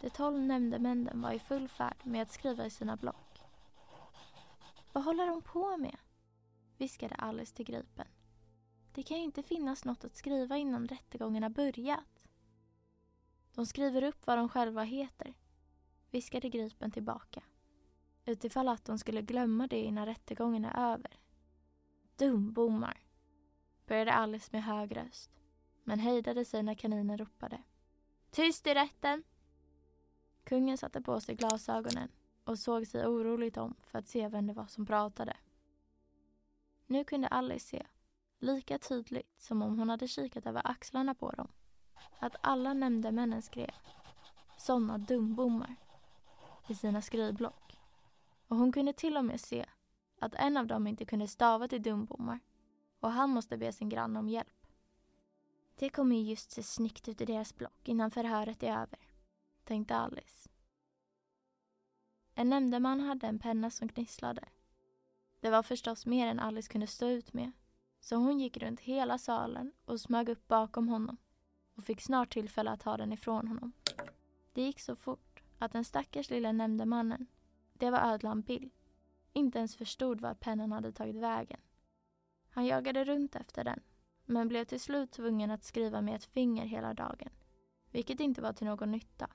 De 0.00 0.10
tolv 0.10 0.40
nämndemännen 0.40 1.20
var 1.20 1.32
i 1.32 1.38
full 1.38 1.68
färd 1.68 2.00
med 2.04 2.22
att 2.22 2.32
skriva 2.32 2.66
i 2.66 2.70
sina 2.70 2.96
block. 2.96 3.42
Vad 4.92 5.04
håller 5.04 5.26
de 5.26 5.42
på 5.42 5.76
med? 5.76 5.96
viskade 6.76 7.14
Alice 7.14 7.54
till 7.54 7.66
Gripen. 7.66 8.08
Det 8.94 9.02
kan 9.02 9.16
ju 9.16 9.24
inte 9.24 9.42
finnas 9.42 9.84
något 9.84 10.04
att 10.04 10.16
skriva 10.16 10.56
innan 10.56 10.88
rättegången 10.88 11.42
har 11.42 11.50
börjat. 11.50 12.17
De 13.58 13.66
skriver 13.66 14.02
upp 14.02 14.26
vad 14.26 14.38
de 14.38 14.48
själva 14.48 14.82
heter, 14.82 15.34
viskade 16.10 16.48
Gripen 16.48 16.90
tillbaka. 16.90 17.42
Utifall 18.24 18.68
att 18.68 18.84
de 18.84 18.98
skulle 18.98 19.22
glömma 19.22 19.66
det 19.66 19.80
innan 19.80 20.06
rättegången 20.06 20.64
är 20.64 20.92
över. 20.92 21.20
Dumbommar, 22.16 23.02
började 23.86 24.12
Alice 24.12 24.48
med 24.52 24.64
hög 24.64 24.96
röst, 24.96 25.30
men 25.84 25.98
hejdade 25.98 26.44
sig 26.44 26.62
när 26.62 26.74
kaninen 26.74 27.18
ropade. 27.18 27.62
Tyst 28.30 28.66
i 28.66 28.74
rätten! 28.74 29.24
Kungen 30.44 30.78
satte 30.78 31.02
på 31.02 31.20
sig 31.20 31.34
glasögonen 31.34 32.08
och 32.44 32.58
såg 32.58 32.86
sig 32.86 33.06
oroligt 33.06 33.56
om 33.56 33.74
för 33.80 33.98
att 33.98 34.08
se 34.08 34.28
vem 34.28 34.46
det 34.46 34.54
var 34.54 34.66
som 34.66 34.86
pratade. 34.86 35.36
Nu 36.86 37.04
kunde 37.04 37.28
Alice 37.28 37.66
se, 37.66 37.86
lika 38.38 38.78
tydligt 38.78 39.40
som 39.40 39.62
om 39.62 39.78
hon 39.78 39.88
hade 39.88 40.08
kikat 40.08 40.46
över 40.46 40.62
axlarna 40.64 41.14
på 41.14 41.30
dem, 41.30 41.48
att 42.18 42.36
alla 42.40 42.72
nämndemännen 42.72 43.42
skrev 43.42 43.70
sådana 44.56 44.98
dumbommar 44.98 45.76
i 46.68 46.74
sina 46.74 47.02
skrivblock. 47.02 47.78
Och 48.48 48.56
hon 48.56 48.72
kunde 48.72 48.92
till 48.92 49.16
och 49.16 49.24
med 49.24 49.40
se 49.40 49.66
att 50.20 50.34
en 50.34 50.56
av 50.56 50.66
dem 50.66 50.86
inte 50.86 51.04
kunde 51.04 51.28
stava 51.28 51.68
till 51.68 51.82
dumbommar 51.82 52.40
och 53.00 53.10
han 53.10 53.30
måste 53.30 53.56
be 53.56 53.72
sin 53.72 53.88
granne 53.88 54.18
om 54.18 54.28
hjälp. 54.28 54.66
Det 55.78 55.88
kommer 55.88 56.16
ju 56.16 56.22
just 56.22 56.50
se 56.50 56.62
snyggt 56.62 57.08
ut 57.08 57.20
i 57.20 57.24
deras 57.24 57.56
block 57.56 57.88
innan 57.88 58.10
förhöret 58.10 58.62
är 58.62 58.72
över, 58.72 58.98
tänkte 59.64 59.96
Alice. 59.96 60.48
En 62.34 62.48
nämndeman 62.48 63.00
hade 63.00 63.26
en 63.26 63.38
penna 63.38 63.70
som 63.70 63.88
gnisslade. 63.88 64.48
Det 65.40 65.50
var 65.50 65.62
förstås 65.62 66.06
mer 66.06 66.26
än 66.26 66.40
Alice 66.40 66.72
kunde 66.72 66.86
stå 66.86 67.06
ut 67.06 67.32
med, 67.32 67.52
så 68.00 68.16
hon 68.16 68.40
gick 68.40 68.56
runt 68.56 68.80
hela 68.80 69.18
salen 69.18 69.72
och 69.84 70.00
smög 70.00 70.28
upp 70.28 70.48
bakom 70.48 70.88
honom 70.88 71.16
och 71.78 71.84
fick 71.84 72.00
snart 72.00 72.32
tillfälle 72.32 72.70
att 72.70 72.80
ta 72.80 72.96
den 72.96 73.12
ifrån 73.12 73.48
honom. 73.48 73.72
Det 74.52 74.62
gick 74.62 74.80
så 74.80 74.96
fort 74.96 75.42
att 75.58 75.72
den 75.72 75.84
stackars 75.84 76.30
lilla 76.30 76.52
nämndemannen, 76.52 77.26
det 77.72 77.90
var 77.90 77.98
ödlan 77.98 78.42
Bill, 78.42 78.70
inte 79.32 79.58
ens 79.58 79.76
förstod 79.76 80.20
var 80.20 80.34
pennan 80.34 80.72
hade 80.72 80.92
tagit 80.92 81.16
vägen. 81.16 81.60
Han 82.50 82.66
jagade 82.66 83.04
runt 83.04 83.36
efter 83.36 83.64
den, 83.64 83.80
men 84.24 84.48
blev 84.48 84.64
till 84.64 84.80
slut 84.80 85.12
tvungen 85.12 85.50
att 85.50 85.64
skriva 85.64 86.00
med 86.00 86.14
ett 86.14 86.24
finger 86.24 86.66
hela 86.66 86.94
dagen, 86.94 87.30
vilket 87.90 88.20
inte 88.20 88.42
var 88.42 88.52
till 88.52 88.66
någon 88.66 88.90
nytta, 88.90 89.30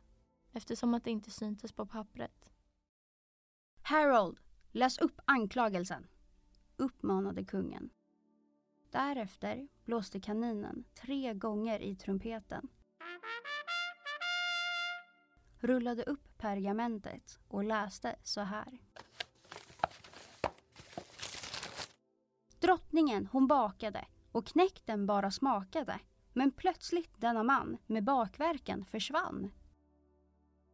eftersom 0.52 0.94
att 0.94 1.04
det 1.04 1.12
inte 1.12 1.32
syntes 1.32 1.72
på 1.72 1.86
pappret. 1.86 2.52
Harold, 3.82 4.40
läs 4.72 4.98
upp 4.98 5.22
anklagelsen, 5.26 6.08
uppmanade 6.78 7.46
kungen. 7.46 7.90
Därefter 8.94 9.68
blåste 9.86 10.20
kaninen 10.20 10.84
tre 10.94 11.34
gånger 11.34 11.80
i 11.80 11.96
trumpeten. 11.96 12.68
Rullade 15.60 16.04
upp 16.04 16.38
pergamentet 16.38 17.40
och 17.48 17.64
läste 17.64 18.16
så 18.24 18.42
här. 18.42 18.80
Drottningen 22.60 23.28
hon 23.32 23.48
bakade 23.48 24.06
och 24.32 24.48
knäkten 24.48 25.06
bara 25.06 25.32
smakade. 25.32 26.00
Men 26.34 26.52
plötsligt 26.52 27.22
denna 27.22 27.44
man 27.44 27.78
med 27.86 28.04
bakverken 28.04 28.86
försvann. 28.86 29.52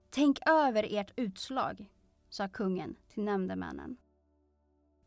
Tänk 0.10 0.40
över 0.46 0.88
ert 0.90 1.14
utslag, 1.16 1.92
sa 2.30 2.48
kungen 2.48 2.96
till 3.08 3.24
nämndemännen. 3.24 3.98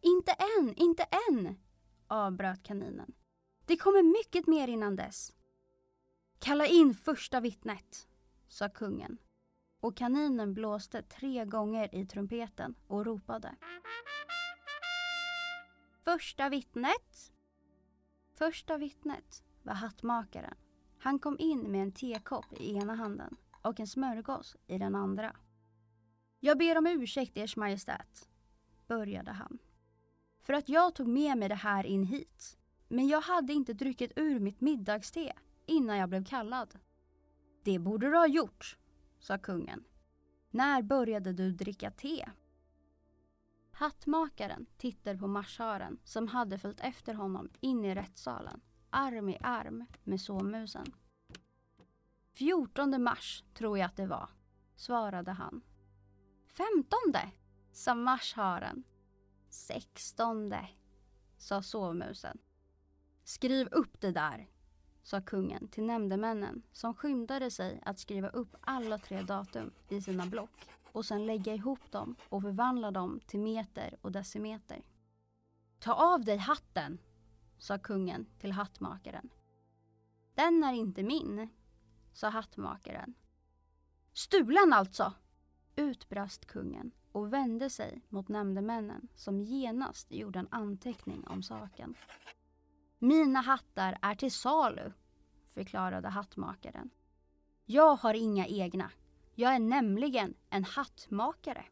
Inte 0.01 0.33
än, 0.33 0.75
inte 0.77 1.07
än, 1.31 1.57
avbröt 2.13 2.63
kaninen. 2.63 3.15
Det 3.67 3.77
kommer 3.77 4.03
mycket 4.03 4.47
mer 4.47 4.69
innan 4.69 4.97
dess. 4.97 5.35
Kalla 6.39 6.67
in 6.67 6.95
första 6.95 7.41
vittnet, 7.41 8.09
sa 8.49 8.69
kungen. 8.69 9.19
Och 9.81 9.97
kaninen 9.97 10.55
blåste 10.55 11.03
tre 11.03 11.45
gånger 11.45 11.95
i 11.95 12.07
trumpeten 12.07 12.75
och 12.87 13.07
ropade. 13.07 13.57
Första 16.05 16.49
vittnet. 16.49 17.33
Första 18.35 18.79
vittnet 18.79 19.45
var 19.63 19.75
hattmakaren. 19.75 20.55
Han 20.99 21.19
kom 21.19 21.39
in 21.39 21.61
med 21.61 21.83
en 21.83 21.93
tekopp 21.93 22.53
i 22.53 22.77
ena 22.77 22.95
handen 22.95 23.37
och 23.63 23.81
en 23.81 23.87
smörgås 23.87 24.57
i 24.67 24.79
den 24.79 24.95
andra. 24.95 25.37
Jag 26.41 26.59
ber 26.59 26.79
om 26.79 26.87
ursäkt, 26.87 27.37
Ers 27.37 27.57
Majestät, 27.57 28.29
började 28.87 29.31
han. 29.31 29.59
För 30.43 30.53
att 30.53 30.69
jag 30.69 30.95
tog 30.95 31.09
med 31.09 31.39
mig 31.39 31.49
det 31.49 31.55
här 31.55 31.87
in 31.87 32.05
hit. 32.05 32.59
Men 32.89 33.09
jag 33.09 33.21
hade 33.21 33.53
inte 33.53 33.73
druckit 33.73 34.13
ur 34.17 34.41
mitt 34.41 34.61
middagste 34.61 35.33
innan 35.67 35.97
jag 35.97 36.09
blev 36.09 36.25
kallad. 36.25 36.79
Det 37.63 37.79
borde 37.79 38.11
du 38.11 38.17
ha 38.17 38.27
gjort, 38.27 38.77
sa 39.19 39.39
kungen. 39.39 39.85
När 40.51 40.83
började 40.83 41.33
du 41.33 41.53
dricka 41.53 41.91
te? 41.91 42.29
Hattmakaren 43.73 44.67
tittade 44.77 45.19
på 45.19 45.27
marschören 45.27 45.99
som 46.05 46.29
hade 46.29 46.59
följt 46.59 46.81
efter 46.81 47.15
honom 47.15 47.51
in 47.61 47.85
i 47.85 47.95
rättssalen, 47.95 48.61
arm 48.91 49.29
i 49.29 49.39
arm 49.41 49.87
med 50.05 50.21
sovmusen. 50.21 50.87
14 52.33 53.03
mars 53.03 53.45
tror 53.55 53.79
jag 53.79 53.87
att 53.87 53.97
det 53.97 54.07
var, 54.07 54.31
svarade 54.77 55.33
han. 55.33 55.63
15 56.47 56.99
sa 57.73 57.95
marscharen 57.95 58.85
16 59.53 60.55
sa 61.39 61.63
sovmusen. 61.63 62.39
Skriv 63.25 63.69
upp 63.73 64.01
det 64.01 64.11
där, 64.11 64.49
sa 65.03 65.21
kungen 65.21 65.69
till 65.69 65.85
nämndemännen 65.85 66.63
som 66.73 66.95
skyndade 66.95 67.51
sig 67.51 67.83
att 67.85 67.99
skriva 67.99 68.29
upp 68.29 68.57
alla 68.61 68.99
tre 68.99 69.23
datum 69.23 69.71
i 69.89 70.01
sina 70.01 70.27
block 70.27 70.69
och 70.93 71.05
sen 71.05 71.27
lägga 71.27 71.55
ihop 71.55 71.93
dem 71.93 72.17
och 72.29 72.43
förvandla 72.43 72.91
dem 72.91 73.21
till 73.27 73.41
meter 73.41 73.97
och 74.01 74.13
decimeter. 74.13 74.83
Ta 75.79 75.93
av 75.93 76.25
dig 76.25 76.37
hatten, 76.37 76.99
sa 77.59 77.79
kungen 77.79 78.27
till 78.39 78.53
hattmakaren. 78.53 79.31
Den 80.35 80.65
är 80.65 80.73
inte 80.73 81.03
min, 81.03 81.49
sa 82.13 82.29
hattmakaren. 82.29 83.15
Stulen 84.13 84.73
alltså, 84.73 85.13
utbrast 85.77 86.47
kungen 86.47 86.93
och 87.13 87.33
vände 87.33 87.71
sig 87.71 88.03
mot 88.09 88.29
nämndemännen 88.29 89.09
som 89.15 89.41
genast 89.41 90.13
gjorde 90.13 90.39
en 90.39 90.49
anteckning 90.51 91.25
om 91.27 91.43
saken. 91.43 91.95
Mina 92.99 93.41
hattar 93.41 93.99
är 94.03 94.15
till 94.15 94.33
salu, 94.33 94.93
förklarade 95.55 96.09
hattmakaren. 96.09 96.91
Jag 97.65 97.97
har 97.97 98.15
inga 98.15 98.47
egna. 98.47 98.91
Jag 99.35 99.55
är 99.55 99.59
nämligen 99.59 100.35
en 100.51 100.65
hattmakare. 100.65 101.65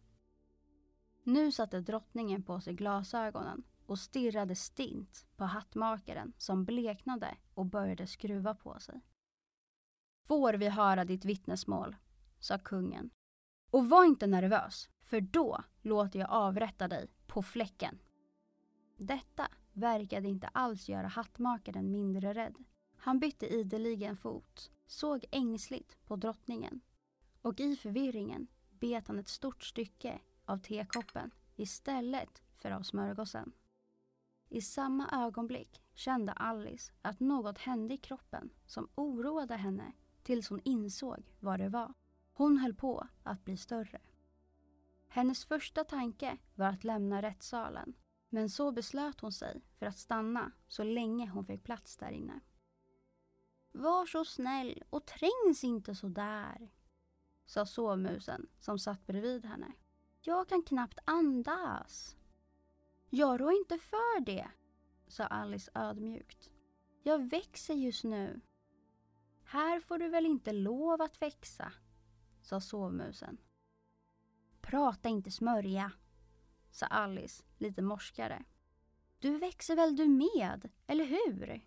Nu 1.24 1.52
satte 1.52 1.80
drottningen 1.80 2.42
på 2.42 2.60
sig 2.60 2.74
glasögonen 2.74 3.62
och 3.86 3.98
stirrade 3.98 4.56
stint 4.56 5.26
på 5.36 5.44
hattmakaren 5.44 6.32
som 6.38 6.64
bleknade 6.64 7.36
och 7.54 7.66
började 7.66 8.06
skruva 8.06 8.54
på 8.54 8.78
sig. 8.78 9.00
Får 10.26 10.54
vi 10.54 10.68
höra 10.68 11.04
ditt 11.04 11.24
vittnesmål, 11.24 11.96
sa 12.38 12.58
kungen. 12.58 13.10
Och 13.70 13.88
var 13.88 14.04
inte 14.04 14.26
nervös, 14.26 14.88
för 15.10 15.20
då 15.20 15.62
låter 15.82 16.18
jag 16.18 16.30
avrätta 16.30 16.88
dig 16.88 17.08
på 17.26 17.42
fläcken. 17.42 17.98
Detta 18.96 19.48
verkade 19.72 20.28
inte 20.28 20.48
alls 20.48 20.88
göra 20.88 21.06
hattmakaren 21.06 21.92
mindre 21.92 22.34
rädd. 22.34 22.54
Han 22.96 23.18
bytte 23.18 23.46
ideligen 23.46 24.16
fot, 24.16 24.70
såg 24.86 25.24
ängsligt 25.30 26.06
på 26.06 26.16
drottningen 26.16 26.80
och 27.42 27.60
i 27.60 27.76
förvirringen 27.76 28.46
bet 28.70 29.08
han 29.08 29.18
ett 29.18 29.28
stort 29.28 29.62
stycke 29.62 30.18
av 30.44 30.58
tekoppen 30.58 31.30
istället 31.56 32.42
för 32.56 32.70
av 32.70 32.82
smörgåsen. 32.82 33.52
I 34.48 34.60
samma 34.60 35.26
ögonblick 35.26 35.82
kände 35.94 36.32
Alice 36.32 36.92
att 37.02 37.20
något 37.20 37.58
hände 37.58 37.94
i 37.94 37.98
kroppen 37.98 38.50
som 38.66 38.88
oroade 38.94 39.56
henne 39.56 39.92
tills 40.22 40.48
hon 40.48 40.60
insåg 40.64 41.24
vad 41.40 41.60
det 41.60 41.68
var. 41.68 41.94
Hon 42.32 42.58
höll 42.58 42.74
på 42.74 43.08
att 43.22 43.44
bli 43.44 43.56
större. 43.56 44.00
Hennes 45.12 45.44
första 45.44 45.84
tanke 45.84 46.38
var 46.54 46.66
att 46.66 46.84
lämna 46.84 47.22
rättssalen 47.22 47.94
men 48.28 48.50
så 48.50 48.72
beslöt 48.72 49.20
hon 49.20 49.32
sig 49.32 49.62
för 49.78 49.86
att 49.86 49.98
stanna 49.98 50.52
så 50.68 50.84
länge 50.84 51.30
hon 51.30 51.46
fick 51.46 51.64
plats 51.64 51.96
där 51.96 52.10
inne. 52.10 52.40
Var 53.72 54.06
så 54.06 54.24
snäll 54.24 54.84
och 54.90 55.06
trängs 55.06 55.64
inte 55.64 55.94
så 55.94 56.08
där, 56.08 56.70
sa 57.46 57.66
sovmusen 57.66 58.48
som 58.60 58.78
satt 58.78 59.06
bredvid 59.06 59.44
henne. 59.44 59.72
Jag 60.20 60.48
kan 60.48 60.62
knappt 60.62 60.98
andas. 61.04 62.16
Jag 63.10 63.40
rår 63.40 63.52
inte 63.52 63.78
för 63.78 64.20
det, 64.20 64.50
sa 65.06 65.24
Alice 65.24 65.70
ödmjukt. 65.74 66.50
Jag 67.02 67.30
växer 67.30 67.74
just 67.74 68.04
nu. 68.04 68.40
Här 69.44 69.80
får 69.80 69.98
du 69.98 70.08
väl 70.08 70.26
inte 70.26 70.52
lov 70.52 71.02
att 71.02 71.22
växa, 71.22 71.72
sa 72.42 72.60
sovmusen. 72.60 73.38
Prata 74.60 75.08
inte 75.08 75.30
smörja, 75.30 75.92
sa 76.70 76.86
Alice 76.86 77.44
lite 77.58 77.82
morskare. 77.82 78.44
Du 79.18 79.38
växer 79.38 79.76
väl 79.76 79.96
du 79.96 80.08
med, 80.08 80.70
eller 80.86 81.04
hur? 81.04 81.66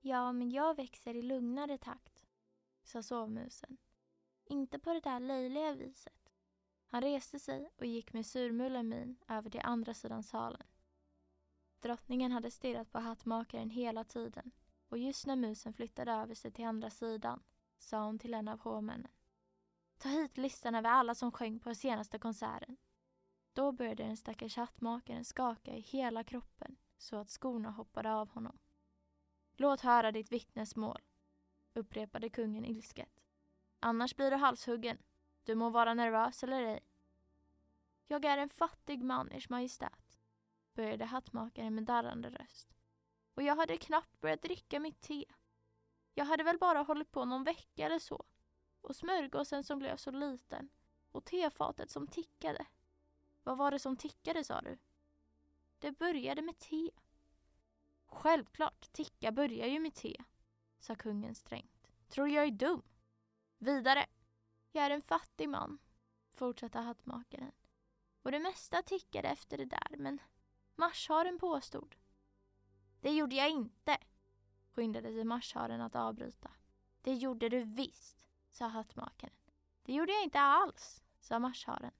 Ja, 0.00 0.32
men 0.32 0.50
jag 0.50 0.76
växer 0.76 1.14
i 1.14 1.22
lugnare 1.22 1.78
takt, 1.78 2.26
sa 2.82 3.02
sovmusen. 3.02 3.76
Inte 4.44 4.78
på 4.78 4.92
det 4.92 5.00
där 5.00 5.20
löjliga 5.20 5.74
viset. 5.74 6.32
Han 6.86 7.02
reste 7.02 7.38
sig 7.38 7.70
och 7.76 7.86
gick 7.86 8.12
med 8.12 8.26
surmulen 8.26 8.88
min 8.88 9.16
över 9.28 9.50
till 9.50 9.60
andra 9.64 9.94
sidan 9.94 10.22
salen. 10.22 10.66
Drottningen 11.80 12.32
hade 12.32 12.50
stirrat 12.50 12.92
på 12.92 12.98
hattmakaren 12.98 13.70
hela 13.70 14.04
tiden 14.04 14.50
och 14.88 14.98
just 14.98 15.26
när 15.26 15.36
musen 15.36 15.72
flyttade 15.72 16.12
över 16.12 16.34
sig 16.34 16.52
till 16.52 16.64
andra 16.64 16.90
sidan 16.90 17.42
sa 17.78 18.04
hon 18.04 18.18
till 18.18 18.34
en 18.34 18.48
av 18.48 18.60
hovmännen. 18.60 19.12
Ta 20.02 20.08
hit 20.08 20.38
listan 20.38 20.74
över 20.74 20.90
alla 20.90 21.14
som 21.14 21.32
sjöng 21.32 21.60
på 21.60 21.74
senaste 21.74 22.18
konserten. 22.18 22.76
Då 23.52 23.72
började 23.72 24.02
den 24.02 24.16
stackars 24.16 24.56
hattmakaren 24.56 25.24
skaka 25.24 25.70
i 25.70 25.80
hela 25.80 26.24
kroppen 26.24 26.76
så 26.98 27.16
att 27.16 27.30
skorna 27.30 27.70
hoppade 27.70 28.14
av 28.14 28.28
honom. 28.28 28.58
Låt 29.56 29.80
höra 29.80 30.12
ditt 30.12 30.32
vittnesmål, 30.32 31.00
upprepade 31.74 32.28
kungen 32.28 32.64
ilsket. 32.64 33.22
Annars 33.80 34.16
blir 34.16 34.30
du 34.30 34.36
halshuggen. 34.36 34.98
Du 35.44 35.54
må 35.54 35.70
vara 35.70 35.94
nervös 35.94 36.42
eller 36.42 36.62
ej. 36.62 36.80
Jag 38.06 38.24
är 38.24 38.38
en 38.38 38.48
fattig 38.48 39.02
man, 39.02 39.32
ers 39.32 39.48
majestät, 39.48 40.18
började 40.74 41.04
hattmakaren 41.04 41.74
med 41.74 41.84
darrande 41.84 42.30
röst. 42.30 42.74
Och 43.34 43.42
jag 43.42 43.56
hade 43.56 43.76
knappt 43.76 44.20
börjat 44.20 44.42
dricka 44.42 44.80
mitt 44.80 45.00
te. 45.00 45.24
Jag 46.14 46.24
hade 46.24 46.44
väl 46.44 46.58
bara 46.58 46.82
hållit 46.82 47.10
på 47.10 47.24
någon 47.24 47.44
vecka 47.44 47.86
eller 47.86 47.98
så. 47.98 48.24
Och 48.80 48.96
smörgåsen 48.96 49.64
som 49.64 49.78
blev 49.78 49.96
så 49.96 50.10
liten. 50.10 50.70
Och 51.12 51.24
tefatet 51.24 51.90
som 51.90 52.06
tickade. 52.06 52.66
Vad 53.42 53.56
var 53.56 53.70
det 53.70 53.78
som 53.78 53.96
tickade 53.96 54.44
sa 54.44 54.60
du? 54.60 54.78
Det 55.78 55.92
började 55.92 56.42
med 56.42 56.58
te. 56.58 56.90
Självklart, 58.06 58.92
ticka 58.92 59.32
börjar 59.32 59.66
ju 59.66 59.80
med 59.80 59.94
te, 59.94 60.16
sa 60.78 60.94
kungen 60.94 61.34
strängt. 61.34 61.90
Tror 62.08 62.28
jag 62.28 62.44
är 62.44 62.50
dum? 62.50 62.82
Vidare. 63.58 64.06
Jag 64.72 64.84
är 64.84 64.90
en 64.90 65.02
fattig 65.02 65.48
man, 65.48 65.78
fortsatte 66.32 66.78
hattmakaren. 66.78 67.52
Och 68.22 68.32
det 68.32 68.38
mesta 68.38 68.82
tickade 68.82 69.28
efter 69.28 69.58
det 69.58 69.64
där, 69.64 69.96
men 69.98 70.18
marsharen 70.74 71.38
påstod. 71.38 71.96
Det 73.00 73.12
gjorde 73.12 73.36
jag 73.36 73.50
inte, 73.50 73.98
skyndade 74.70 75.12
sig 75.12 75.24
marsharen 75.24 75.80
att 75.80 75.96
avbryta. 75.96 76.50
Det 77.02 77.14
gjorde 77.14 77.48
du 77.48 77.64
visst, 77.64 78.29
sa 78.50 78.66
hattmakaren. 78.66 79.34
Det 79.82 79.92
gjorde 79.92 80.12
jag 80.12 80.24
inte 80.24 80.40
alls, 80.40 81.02
sa 81.20 81.38
marsharen. 81.38 81.92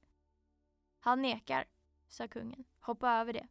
Han 0.98 1.22
nekar, 1.22 1.64
sa 2.08 2.28
kungen. 2.28 2.64
Hoppa 2.80 3.10
över 3.10 3.32
det. 3.32 3.48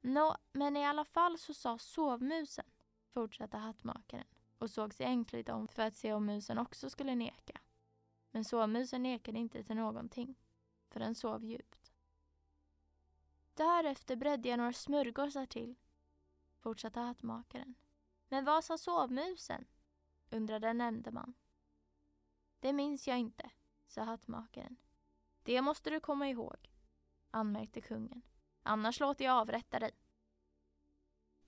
Nå, 0.00 0.36
men 0.52 0.76
i 0.76 0.84
alla 0.84 1.04
fall 1.04 1.38
så 1.38 1.54
sa 1.54 1.78
sovmusen, 1.78 2.66
fortsatte 3.10 3.56
hattmakaren 3.56 4.26
och 4.58 4.70
såg 4.70 4.94
sig 4.94 5.06
ängsligt 5.06 5.48
om 5.48 5.68
för 5.68 5.82
att 5.82 5.96
se 5.96 6.12
om 6.12 6.26
musen 6.26 6.58
också 6.58 6.90
skulle 6.90 7.14
neka. 7.14 7.60
Men 8.30 8.44
sovmusen 8.44 9.02
nekade 9.02 9.38
inte 9.38 9.62
till 9.62 9.76
någonting, 9.76 10.34
för 10.90 11.00
den 11.00 11.14
sov 11.14 11.44
djupt. 11.44 11.92
Därefter 13.54 14.16
bredde 14.16 14.48
jag 14.48 14.58
några 14.58 14.72
smörgåsar 14.72 15.46
till, 15.46 15.74
fortsatte 16.58 17.00
hattmakaren. 17.00 17.74
Men 18.28 18.44
vad 18.44 18.64
sa 18.64 18.78
sovmusen? 18.78 19.64
Undrade 20.30 20.68
en 20.68 20.78
nämndeman. 20.78 21.34
Det 22.60 22.72
minns 22.72 23.08
jag 23.08 23.18
inte, 23.18 23.50
sa 23.86 24.02
hattmakaren. 24.02 24.76
Det 25.42 25.62
måste 25.62 25.90
du 25.90 26.00
komma 26.00 26.28
ihåg, 26.28 26.70
anmärkte 27.30 27.80
kungen. 27.80 28.22
Annars 28.62 29.00
låter 29.00 29.24
jag 29.24 29.34
avrätta 29.34 29.78
dig. 29.78 29.92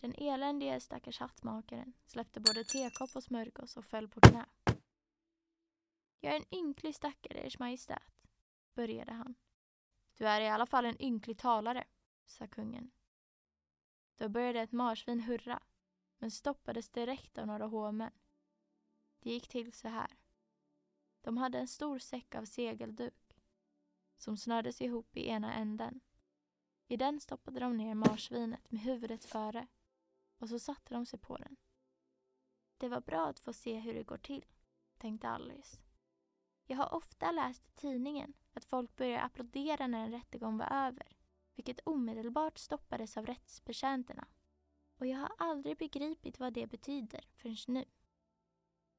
Den 0.00 0.14
eländige 0.14 0.80
stackars 0.80 1.20
hattmakaren 1.20 1.92
släppte 2.06 2.40
både 2.40 2.64
tekopp 2.64 3.16
och 3.16 3.24
smörgås 3.24 3.76
och 3.76 3.84
föll 3.84 4.08
på 4.08 4.20
knä. 4.20 4.46
Jag 6.20 6.32
är 6.32 6.36
en 6.36 6.54
ynklig 6.54 6.94
stackare, 6.94 7.38
ers 7.38 7.58
majestät, 7.58 8.28
började 8.74 9.12
han. 9.12 9.34
Du 10.14 10.28
är 10.28 10.40
i 10.40 10.48
alla 10.48 10.66
fall 10.66 10.84
en 10.84 11.02
ynklig 11.02 11.38
talare, 11.38 11.84
sa 12.24 12.46
kungen. 12.46 12.90
Då 14.16 14.28
började 14.28 14.60
ett 14.60 14.72
marsvin 14.72 15.20
hurra, 15.20 15.62
men 16.18 16.30
stoppades 16.30 16.88
direkt 16.88 17.38
av 17.38 17.46
några 17.46 17.66
hovmän. 17.66 18.12
Det 19.20 19.30
gick 19.30 19.48
till 19.48 19.72
så 19.72 19.88
här. 19.88 20.16
De 21.20 21.36
hade 21.36 21.58
en 21.58 21.68
stor 21.68 21.98
säck 21.98 22.34
av 22.34 22.44
segelduk 22.44 23.42
som 24.16 24.36
snördes 24.36 24.80
ihop 24.80 25.16
i 25.16 25.28
ena 25.28 25.54
änden. 25.54 26.00
I 26.88 26.96
den 26.96 27.20
stoppade 27.20 27.60
de 27.60 27.76
ner 27.76 27.94
marsvinet 27.94 28.70
med 28.70 28.80
huvudet 28.80 29.24
före 29.24 29.66
och 30.38 30.48
så 30.48 30.58
satte 30.58 30.94
de 30.94 31.06
sig 31.06 31.18
på 31.18 31.36
den. 31.36 31.56
Det 32.76 32.88
var 32.88 33.00
bra 33.00 33.26
att 33.26 33.40
få 33.40 33.52
se 33.52 33.78
hur 33.78 33.94
det 33.94 34.02
går 34.04 34.18
till, 34.18 34.44
tänkte 34.98 35.28
Alice. 35.28 35.78
Jag 36.66 36.76
har 36.76 36.94
ofta 36.94 37.32
läst 37.32 37.68
i 37.68 37.72
tidningen 37.72 38.32
att 38.52 38.64
folk 38.64 38.96
började 38.96 39.22
applådera 39.22 39.86
när 39.86 40.04
en 40.04 40.10
rättegång 40.10 40.58
var 40.58 40.72
över, 40.72 41.16
vilket 41.54 41.80
omedelbart 41.84 42.58
stoppades 42.58 43.16
av 43.16 43.26
rättsbetjänterna. 43.26 44.28
Och 44.98 45.06
jag 45.06 45.18
har 45.18 45.32
aldrig 45.38 45.78
begripit 45.78 46.40
vad 46.40 46.52
det 46.52 46.66
betyder 46.66 47.28
förrän 47.34 47.56
nu. 47.66 47.84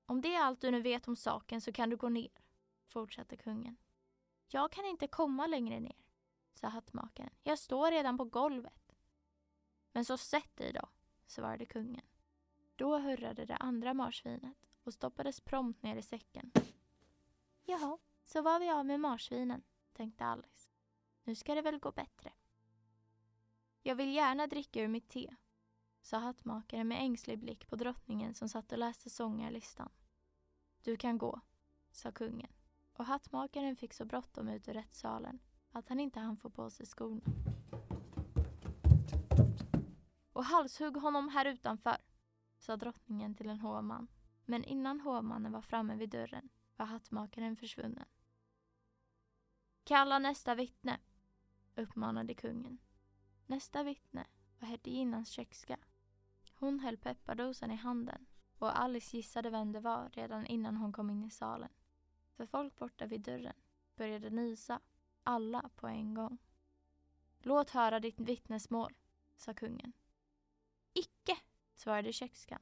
Om 0.09 0.21
det 0.21 0.35
är 0.35 0.41
allt 0.41 0.61
du 0.61 0.71
nu 0.71 0.81
vet 0.81 1.07
om 1.07 1.15
saken 1.15 1.61
så 1.61 1.71
kan 1.71 1.89
du 1.89 1.95
gå 1.97 2.09
ner, 2.09 2.31
fortsatte 2.85 3.37
kungen. 3.37 3.77
Jag 4.47 4.71
kan 4.71 4.85
inte 4.85 5.07
komma 5.07 5.47
längre 5.47 5.79
ner, 5.79 6.05
sa 6.53 6.67
hattmakaren. 6.67 7.33
Jag 7.43 7.59
står 7.59 7.91
redan 7.91 8.17
på 8.17 8.25
golvet. 8.25 8.95
Men 9.91 10.05
så 10.05 10.17
sätt 10.17 10.57
dig 10.57 10.73
då, 10.73 10.89
svarade 11.25 11.65
kungen. 11.65 12.05
Då 12.75 12.97
hurrade 12.97 13.45
det 13.45 13.55
andra 13.55 13.93
marsvinet 13.93 14.69
och 14.83 14.93
stoppades 14.93 15.41
prompt 15.41 15.83
ner 15.83 15.95
i 15.95 16.01
säcken. 16.01 16.51
Jaha, 17.63 17.97
så 18.23 18.41
var 18.41 18.59
vi 18.59 18.69
av 18.69 18.85
med 18.85 18.99
marsvinen, 18.99 19.63
tänkte 19.93 20.25
Alice. 20.25 20.69
Nu 21.23 21.35
ska 21.35 21.55
det 21.55 21.61
väl 21.61 21.79
gå 21.79 21.91
bättre. 21.91 22.33
Jag 23.81 23.95
vill 23.95 24.13
gärna 24.13 24.47
dricka 24.47 24.81
ur 24.81 24.87
mitt 24.87 25.09
te, 25.09 25.35
sa 26.07 26.17
hattmakaren 26.17 26.87
med 26.87 27.01
ängslig 27.01 27.39
blick 27.39 27.69
på 27.69 27.75
drottningen 27.75 28.33
som 28.33 28.49
satt 28.49 28.71
och 28.71 28.77
läste 28.77 29.09
sångarlistan. 29.09 29.89
Du 30.83 30.97
kan 30.97 31.17
gå, 31.17 31.41
sa 31.91 32.11
kungen 32.11 32.51
och 32.93 33.05
hattmakaren 33.05 33.75
fick 33.75 33.93
så 33.93 34.05
bråttom 34.05 34.49
ut 34.49 34.67
ur 34.67 34.73
rättssalen 34.73 35.39
att 35.71 35.89
han 35.89 35.99
inte 35.99 36.19
hann 36.19 36.37
få 36.37 36.49
på 36.49 36.69
sig 36.69 36.85
skorna. 36.85 37.21
Och 40.33 40.45
halshugg 40.45 40.97
honom 40.97 41.29
här 41.29 41.45
utanför, 41.45 41.97
sa 42.57 42.77
drottningen 42.77 43.35
till 43.35 43.49
en 43.49 43.59
hovman. 43.59 44.07
Men 44.45 44.63
innan 44.63 45.01
hovmannen 45.01 45.51
var 45.51 45.61
framme 45.61 45.95
vid 45.95 46.09
dörren 46.09 46.49
var 46.75 46.85
hattmakaren 46.85 47.55
försvunnen. 47.55 48.05
Kalla 49.83 50.19
nästa 50.19 50.55
vittne, 50.55 50.99
uppmanade 51.75 52.33
kungen. 52.33 52.77
Nästa 53.45 53.83
vittne 53.83 54.27
var 54.59 54.67
hertiginnans 54.67 55.29
kökska. 55.29 55.77
Hon 56.59 56.79
höll 56.79 56.97
peppardosan 56.97 57.71
i 57.71 57.75
handen 57.75 58.25
och 58.57 58.79
Alice 58.79 59.17
gissade 59.17 59.49
vem 59.49 59.71
det 59.71 59.79
var 59.79 60.09
redan 60.09 60.45
innan 60.45 60.75
hon 60.75 60.93
kom 60.93 61.09
in 61.09 61.23
i 61.23 61.29
salen. 61.29 61.69
För 62.35 62.45
folk 62.45 62.75
borta 62.75 63.05
vid 63.05 63.21
dörren 63.21 63.55
började 63.95 64.29
nysa, 64.29 64.79
alla 65.23 65.69
på 65.75 65.87
en 65.87 66.13
gång. 66.13 66.37
Låt 67.39 67.69
höra 67.69 67.99
ditt 67.99 68.19
vittnesmål, 68.19 68.97
sa 69.35 69.53
kungen. 69.53 69.93
Icke, 70.93 71.37
svarade 71.75 72.13
kökskan. 72.13 72.61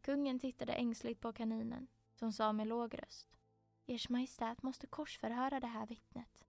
Kungen 0.00 0.38
tittade 0.38 0.72
ängsligt 0.72 1.20
på 1.20 1.32
kaninen 1.32 1.88
som 2.14 2.32
sa 2.32 2.52
med 2.52 2.66
låg 2.66 2.98
röst. 2.98 3.38
Ers 3.86 4.08
Majestät 4.08 4.62
måste 4.62 4.86
korsförhöra 4.86 5.60
det 5.60 5.66
här 5.66 5.86
vittnet. 5.86 6.44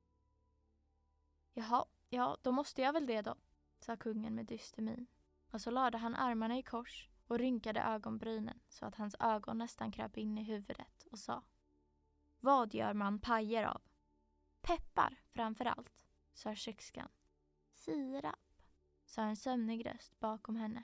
Jaha, 1.53 1.86
ja, 2.10 2.38
då 2.41 2.51
måste 2.51 2.82
jag 2.82 2.93
väl 2.93 3.05
det 3.05 3.22
då, 3.22 3.36
sa 3.80 3.97
kungen 3.97 4.36
med 4.36 4.45
dyster 4.45 4.82
min. 4.82 5.07
Och 5.52 5.62
så 5.62 5.72
lade 5.72 5.97
han 5.97 6.16
armarna 6.16 6.58
i 6.58 6.64
kors 6.64 7.10
och 7.28 7.39
rynkade 7.39 7.82
ögonbrynen 7.82 8.60
så 8.68 8.86
att 8.86 8.95
hans 8.95 9.16
ögon 9.20 9.58
nästan 9.58 9.91
kröp 9.91 10.18
in 10.18 10.38
i 10.38 10.43
huvudet 10.43 11.08
och 11.12 11.20
sa 11.20 11.43
Vad 12.39 12.74
gör 12.74 12.93
man 12.93 13.20
pajer 13.20 13.64
av? 13.64 13.82
Peppar 14.62 15.22
framför 15.32 15.66
allt, 15.66 16.06
sa 16.34 16.56
kökskan. 16.56 17.10
Sirap, 17.72 18.64
sa 19.06 19.22
en 19.22 19.36
sömnig 19.36 19.86
röst 19.86 20.20
bakom 20.20 20.56
henne. 20.56 20.84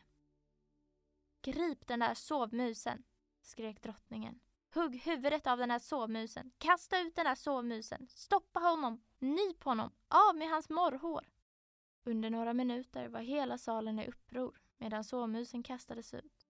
Grip 1.42 1.88
den 1.88 2.00
där 2.00 2.14
sovmusen, 2.14 3.04
skrek 3.42 3.82
drottningen. 3.82 4.40
Hugg 4.74 4.96
huvudet 4.96 5.48
av 5.48 5.58
den 5.58 5.72
här 5.72 5.80
sovmusen. 5.80 6.52
Kasta 6.58 7.00
ut 7.00 7.16
den 7.16 7.26
där 7.26 7.36
sovmusen. 7.36 8.08
Stoppa 8.10 8.60
honom. 8.60 9.04
Nyp 9.20 9.64
honom. 9.64 9.92
Av 10.08 10.36
med 10.36 10.50
hans 10.50 10.70
morrhår. 10.70 11.30
Under 12.08 12.30
några 12.30 12.54
minuter 12.54 13.08
var 13.08 13.22
hela 13.22 13.58
salen 13.58 14.00
i 14.00 14.08
uppror 14.08 14.62
medan 14.78 15.04
sovmusen 15.04 15.64
kastades 15.64 16.14
ut. 16.14 16.48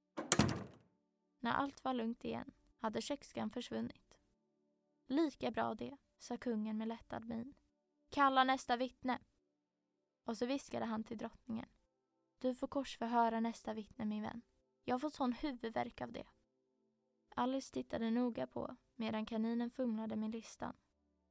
När 1.39 1.51
allt 1.51 1.83
var 1.83 1.93
lugnt 1.93 2.25
igen 2.25 2.51
hade 2.79 3.01
kökskan 3.01 3.49
försvunnit. 3.49 4.17
Lika 5.07 5.51
bra 5.51 5.75
det, 5.75 5.97
sa 6.17 6.37
kungen 6.37 6.77
med 6.77 6.87
lättad 6.87 7.25
min. 7.25 7.53
Kalla 8.09 8.43
nästa 8.43 8.77
vittne. 8.77 9.19
Och 10.23 10.37
så 10.37 10.45
viskade 10.45 10.85
han 10.85 11.03
till 11.03 11.17
drottningen. 11.17 11.69
Du 12.39 12.55
får 12.55 12.67
korsförhöra 12.67 13.39
nästa 13.39 13.73
vittne, 13.73 14.05
min 14.05 14.21
vän. 14.21 14.41
Jag 14.83 15.01
får 15.01 15.09
sån 15.09 15.33
huvudvärk 15.33 16.01
av 16.01 16.11
det. 16.11 16.25
Alice 17.29 17.73
tittade 17.73 18.11
noga 18.11 18.47
på 18.47 18.75
medan 18.95 19.25
kaninen 19.25 19.69
fumlade 19.69 20.15
med 20.15 20.31
listan. 20.31 20.75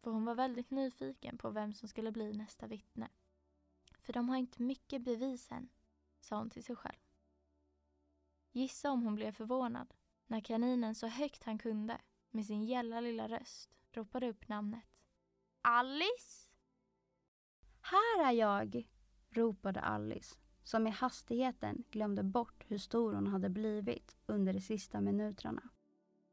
För 0.00 0.10
hon 0.10 0.24
var 0.24 0.34
väldigt 0.34 0.70
nyfiken 0.70 1.38
på 1.38 1.50
vem 1.50 1.72
som 1.72 1.88
skulle 1.88 2.12
bli 2.12 2.32
nästa 2.32 2.66
vittne. 2.66 3.08
För 4.04 4.12
de 4.12 4.28
har 4.28 4.36
inte 4.36 4.62
mycket 4.62 5.02
bevis 5.02 5.52
än, 5.52 5.68
sa 6.20 6.38
hon 6.38 6.50
till 6.50 6.64
sig 6.64 6.76
själv. 6.76 6.98
Gissa 8.52 8.90
om 8.90 9.02
hon 9.02 9.14
blev 9.14 9.32
förvånad 9.32 9.94
när 10.26 10.40
kaninen 10.40 10.94
så 10.94 11.06
högt 11.06 11.44
han 11.44 11.58
kunde 11.58 12.00
med 12.30 12.46
sin 12.46 12.64
gälla 12.64 13.00
lilla 13.00 13.28
röst 13.28 13.70
ropade 13.92 14.28
upp 14.28 14.48
namnet. 14.48 14.84
Alice! 15.62 16.50
Här 17.80 18.24
är 18.28 18.32
jag! 18.32 18.88
ropade 19.30 19.80
Alice 19.80 20.36
som 20.62 20.86
i 20.86 20.90
hastigheten 20.90 21.84
glömde 21.90 22.22
bort 22.22 22.64
hur 22.68 22.78
stor 22.78 23.12
hon 23.12 23.26
hade 23.26 23.48
blivit 23.48 24.16
under 24.26 24.52
de 24.52 24.60
sista 24.60 25.00
minuterna. 25.00 25.62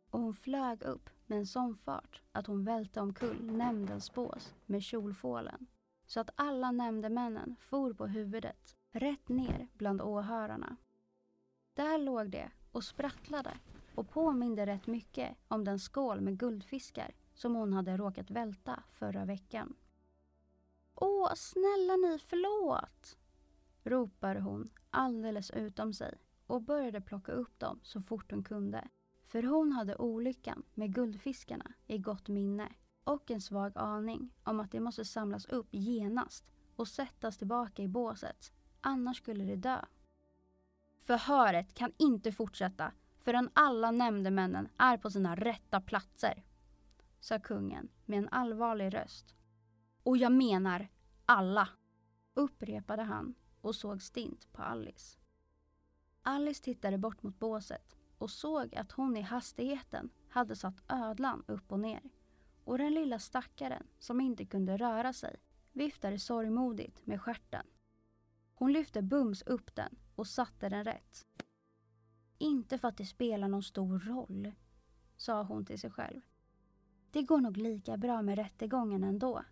Och 0.09 0.19
hon 0.19 0.33
flög 0.33 0.83
upp 0.83 1.09
med 1.25 1.37
en 1.37 1.47
sån 1.47 1.77
fart 1.77 2.21
att 2.31 2.47
hon 2.47 2.63
välte 2.63 3.01
omkull 3.01 3.51
nämndens 3.51 4.13
bås 4.13 4.53
med 4.65 4.83
kjolfålen 4.83 5.67
så 6.11 6.19
att 6.19 6.29
alla 6.35 6.71
nämndemännen 6.71 7.55
for 7.59 7.93
på 7.93 8.07
huvudet 8.07 8.75
rätt 8.91 9.29
ner 9.29 9.67
bland 9.73 10.01
åhörarna. 10.01 10.77
Där 11.73 11.97
låg 11.97 12.29
det 12.29 12.51
och 12.71 12.83
sprattlade 12.83 13.57
och 13.95 14.09
påminde 14.09 14.65
rätt 14.65 14.87
mycket 14.87 15.37
om 15.47 15.63
den 15.63 15.79
skål 15.79 16.21
med 16.21 16.37
guldfiskar 16.37 17.11
som 17.33 17.55
hon 17.55 17.73
hade 17.73 17.97
råkat 17.97 18.31
välta 18.31 18.83
förra 18.91 19.25
veckan. 19.25 19.75
Åh, 20.95 21.33
snälla 21.35 21.95
ni, 21.95 22.19
förlåt! 22.19 23.17
ropade 23.83 24.39
hon 24.39 24.69
alldeles 24.89 25.51
utom 25.51 25.93
sig 25.93 26.17
och 26.47 26.61
började 26.61 27.01
plocka 27.01 27.31
upp 27.31 27.59
dem 27.59 27.79
så 27.83 28.01
fort 28.01 28.31
hon 28.31 28.43
kunde. 28.43 28.87
För 29.27 29.43
hon 29.43 29.71
hade 29.71 29.95
olyckan 29.95 30.63
med 30.73 30.93
guldfiskarna 30.95 31.73
i 31.87 31.97
gott 31.97 32.27
minne 32.27 32.69
och 33.03 33.31
en 33.31 33.41
svag 33.41 33.71
aning 33.75 34.33
om 34.43 34.59
att 34.59 34.71
de 34.71 34.79
måste 34.79 35.05
samlas 35.05 35.45
upp 35.45 35.67
genast 35.71 36.45
och 36.75 36.87
sättas 36.87 37.37
tillbaka 37.37 37.83
i 37.83 37.87
båset, 37.87 38.51
annars 38.81 39.17
skulle 39.17 39.43
de 39.43 39.55
dö. 39.55 39.85
Förhöret 40.99 41.73
kan 41.73 41.91
inte 41.97 42.31
fortsätta 42.31 42.91
förrän 43.17 43.49
alla 43.53 43.91
nämndemännen 43.91 44.69
är 44.77 44.97
på 44.97 45.09
sina 45.09 45.35
rätta 45.35 45.81
platser, 45.81 46.43
sa 47.19 47.39
kungen 47.39 47.89
med 48.05 48.19
en 48.19 48.29
allvarlig 48.29 48.93
röst. 48.93 49.35
Och 50.03 50.17
jag 50.17 50.31
menar 50.31 50.87
alla, 51.25 51.69
upprepade 52.33 53.03
han 53.03 53.35
och 53.61 53.75
såg 53.75 54.01
stint 54.01 54.53
på 54.53 54.61
Alice. 54.61 55.17
Alice 56.21 56.63
tittade 56.63 56.97
bort 56.97 57.23
mot 57.23 57.39
båset 57.39 57.95
och 58.17 58.29
såg 58.29 58.75
att 58.75 58.91
hon 58.91 59.17
i 59.17 59.21
hastigheten 59.21 60.09
hade 60.29 60.55
satt 60.55 60.83
ödlan 60.87 61.43
upp 61.47 61.71
och 61.71 61.79
ner. 61.79 62.01
Och 62.71 62.77
den 62.77 62.93
lilla 62.93 63.19
stackaren, 63.19 63.87
som 63.99 64.21
inte 64.21 64.45
kunde 64.45 64.77
röra 64.77 65.13
sig, 65.13 65.35
viftade 65.71 66.19
sorgmodigt 66.19 67.05
med 67.07 67.21
skärten. 67.21 67.65
Hon 68.55 68.73
lyfte 68.73 69.01
bums 69.01 69.41
upp 69.41 69.75
den 69.75 69.95
och 70.15 70.27
satte 70.27 70.69
den 70.69 70.83
rätt. 70.83 71.25
Inte 72.37 72.77
för 72.77 72.87
att 72.87 72.97
det 72.97 73.05
spelar 73.05 73.47
någon 73.47 73.63
stor 73.63 73.99
roll, 73.99 74.51
sa 75.17 75.43
hon 75.43 75.65
till 75.65 75.79
sig 75.79 75.91
själv. 75.91 76.21
Det 77.11 77.23
går 77.23 77.41
nog 77.41 77.57
lika 77.57 77.97
bra 77.97 78.21
med 78.21 78.35
rättegången 78.35 79.03
ändå. 79.03 79.43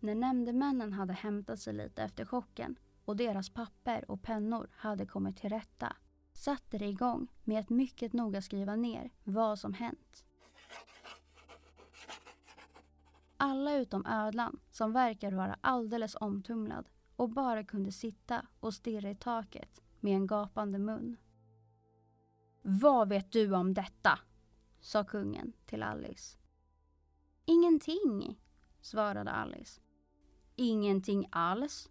När 0.00 0.14
nämndemännen 0.14 0.92
hade 0.92 1.12
hämtat 1.12 1.60
sig 1.60 1.74
lite 1.74 2.02
efter 2.02 2.24
chocken 2.24 2.78
och 3.04 3.16
deras 3.16 3.50
papper 3.50 4.10
och 4.10 4.22
pennor 4.22 4.68
hade 4.72 5.06
kommit 5.06 5.36
till 5.36 5.50
rätta 5.50 5.96
satte 6.32 6.78
de 6.78 6.84
igång 6.84 7.28
med 7.44 7.60
att 7.60 7.70
mycket 7.70 8.12
noga 8.12 8.42
skriva 8.42 8.76
ner 8.76 9.10
vad 9.24 9.58
som 9.58 9.74
hänt. 9.74 10.24
Alla 13.40 13.74
utom 13.74 14.06
ödlan, 14.06 14.60
som 14.70 14.92
verkar 14.92 15.32
vara 15.32 15.58
alldeles 15.60 16.16
omtumlad 16.20 16.88
och 17.16 17.30
bara 17.30 17.64
kunde 17.64 17.92
sitta 17.92 18.46
och 18.60 18.74
stirra 18.74 19.10
i 19.10 19.14
taket 19.14 19.82
med 20.00 20.14
en 20.14 20.26
gapande 20.26 20.78
mun. 20.78 21.16
Vad 22.62 23.08
vet 23.08 23.32
du 23.32 23.54
om 23.54 23.74
detta? 23.74 24.18
sa 24.80 25.04
kungen 25.04 25.52
till 25.66 25.82
Alice. 25.82 26.38
Ingenting, 27.44 28.40
svarade 28.80 29.30
Alice. 29.30 29.80
Ingenting 30.56 31.28
alls, 31.30 31.90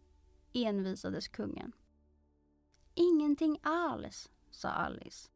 envisades 0.54 1.28
kungen. 1.28 1.72
Ingenting 2.94 3.60
alls, 3.62 4.32
sa 4.52 4.70
Alice. 4.70 5.30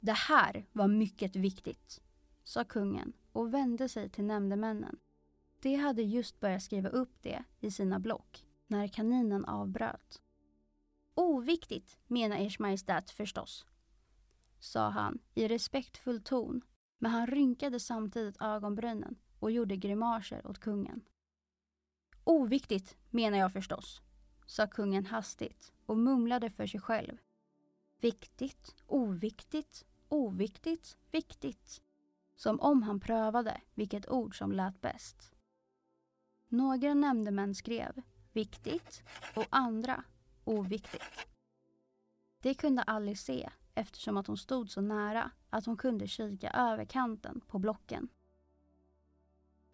Det 0.00 0.12
här 0.12 0.66
var 0.72 0.88
mycket 0.88 1.36
viktigt, 1.36 2.02
sa 2.44 2.64
kungen 2.64 3.12
och 3.32 3.54
vände 3.54 3.88
sig 3.88 4.08
till 4.08 4.24
nämndemännen. 4.24 4.98
De 5.66 5.74
hade 5.74 6.02
just 6.02 6.40
börjat 6.40 6.62
skriva 6.62 6.88
upp 6.88 7.22
det 7.22 7.44
i 7.60 7.70
sina 7.70 8.00
block 8.00 8.44
när 8.66 8.88
kaninen 8.88 9.44
avbröt. 9.44 10.22
Oviktigt, 11.14 11.98
menar 12.06 12.36
Ers 12.36 12.58
Majestät 12.58 13.10
förstås, 13.10 13.66
sa 14.60 14.88
han 14.88 15.18
i 15.34 15.48
respektfull 15.48 16.22
ton, 16.22 16.62
men 16.98 17.10
han 17.10 17.26
rynkade 17.26 17.80
samtidigt 17.80 18.42
ögonbrynen 18.42 19.16
och 19.38 19.50
gjorde 19.50 19.76
grimaser 19.76 20.46
åt 20.46 20.58
kungen. 20.58 21.04
Oviktigt, 22.24 22.96
menar 23.10 23.38
jag 23.38 23.52
förstås, 23.52 24.02
sa 24.46 24.66
kungen 24.66 25.06
hastigt 25.06 25.72
och 25.86 25.98
mumlade 25.98 26.50
för 26.50 26.66
sig 26.66 26.80
själv. 26.80 27.18
Viktigt, 28.00 28.74
oviktigt, 28.86 29.84
oviktigt, 30.08 30.96
viktigt. 31.10 31.82
Som 32.36 32.60
om 32.60 32.82
han 32.82 33.00
prövade 33.00 33.60
vilket 33.74 34.08
ord 34.08 34.38
som 34.38 34.52
lät 34.52 34.80
bäst. 34.80 35.35
Några 36.48 36.94
nämndemän 36.94 37.54
skrev 37.54 38.02
viktigt 38.32 39.02
och 39.36 39.46
andra 39.50 40.04
oviktigt. 40.44 41.26
Det 42.42 42.54
kunde 42.54 42.82
Alice 42.82 43.24
se 43.24 43.50
eftersom 43.74 44.16
att 44.16 44.26
hon 44.26 44.38
stod 44.38 44.70
så 44.70 44.80
nära 44.80 45.30
att 45.50 45.66
hon 45.66 45.76
kunde 45.76 46.06
kika 46.06 46.50
över 46.50 46.84
kanten 46.84 47.40
på 47.40 47.58
blocken. 47.58 48.08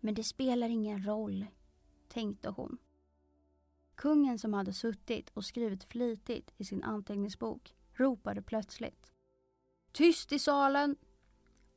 Men 0.00 0.14
det 0.14 0.24
spelar 0.24 0.68
ingen 0.68 1.06
roll, 1.06 1.46
tänkte 2.08 2.48
hon. 2.48 2.78
Kungen 3.94 4.38
som 4.38 4.54
hade 4.54 4.72
suttit 4.72 5.30
och 5.30 5.44
skrivit 5.44 5.84
flitigt 5.84 6.54
i 6.56 6.64
sin 6.64 6.82
anteckningsbok 6.82 7.74
ropade 7.92 8.42
plötsligt 8.42 9.12
Tyst 9.92 10.32
i 10.32 10.38
salen! 10.38 10.96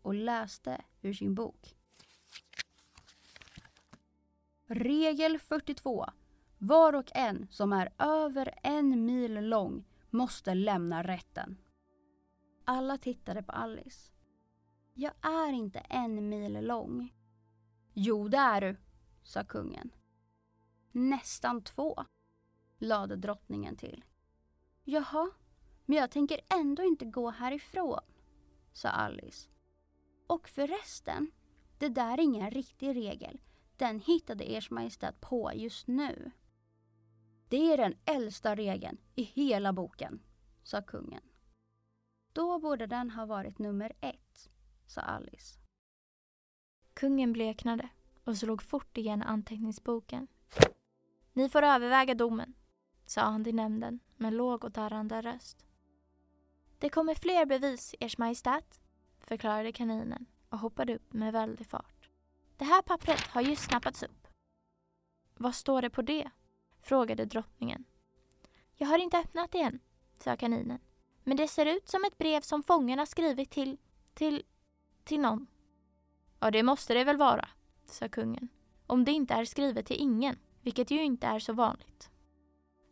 och 0.01 0.13
läste 0.13 0.83
ur 1.01 1.13
sin 1.13 1.35
bok. 1.35 1.74
Regel 4.67 5.39
42. 5.39 6.05
Var 6.57 6.93
och 6.95 7.11
en 7.15 7.47
som 7.51 7.73
är 7.73 7.93
över 7.97 8.59
en 8.63 9.05
mil 9.05 9.49
lång 9.49 9.85
måste 10.09 10.53
lämna 10.53 11.03
rätten. 11.03 11.57
Alla 12.65 12.97
tittade 12.97 13.43
på 13.43 13.51
Alice. 13.51 14.11
Jag 14.93 15.13
är 15.21 15.53
inte 15.53 15.79
en 15.79 16.29
mil 16.29 16.65
lång. 16.65 17.13
Jo, 17.93 18.27
det 18.27 18.37
är 18.37 18.61
du, 18.61 18.77
sa 19.23 19.43
kungen. 19.43 19.89
Nästan 20.91 21.61
två, 21.61 22.05
lade 22.77 23.15
drottningen 23.15 23.75
till. 23.75 24.03
Jaha, 24.83 25.29
men 25.85 25.97
jag 25.97 26.11
tänker 26.11 26.39
ändå 26.49 26.83
inte 26.83 27.05
gå 27.05 27.29
härifrån, 27.29 28.01
sa 28.73 28.89
Alice. 28.89 29.49
Och 30.27 30.49
förresten, 30.49 31.31
det 31.77 31.89
där 31.89 32.13
är 32.13 32.23
ingen 32.23 32.51
riktig 32.51 32.95
regel. 32.95 33.39
Den 33.77 33.99
hittade 33.99 34.43
Ers 34.43 34.71
Majestät 34.71 35.21
på 35.21 35.51
just 35.55 35.87
nu. 35.87 36.31
Det 37.49 37.73
är 37.73 37.77
den 37.77 37.95
äldsta 38.05 38.55
regeln 38.55 38.97
i 39.15 39.23
hela 39.23 39.73
boken, 39.73 40.19
sa 40.63 40.81
kungen. 40.81 41.21
Då 42.33 42.59
borde 42.59 42.87
den 42.87 43.09
ha 43.09 43.25
varit 43.25 43.59
nummer 43.59 43.91
ett, 44.01 44.49
sa 44.85 45.01
Alice. 45.01 45.59
Kungen 46.93 47.33
bleknade 47.33 47.89
och 48.23 48.37
slog 48.37 48.61
fort 48.63 48.97
igen 48.97 49.21
anteckningsboken. 49.21 50.27
Ni 51.33 51.49
får 51.49 51.61
överväga 51.61 52.15
domen, 52.15 52.53
sa 53.05 53.21
han 53.21 53.43
till 53.43 53.55
nämnden 53.55 53.99
med 54.15 54.33
låg 54.33 54.63
och 54.63 54.71
darrande 54.71 55.21
röst. 55.21 55.65
Det 56.79 56.89
kommer 56.89 57.15
fler 57.15 57.45
bevis, 57.45 57.95
Ers 57.99 58.17
Majestät, 58.17 58.81
förklarade 59.19 59.71
kaninen 59.71 60.25
och 60.49 60.59
hoppade 60.59 60.95
upp 60.95 61.13
med 61.13 61.33
väldig 61.33 61.67
fart. 61.67 61.94
Det 62.57 62.65
här 62.65 62.81
pappret 62.81 63.21
har 63.21 63.41
just 63.41 63.63
snappats 63.63 64.03
upp. 64.03 64.27
Vad 65.37 65.55
står 65.55 65.81
det 65.81 65.89
på 65.89 66.01
det? 66.01 66.29
frågade 66.81 67.25
drottningen. 67.25 67.85
Jag 68.73 68.87
har 68.87 68.97
inte 68.97 69.17
öppnat 69.17 69.51
det 69.51 69.61
än, 69.61 69.79
sa 70.19 70.37
kaninen. 70.37 70.79
Men 71.23 71.37
det 71.37 71.47
ser 71.47 71.65
ut 71.65 71.89
som 71.89 72.03
ett 72.05 72.17
brev 72.17 72.41
som 72.41 72.63
fångarna 72.63 73.05
skrivit 73.05 73.51
till, 73.51 73.77
till, 74.13 74.43
till 75.03 75.19
någon. 75.19 75.47
Ja, 76.39 76.51
det 76.51 76.63
måste 76.63 76.93
det 76.93 77.03
väl 77.03 77.17
vara, 77.17 77.49
sa 77.85 78.09
kungen. 78.09 78.49
Om 78.87 79.05
det 79.05 79.11
inte 79.11 79.33
är 79.33 79.45
skrivet 79.45 79.85
till 79.85 80.01
ingen, 80.01 80.39
vilket 80.61 80.91
ju 80.91 81.03
inte 81.03 81.27
är 81.27 81.39
så 81.39 81.53
vanligt. 81.53 82.09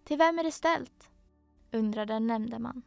Till 0.03 0.17
vem 0.17 0.39
är 0.39 0.43
det 0.43 0.51
ställt? 0.51 1.09
undrade 1.71 2.13
en 2.13 2.27
nämndeman. 2.27 2.81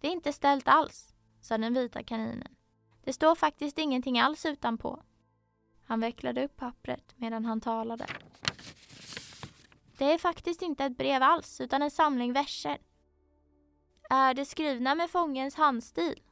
Det 0.00 0.08
är 0.08 0.12
inte 0.12 0.32
ställt 0.32 0.68
alls, 0.68 1.14
sa 1.40 1.58
den 1.58 1.74
vita 1.74 2.02
kaninen. 2.02 2.56
Det 3.04 3.12
står 3.12 3.34
faktiskt 3.34 3.78
ingenting 3.78 4.18
alls 4.18 4.46
utanpå. 4.46 5.02
Han 5.90 6.00
vecklade 6.00 6.44
upp 6.44 6.56
pappret 6.56 7.14
medan 7.16 7.44
han 7.44 7.60
talade. 7.60 8.06
Det 9.98 10.12
är 10.12 10.18
faktiskt 10.18 10.62
inte 10.62 10.84
ett 10.84 10.96
brev 10.96 11.22
alls, 11.22 11.60
utan 11.60 11.82
en 11.82 11.90
samling 11.90 12.32
verser. 12.32 12.78
Är 14.10 14.34
det 14.34 14.44
skrivna 14.44 14.94
med 14.94 15.10
fångens 15.10 15.54
handstil? 15.54 16.22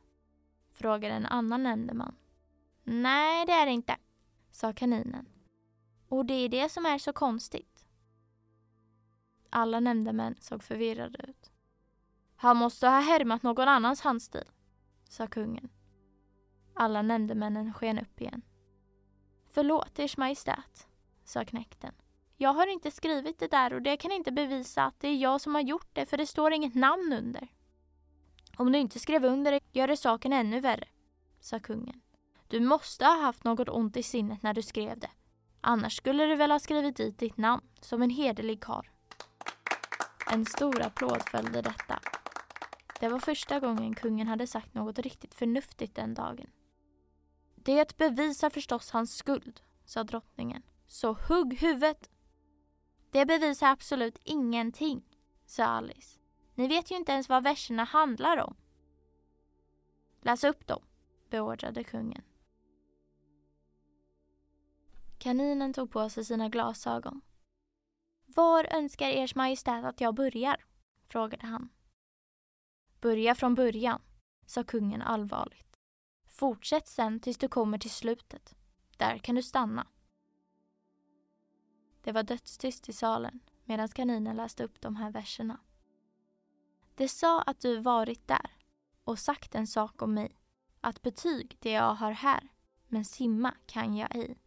frågade 0.72 1.14
en 1.14 1.26
annan 1.26 1.62
nämndeman. 1.62 2.16
Nej, 2.84 3.46
det 3.46 3.52
är 3.52 3.66
det 3.66 3.72
inte, 3.72 3.96
sa 4.50 4.72
kaninen. 4.72 5.26
Och 6.08 6.26
det 6.26 6.34
är 6.34 6.48
det 6.48 6.68
som 6.68 6.86
är 6.86 6.98
så 6.98 7.12
konstigt. 7.12 7.86
Alla 9.50 9.80
nämndemän 9.80 10.36
såg 10.40 10.62
förvirrade 10.62 11.24
ut. 11.28 11.52
Han 12.36 12.56
måste 12.56 12.86
ha 12.86 13.00
härmat 13.00 13.42
någon 13.42 13.68
annans 13.68 14.00
handstil, 14.00 14.50
sa 15.08 15.26
kungen. 15.26 15.68
Alla 16.74 17.02
nämndemännen 17.02 17.74
sken 17.74 17.98
upp 17.98 18.20
igen. 18.20 18.42
Förlåt, 19.50 19.98
Ers 19.98 20.16
Majestät, 20.16 20.86
sa 21.24 21.44
knäkten. 21.44 21.94
Jag 22.36 22.52
har 22.52 22.66
inte 22.66 22.90
skrivit 22.90 23.38
det 23.38 23.50
där 23.50 23.72
och 23.72 23.82
det 23.82 23.96
kan 23.96 24.12
inte 24.12 24.32
bevisa 24.32 24.84
att 24.84 25.00
det 25.00 25.08
är 25.08 25.16
jag 25.16 25.40
som 25.40 25.54
har 25.54 25.62
gjort 25.62 25.88
det 25.92 26.06
för 26.06 26.16
det 26.16 26.26
står 26.26 26.52
inget 26.52 26.74
namn 26.74 27.12
under. 27.12 27.48
Om 28.56 28.72
du 28.72 28.78
inte 28.78 28.98
skrev 28.98 29.24
under 29.24 29.52
det 29.52 29.60
gör 29.72 29.88
det 29.88 29.96
saken 29.96 30.32
ännu 30.32 30.60
värre, 30.60 30.88
sa 31.40 31.60
kungen. 31.60 32.00
Du 32.48 32.60
måste 32.60 33.04
ha 33.04 33.20
haft 33.20 33.44
något 33.44 33.68
ont 33.68 33.96
i 33.96 34.02
sinnet 34.02 34.42
när 34.42 34.54
du 34.54 34.62
skrev 34.62 34.98
det. 34.98 35.10
Annars 35.60 35.96
skulle 35.96 36.26
du 36.26 36.34
väl 36.34 36.50
ha 36.50 36.58
skrivit 36.58 36.96
dit 36.96 37.18
ditt 37.18 37.36
namn 37.36 37.62
som 37.80 38.02
en 38.02 38.10
hederlig 38.10 38.60
karl. 38.60 38.86
En 40.32 40.46
stor 40.46 40.82
applåd 40.82 41.22
följde 41.22 41.62
detta. 41.62 42.00
Det 43.00 43.08
var 43.08 43.18
första 43.18 43.60
gången 43.60 43.94
kungen 43.94 44.26
hade 44.26 44.46
sagt 44.46 44.74
något 44.74 44.98
riktigt 44.98 45.34
förnuftigt 45.34 45.94
den 45.94 46.14
dagen. 46.14 46.50
Det 47.64 47.96
bevisar 47.96 48.50
förstås 48.50 48.90
hans 48.90 49.16
skuld, 49.16 49.60
sa 49.84 50.04
drottningen. 50.04 50.62
Så 50.86 51.12
hugg 51.12 51.54
huvudet! 51.54 52.10
Det 53.10 53.26
bevisar 53.26 53.70
absolut 53.70 54.18
ingenting, 54.24 55.02
sa 55.46 55.64
Alice. 55.64 56.18
Ni 56.54 56.68
vet 56.68 56.90
ju 56.90 56.96
inte 56.96 57.12
ens 57.12 57.28
vad 57.28 57.42
verserna 57.42 57.84
handlar 57.84 58.36
om. 58.36 58.56
Läs 60.20 60.44
upp 60.44 60.66
dem, 60.66 60.82
beordrade 61.30 61.84
kungen. 61.84 62.22
Kaninen 65.18 65.72
tog 65.72 65.90
på 65.90 66.10
sig 66.10 66.24
sina 66.24 66.48
glasögon. 66.48 67.20
Var 68.26 68.74
önskar 68.74 69.08
ers 69.08 69.34
majestät 69.34 69.84
att 69.84 70.00
jag 70.00 70.14
börjar? 70.14 70.64
frågade 71.08 71.46
han. 71.46 71.68
Börja 73.00 73.34
från 73.34 73.54
början, 73.54 74.02
sa 74.46 74.64
kungen 74.64 75.02
allvarligt. 75.02 75.67
Fortsätt 76.38 76.88
sen 76.88 77.20
tills 77.20 77.38
du 77.38 77.48
kommer 77.48 77.78
till 77.78 77.90
slutet. 77.90 78.54
Där 78.96 79.18
kan 79.18 79.34
du 79.34 79.42
stanna. 79.42 79.86
Det 82.02 82.12
var 82.12 82.22
dödstyst 82.22 82.88
i 82.88 82.92
salen 82.92 83.40
medan 83.64 83.88
kaninen 83.88 84.36
läste 84.36 84.64
upp 84.64 84.80
de 84.80 84.96
här 84.96 85.10
verserna. 85.10 85.60
Det 86.94 87.08
sa 87.08 87.42
att 87.42 87.60
du 87.60 87.76
varit 87.76 88.28
där 88.28 88.50
och 89.04 89.18
sagt 89.18 89.54
en 89.54 89.66
sak 89.66 90.02
om 90.02 90.14
mig. 90.14 90.36
Att 90.80 91.02
betyg 91.02 91.56
det 91.60 91.70
jag 91.70 91.94
har 91.94 92.12
här, 92.12 92.48
men 92.86 93.04
simma 93.04 93.54
kan 93.66 93.96
jag 93.96 94.16
ej. 94.16 94.38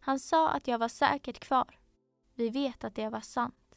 Han 0.00 0.18
sa 0.18 0.48
att 0.48 0.68
jag 0.68 0.78
var 0.78 0.88
säkert 0.88 1.40
kvar. 1.40 1.78
Vi 2.34 2.48
vet 2.48 2.84
att 2.84 2.94
det 2.94 3.08
var 3.08 3.20
sant. 3.20 3.74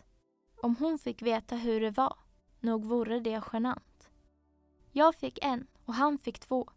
Om 0.61 0.76
hon 0.76 0.99
fick 0.99 1.22
veta 1.22 1.55
hur 1.55 1.82
det 1.82 1.91
var, 1.91 2.18
nog 2.59 2.86
vore 2.86 3.20
det 3.20 3.43
genant. 3.53 4.09
Jag 4.91 5.16
fick 5.16 5.39
en 5.41 5.68
och 5.86 5.93
han 5.93 6.18
fick 6.18 6.39
två. 6.39 6.70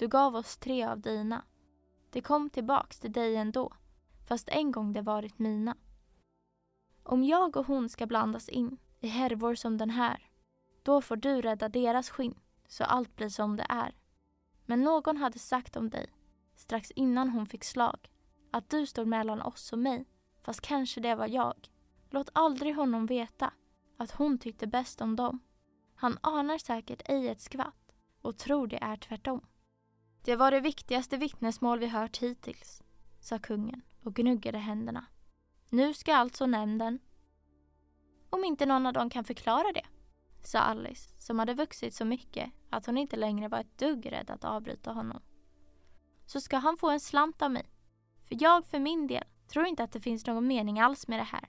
Du 0.00 0.08
gav 0.08 0.36
oss 0.36 0.56
tre 0.56 0.84
av 0.84 1.00
dina. 1.00 1.44
Det 2.10 2.20
kom 2.20 2.50
tillbaks 2.50 2.98
till 2.98 3.12
dig 3.12 3.36
ändå, 3.36 3.72
fast 4.28 4.48
en 4.48 4.72
gång 4.72 4.92
det 4.92 5.02
varit 5.02 5.38
mina. 5.38 5.76
Om 7.02 7.24
jag 7.24 7.56
och 7.56 7.66
hon 7.66 7.88
ska 7.88 8.06
blandas 8.06 8.48
in 8.48 8.78
i 9.00 9.08
härvor 9.08 9.54
som 9.54 9.78
den 9.78 9.90
här, 9.90 10.30
då 10.82 11.00
får 11.00 11.16
du 11.16 11.40
rädda 11.40 11.68
deras 11.68 12.10
skinn 12.10 12.34
så 12.68 12.84
allt 12.84 13.16
blir 13.16 13.28
som 13.28 13.56
det 13.56 13.66
är. 13.68 13.94
Men 14.66 14.82
någon 14.82 15.16
hade 15.16 15.38
sagt 15.38 15.76
om 15.76 15.90
dig, 15.90 16.06
strax 16.54 16.90
innan 16.90 17.28
hon 17.30 17.46
fick 17.46 17.64
slag, 17.64 18.10
att 18.50 18.70
du 18.70 18.86
stod 18.86 19.06
mellan 19.06 19.42
oss 19.42 19.72
och 19.72 19.78
mig, 19.78 20.08
fast 20.42 20.60
kanske 20.60 21.00
det 21.00 21.14
var 21.14 21.28
jag. 21.28 21.68
Låt 22.10 22.30
aldrig 22.32 22.76
honom 22.76 23.06
veta 23.06 23.52
att 23.96 24.10
hon 24.10 24.38
tyckte 24.38 24.66
bäst 24.66 25.00
om 25.00 25.16
dem. 25.16 25.40
Han 25.94 26.18
anar 26.20 26.58
säkert 26.58 27.02
ej 27.04 27.28
ett 27.28 27.40
skvatt 27.40 27.92
och 28.22 28.38
tror 28.38 28.66
det 28.66 28.82
är 28.82 28.96
tvärtom. 28.96 29.46
Det 30.24 30.36
var 30.36 30.50
det 30.50 30.60
viktigaste 30.60 31.16
vittnesmål 31.16 31.78
vi 31.78 31.86
hört 31.86 32.16
hittills, 32.16 32.82
sa 33.20 33.38
kungen 33.38 33.82
och 34.02 34.14
gnuggade 34.14 34.58
händerna. 34.58 35.06
Nu 35.68 35.94
ska 35.94 36.14
alltså 36.14 36.46
nämnden... 36.46 36.98
Om 38.30 38.44
inte 38.44 38.66
någon 38.66 38.86
av 38.86 38.92
dem 38.92 39.10
kan 39.10 39.24
förklara 39.24 39.72
det, 39.72 39.86
sa 40.42 40.58
Alice 40.58 41.10
som 41.18 41.38
hade 41.38 41.54
vuxit 41.54 41.94
så 41.94 42.04
mycket 42.04 42.52
att 42.70 42.86
hon 42.86 42.98
inte 42.98 43.16
längre 43.16 43.48
var 43.48 43.60
ett 43.60 43.78
dugg 43.78 44.12
rädd 44.12 44.30
att 44.30 44.44
avbryta 44.44 44.92
honom. 44.92 45.22
Så 46.26 46.40
ska 46.40 46.56
han 46.56 46.76
få 46.76 46.90
en 46.90 47.00
slant 47.00 47.42
av 47.42 47.50
mig. 47.50 47.66
För 48.28 48.36
jag 48.42 48.66
för 48.66 48.78
min 48.78 49.06
del 49.06 49.24
tror 49.48 49.66
inte 49.66 49.84
att 49.84 49.92
det 49.92 50.00
finns 50.00 50.26
någon 50.26 50.46
mening 50.46 50.80
alls 50.80 51.08
med 51.08 51.18
det 51.18 51.24
här. 51.24 51.48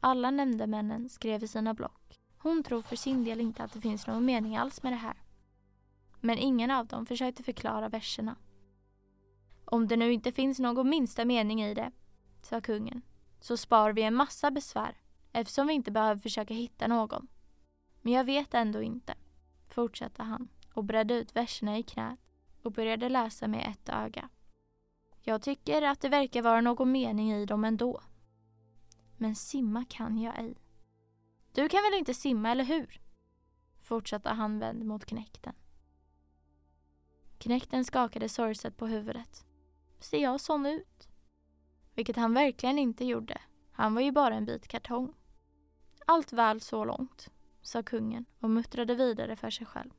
Alla 0.00 0.30
nämndemännen 0.30 1.08
skrev 1.08 1.44
i 1.44 1.48
sina 1.48 1.74
block. 1.74 2.20
Hon 2.38 2.62
tror 2.62 2.82
för 2.82 2.96
sin 2.96 3.24
del 3.24 3.40
inte 3.40 3.64
att 3.64 3.72
det 3.72 3.80
finns 3.80 4.06
någon 4.06 4.24
mening 4.24 4.56
alls 4.56 4.82
med 4.82 4.92
det 4.92 4.96
här. 4.96 5.21
Men 6.24 6.38
ingen 6.38 6.70
av 6.70 6.86
dem 6.86 7.06
försökte 7.06 7.42
förklara 7.42 7.88
verserna. 7.88 8.36
Om 9.64 9.88
det 9.88 9.96
nu 9.96 10.12
inte 10.12 10.32
finns 10.32 10.58
någon 10.58 10.88
minsta 10.88 11.24
mening 11.24 11.62
i 11.62 11.74
det, 11.74 11.92
sa 12.42 12.60
kungen, 12.60 13.02
så 13.40 13.56
spar 13.56 13.92
vi 13.92 14.02
en 14.02 14.14
massa 14.14 14.50
besvär 14.50 14.96
eftersom 15.32 15.66
vi 15.66 15.72
inte 15.72 15.90
behöver 15.90 16.20
försöka 16.20 16.54
hitta 16.54 16.86
någon. 16.86 17.28
Men 18.02 18.12
jag 18.12 18.24
vet 18.24 18.54
ändå 18.54 18.82
inte, 18.82 19.14
fortsatte 19.68 20.22
han 20.22 20.48
och 20.74 20.84
bredde 20.84 21.14
ut 21.14 21.36
verserna 21.36 21.78
i 21.78 21.82
knät 21.82 22.18
och 22.62 22.72
började 22.72 23.08
läsa 23.08 23.48
med 23.48 23.70
ett 23.70 23.88
öga. 23.88 24.28
Jag 25.20 25.42
tycker 25.42 25.82
att 25.82 26.00
det 26.00 26.08
verkar 26.08 26.42
vara 26.42 26.60
någon 26.60 26.92
mening 26.92 27.32
i 27.32 27.46
dem 27.46 27.64
ändå. 27.64 28.00
Men 29.16 29.34
simma 29.34 29.84
kan 29.84 30.18
jag 30.18 30.38
ej. 30.38 30.56
Du 31.52 31.68
kan 31.68 31.82
väl 31.82 31.98
inte 31.98 32.14
simma, 32.14 32.50
eller 32.50 32.64
hur? 32.64 33.00
Fortsatte 33.80 34.28
han 34.28 34.58
vänd 34.58 34.84
mot 34.84 35.04
knäkten. 35.04 35.54
Knäkten 37.42 37.84
skakade 37.84 38.28
sorgset 38.28 38.76
på 38.76 38.86
huvudet. 38.86 39.44
Ser 39.98 40.18
jag 40.18 40.40
sån 40.40 40.66
ut? 40.66 41.08
vilket 41.94 42.16
han 42.16 42.34
verkligen 42.34 42.78
inte 42.78 43.04
gjorde. 43.04 43.40
Han 43.72 43.94
var 43.94 44.02
ju 44.02 44.12
bara 44.12 44.34
en 44.34 44.44
bit 44.44 44.68
kartong. 44.68 45.14
Allt 46.06 46.32
väl 46.32 46.60
så 46.60 46.84
långt, 46.84 47.30
sa 47.62 47.82
kungen 47.82 48.24
och 48.40 48.50
muttrade 48.50 48.94
vidare 48.94 49.36
för 49.36 49.50
sig 49.50 49.66
själv. 49.66 49.90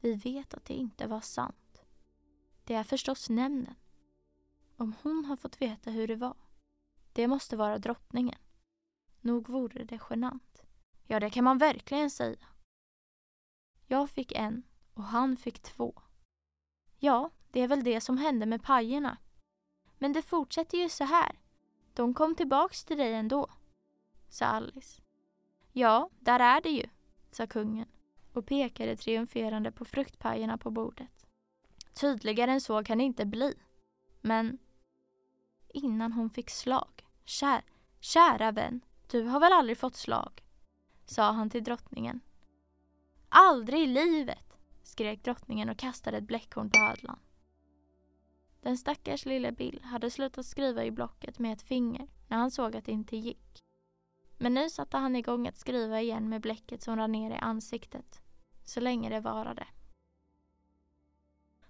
Vi 0.00 0.14
vet 0.14 0.54
att 0.54 0.64
det 0.64 0.74
inte 0.74 1.06
var 1.06 1.20
sant. 1.20 1.82
Det 2.64 2.74
är 2.74 2.84
förstås 2.84 3.30
nämnden. 3.30 3.74
Om 4.76 4.94
hon 5.02 5.24
har 5.24 5.36
fått 5.36 5.62
veta 5.62 5.90
hur 5.90 6.08
det 6.08 6.16
var. 6.16 6.36
Det 7.12 7.28
måste 7.28 7.56
vara 7.56 7.78
drottningen. 7.78 8.38
Nog 9.20 9.48
vore 9.48 9.84
det 9.84 10.00
genant. 10.10 10.62
Ja, 11.06 11.20
det 11.20 11.30
kan 11.30 11.44
man 11.44 11.58
verkligen 11.58 12.10
säga. 12.10 12.46
Jag 13.86 14.10
fick 14.10 14.32
en 14.32 14.62
och 14.94 15.04
han 15.04 15.36
fick 15.36 15.60
två. 15.62 16.02
Ja, 16.98 17.30
det 17.50 17.60
är 17.60 17.68
väl 17.68 17.84
det 17.84 18.00
som 18.00 18.18
hände 18.18 18.46
med 18.46 18.62
pajerna. 18.62 19.16
Men 19.98 20.12
det 20.12 20.22
fortsätter 20.22 20.78
ju 20.78 20.88
så 20.88 21.04
här. 21.04 21.38
De 21.94 22.14
kom 22.14 22.34
tillbaks 22.34 22.84
till 22.84 22.98
dig 22.98 23.14
ändå, 23.14 23.46
sa 24.28 24.46
Alice. 24.46 25.02
Ja, 25.72 26.10
där 26.18 26.40
är 26.40 26.60
det 26.60 26.70
ju, 26.70 26.86
sa 27.30 27.46
kungen 27.46 27.88
och 28.32 28.46
pekade 28.46 28.96
triumferande 28.96 29.72
på 29.72 29.84
fruktpajerna 29.84 30.58
på 30.58 30.70
bordet. 30.70 31.26
Tydligare 32.00 32.50
än 32.50 32.60
så 32.60 32.84
kan 32.84 32.98
det 32.98 33.04
inte 33.04 33.26
bli. 33.26 33.54
Men 34.20 34.58
innan 35.68 36.12
hon 36.12 36.30
fick 36.30 36.50
slag. 36.50 37.04
Kär, 37.24 37.64
kära 38.00 38.52
vän, 38.52 38.80
du 39.10 39.22
har 39.22 39.40
väl 39.40 39.52
aldrig 39.52 39.78
fått 39.78 39.96
slag? 39.96 40.42
sa 41.06 41.32
han 41.32 41.50
till 41.50 41.64
drottningen. 41.64 42.20
Aldrig 43.28 43.80
i 43.80 43.86
livet! 43.86 44.47
Skrek 44.98 45.24
drottningen 45.24 45.68
och 45.68 45.78
kastade 45.78 46.16
ett 46.16 46.24
bläckhorn 46.24 46.70
på 46.70 46.78
ödlan. 46.78 47.18
Den 48.60 48.78
stackars 48.78 49.26
lille 49.26 49.52
Bill 49.52 49.80
hade 49.84 50.10
slutat 50.10 50.46
skriva 50.46 50.84
i 50.84 50.90
blocket 50.90 51.38
med 51.38 51.52
ett 51.52 51.62
finger 51.62 52.08
när 52.28 52.36
han 52.36 52.50
såg 52.50 52.76
att 52.76 52.84
det 52.84 52.92
inte 52.92 53.16
gick. 53.16 53.64
Men 54.38 54.54
nu 54.54 54.70
satte 54.70 54.96
han 54.96 55.16
igång 55.16 55.48
att 55.48 55.58
skriva 55.58 56.00
igen 56.00 56.28
med 56.28 56.40
bläcket 56.40 56.82
som 56.82 56.96
rann 56.96 57.12
ner 57.12 57.30
i 57.30 57.34
ansiktet, 57.34 58.20
så 58.64 58.80
länge 58.80 59.08
det 59.08 59.20
varade. 59.20 59.66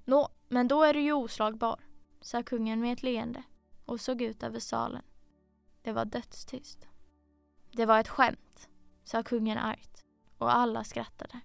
Nå, 0.05 0.29
men 0.49 0.69
då 0.69 0.83
är 0.83 0.95
du 0.95 1.01
ju 1.01 1.13
oslagbar, 1.13 1.81
sa 2.21 2.43
kungen 2.43 2.81
med 2.81 2.93
ett 2.93 3.03
leende 3.03 3.43
och 3.85 4.01
såg 4.01 4.23
ut 4.23 4.43
över 4.43 4.61
salen. 4.61 5.03
Det 5.83 5.93
var 5.93 6.05
dödstyst. 6.05 6.89
Det 7.73 7.87
var 7.87 8.01
ett 8.01 8.09
skämt, 8.09 8.69
sa 9.05 9.23
kungen 9.23 9.59
argt 9.59 10.05
och 10.39 10.55
alla 10.55 10.85
skrattade. 10.85 11.41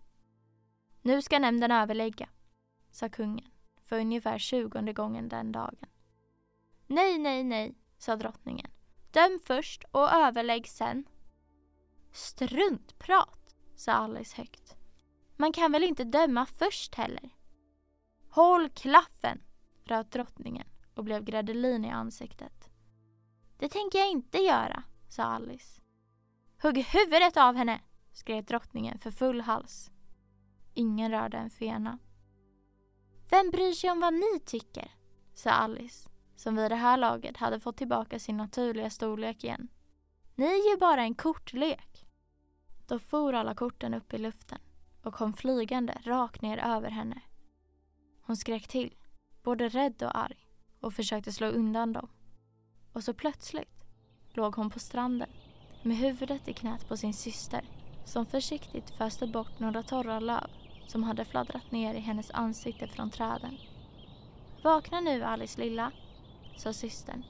Nu 1.06 1.22
ska 1.22 1.39
nämnden 1.39 1.72
överlägga, 1.72 2.30
sa 2.91 3.10
kungen 3.10 3.51
för 3.86 3.99
ungefär 3.99 4.38
tjugonde 4.38 4.93
gången 4.93 5.30
den 5.30 5.51
dagen. 5.51 5.78
Nej, 6.88 7.18
nej, 7.18 7.43
nej, 7.43 7.76
sa 7.97 8.16
drottningen. 8.16 8.72
Döm 9.12 9.39
först 9.45 9.84
och 9.91 10.12
överlägg 10.14 10.68
sen. 10.68 11.06
Struntprat, 12.12 13.56
sa 13.76 13.91
Alice 13.91 14.38
högt. 14.38 14.76
Man 15.38 15.54
kan 15.54 15.72
väl 15.72 15.84
inte 15.84 16.04
döma 16.04 16.45
först 16.45 16.95
heller? 16.95 17.30
Håll 18.30 18.70
klaffen, 18.70 19.41
röt 19.84 20.12
drottningen 20.12 20.68
och 20.95 21.04
blev 21.04 21.24
gredelin 21.24 21.86
i 21.86 21.89
ansiktet. 21.89 22.70
Det 23.60 23.70
tänker 23.70 23.99
jag 23.99 24.12
inte 24.12 24.38
göra, 24.38 24.84
sa 25.10 25.24
Alice. 25.24 25.82
Hugg 26.62 26.78
huvudet 26.78 27.38
av 27.38 27.56
henne, 27.56 27.82
skrek 28.12 28.47
drottningen 28.47 28.99
för 28.99 29.12
full 29.12 29.41
hals. 29.41 29.93
Ingen 30.74 31.11
rörde 31.11 31.38
en 31.38 31.49
fena. 31.49 31.97
Vem 33.30 33.49
bryr 33.49 33.74
sig 33.74 33.91
om 33.91 33.99
vad 33.99 34.13
ni 34.13 34.39
tycker? 34.45 34.91
sa 35.34 35.49
Alice, 35.49 36.09
som 36.36 36.55
vid 36.55 36.71
det 36.71 36.76
här 36.76 36.97
laget 36.97 37.38
hade 37.38 37.59
fått 37.59 37.78
tillbaka 37.78 38.19
sin 38.19 38.38
naturliga 38.38 38.89
storlek 38.89 39.43
igen. 39.43 39.67
Ni 40.36 40.45
är 40.45 40.71
ju 40.71 40.78
bara 40.78 41.01
en 41.01 41.15
kortlek. 41.15 42.05
Då 42.88 42.99
for 42.99 43.34
alla 43.34 43.55
korten 43.55 43.93
upp 43.93 44.13
i 44.13 44.17
luften 44.17 44.59
och 45.03 45.13
kom 45.13 45.34
flygande 45.34 45.97
rakt 46.03 46.41
ner 46.41 46.57
över 46.57 46.89
henne. 46.89 47.21
Hon 48.21 48.38
skrek 48.38 48.67
till, 48.67 48.95
både 49.43 49.69
rädd 49.69 50.03
och 50.03 50.17
arg, 50.17 50.47
och 50.80 50.93
försökte 50.93 51.32
slå 51.32 51.47
undan 51.47 51.93
dem. 51.93 52.09
Och 52.93 53.03
så 53.03 53.13
plötsligt 53.13 53.84
låg 54.34 54.55
hon 54.55 54.69
på 54.69 54.80
stranden 54.80 55.30
med 55.82 55.97
huvudet 55.97 56.47
i 56.47 56.53
knät 56.53 56.88
på 56.88 56.97
sin 56.97 57.13
syster 57.13 57.69
som 58.05 58.26
försiktigt 58.26 58.89
föste 58.89 59.28
bort 59.28 59.59
några 59.59 59.84
torra 59.84 60.19
löv 60.19 60.62
som 60.94 61.04
hade 61.04 61.26
fladdrat 61.26 61.72
ner 61.72 61.94
i 61.94 62.00
hennes 62.00 62.32
ansikte 62.32 62.88
från 62.88 63.10
träden. 63.10 63.58
Vakna 64.64 65.00
nu 65.00 65.24
Alice 65.24 65.62
lilla, 65.62 65.91
sa 66.58 66.74
systern. 66.74 67.24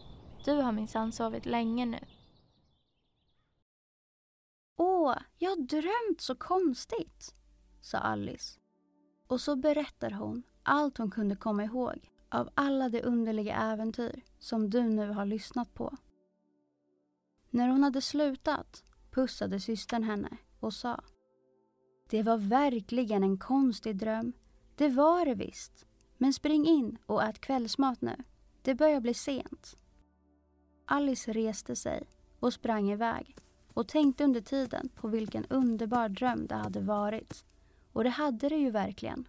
Du 0.46 0.52
har 0.52 0.72
minsann 0.72 1.12
sovit 1.12 1.46
länge 1.46 1.86
nu. 1.86 2.00
Åh, 4.78 5.16
jag 5.38 5.50
har 5.50 5.58
drömt 5.58 6.22
så 6.22 6.36
konstigt, 6.36 7.36
sa 7.82 7.98
Alice. 7.98 8.60
Och 9.28 9.42
så 9.42 9.56
berättar 9.56 10.12
hon 10.12 10.44
allt 10.64 10.98
hon 10.98 11.12
kunde 11.12 11.36
komma 11.36 11.64
ihåg 11.64 12.10
av 12.30 12.50
alla 12.56 12.90
de 12.90 13.02
underliga 13.02 13.56
äventyr 13.56 14.24
som 14.40 14.70
du 14.70 14.84
nu 14.84 15.10
har 15.10 15.26
lyssnat 15.26 15.74
på. 15.74 15.98
När 17.50 17.68
hon 17.68 17.84
hade 17.84 18.02
slutat 18.02 18.84
pussade 19.12 19.60
systern 19.60 20.04
henne 20.04 20.38
och 20.60 20.74
sa 20.74 21.04
det 22.14 22.24
var 22.24 22.38
verkligen 22.38 23.24
en 23.24 23.38
konstig 23.38 23.96
dröm. 23.96 24.34
Det 24.76 24.90
var 24.90 25.26
det 25.26 25.36
visst. 25.36 25.86
Men 26.18 26.34
spring 26.34 26.66
in 26.66 26.98
och 27.06 27.24
ät 27.24 27.42
kvällsmat 27.42 28.02
nu. 28.02 28.16
Det 28.62 28.76
börjar 28.76 29.00
bli 29.00 29.14
sent. 29.14 29.78
Alice 30.86 31.34
reste 31.34 31.76
sig 31.76 32.04
och 32.40 32.54
sprang 32.54 32.92
iväg 32.92 33.36
och 33.74 33.88
tänkte 33.88 34.24
under 34.24 34.42
tiden 34.42 34.90
på 34.96 35.08
vilken 35.08 35.46
underbar 35.46 36.10
dröm 36.10 36.48
det 36.48 36.56
hade 36.56 36.80
varit. 36.80 37.46
Och 37.94 38.04
det 38.04 38.10
hade 38.10 38.50
det 38.50 38.58
ju 38.58 38.72
verkligen. 38.72 39.28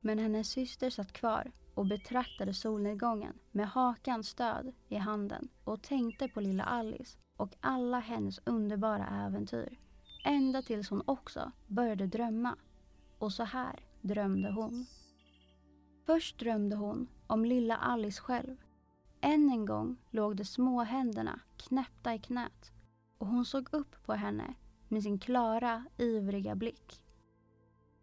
Men 0.00 0.18
hennes 0.18 0.48
syster 0.48 0.90
satt 0.90 1.12
kvar 1.12 1.52
och 1.74 1.86
betraktade 1.86 2.54
solnedgången 2.54 3.38
med 3.50 3.68
hakans 3.68 4.28
stöd 4.28 4.72
i 4.88 4.96
handen 4.96 5.48
och 5.64 5.82
tänkte 5.82 6.28
på 6.28 6.40
lilla 6.40 6.64
Alice 6.64 7.18
och 7.36 7.54
alla 7.60 7.98
hennes 7.98 8.40
underbara 8.44 9.26
äventyr. 9.26 9.78
Ända 10.26 10.62
tills 10.62 10.90
hon 10.90 11.02
också 11.04 11.52
började 11.66 12.06
drömma. 12.06 12.56
Och 13.18 13.32
så 13.32 13.42
här 13.42 13.80
drömde 14.00 14.50
hon. 14.50 14.86
Först 16.06 16.38
drömde 16.38 16.76
hon 16.76 17.08
om 17.26 17.44
lilla 17.44 17.76
Alice 17.76 18.22
själv. 18.22 18.56
Än 19.20 19.50
en 19.50 19.66
gång 19.66 19.96
låg 20.10 20.36
de 20.36 20.44
små 20.44 20.82
händerna 20.82 21.40
knäppta 21.56 22.14
i 22.14 22.18
knät 22.18 22.72
och 23.18 23.26
hon 23.26 23.44
såg 23.44 23.68
upp 23.72 24.06
på 24.06 24.12
henne 24.12 24.54
med 24.88 25.02
sin 25.02 25.18
klara, 25.18 25.84
ivriga 25.98 26.54
blick. 26.54 27.02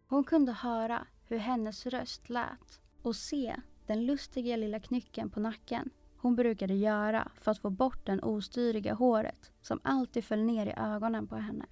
Hon 0.06 0.24
kunde 0.24 0.52
höra 0.52 1.06
hur 1.24 1.38
hennes 1.38 1.86
röst 1.86 2.28
lät 2.28 2.80
och 3.02 3.16
se 3.16 3.56
den 3.86 4.06
lustiga 4.06 4.56
lilla 4.56 4.80
knycken 4.80 5.30
på 5.30 5.40
nacken 5.40 5.90
hon 6.16 6.36
brukade 6.36 6.74
göra 6.74 7.28
för 7.34 7.50
att 7.50 7.58
få 7.58 7.70
bort 7.70 8.06
det 8.06 8.20
ostyriga 8.22 8.94
håret 8.94 9.52
som 9.62 9.80
alltid 9.82 10.24
föll 10.24 10.42
ner 10.42 10.66
i 10.66 10.74
ögonen 10.76 11.26
på 11.26 11.36
henne. 11.36 11.66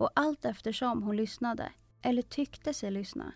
Och 0.00 0.10
allt 0.14 0.44
eftersom 0.44 1.02
hon 1.02 1.16
lyssnade, 1.16 1.72
eller 2.02 2.22
tyckte 2.22 2.74
sig 2.74 2.90
lyssna, 2.90 3.32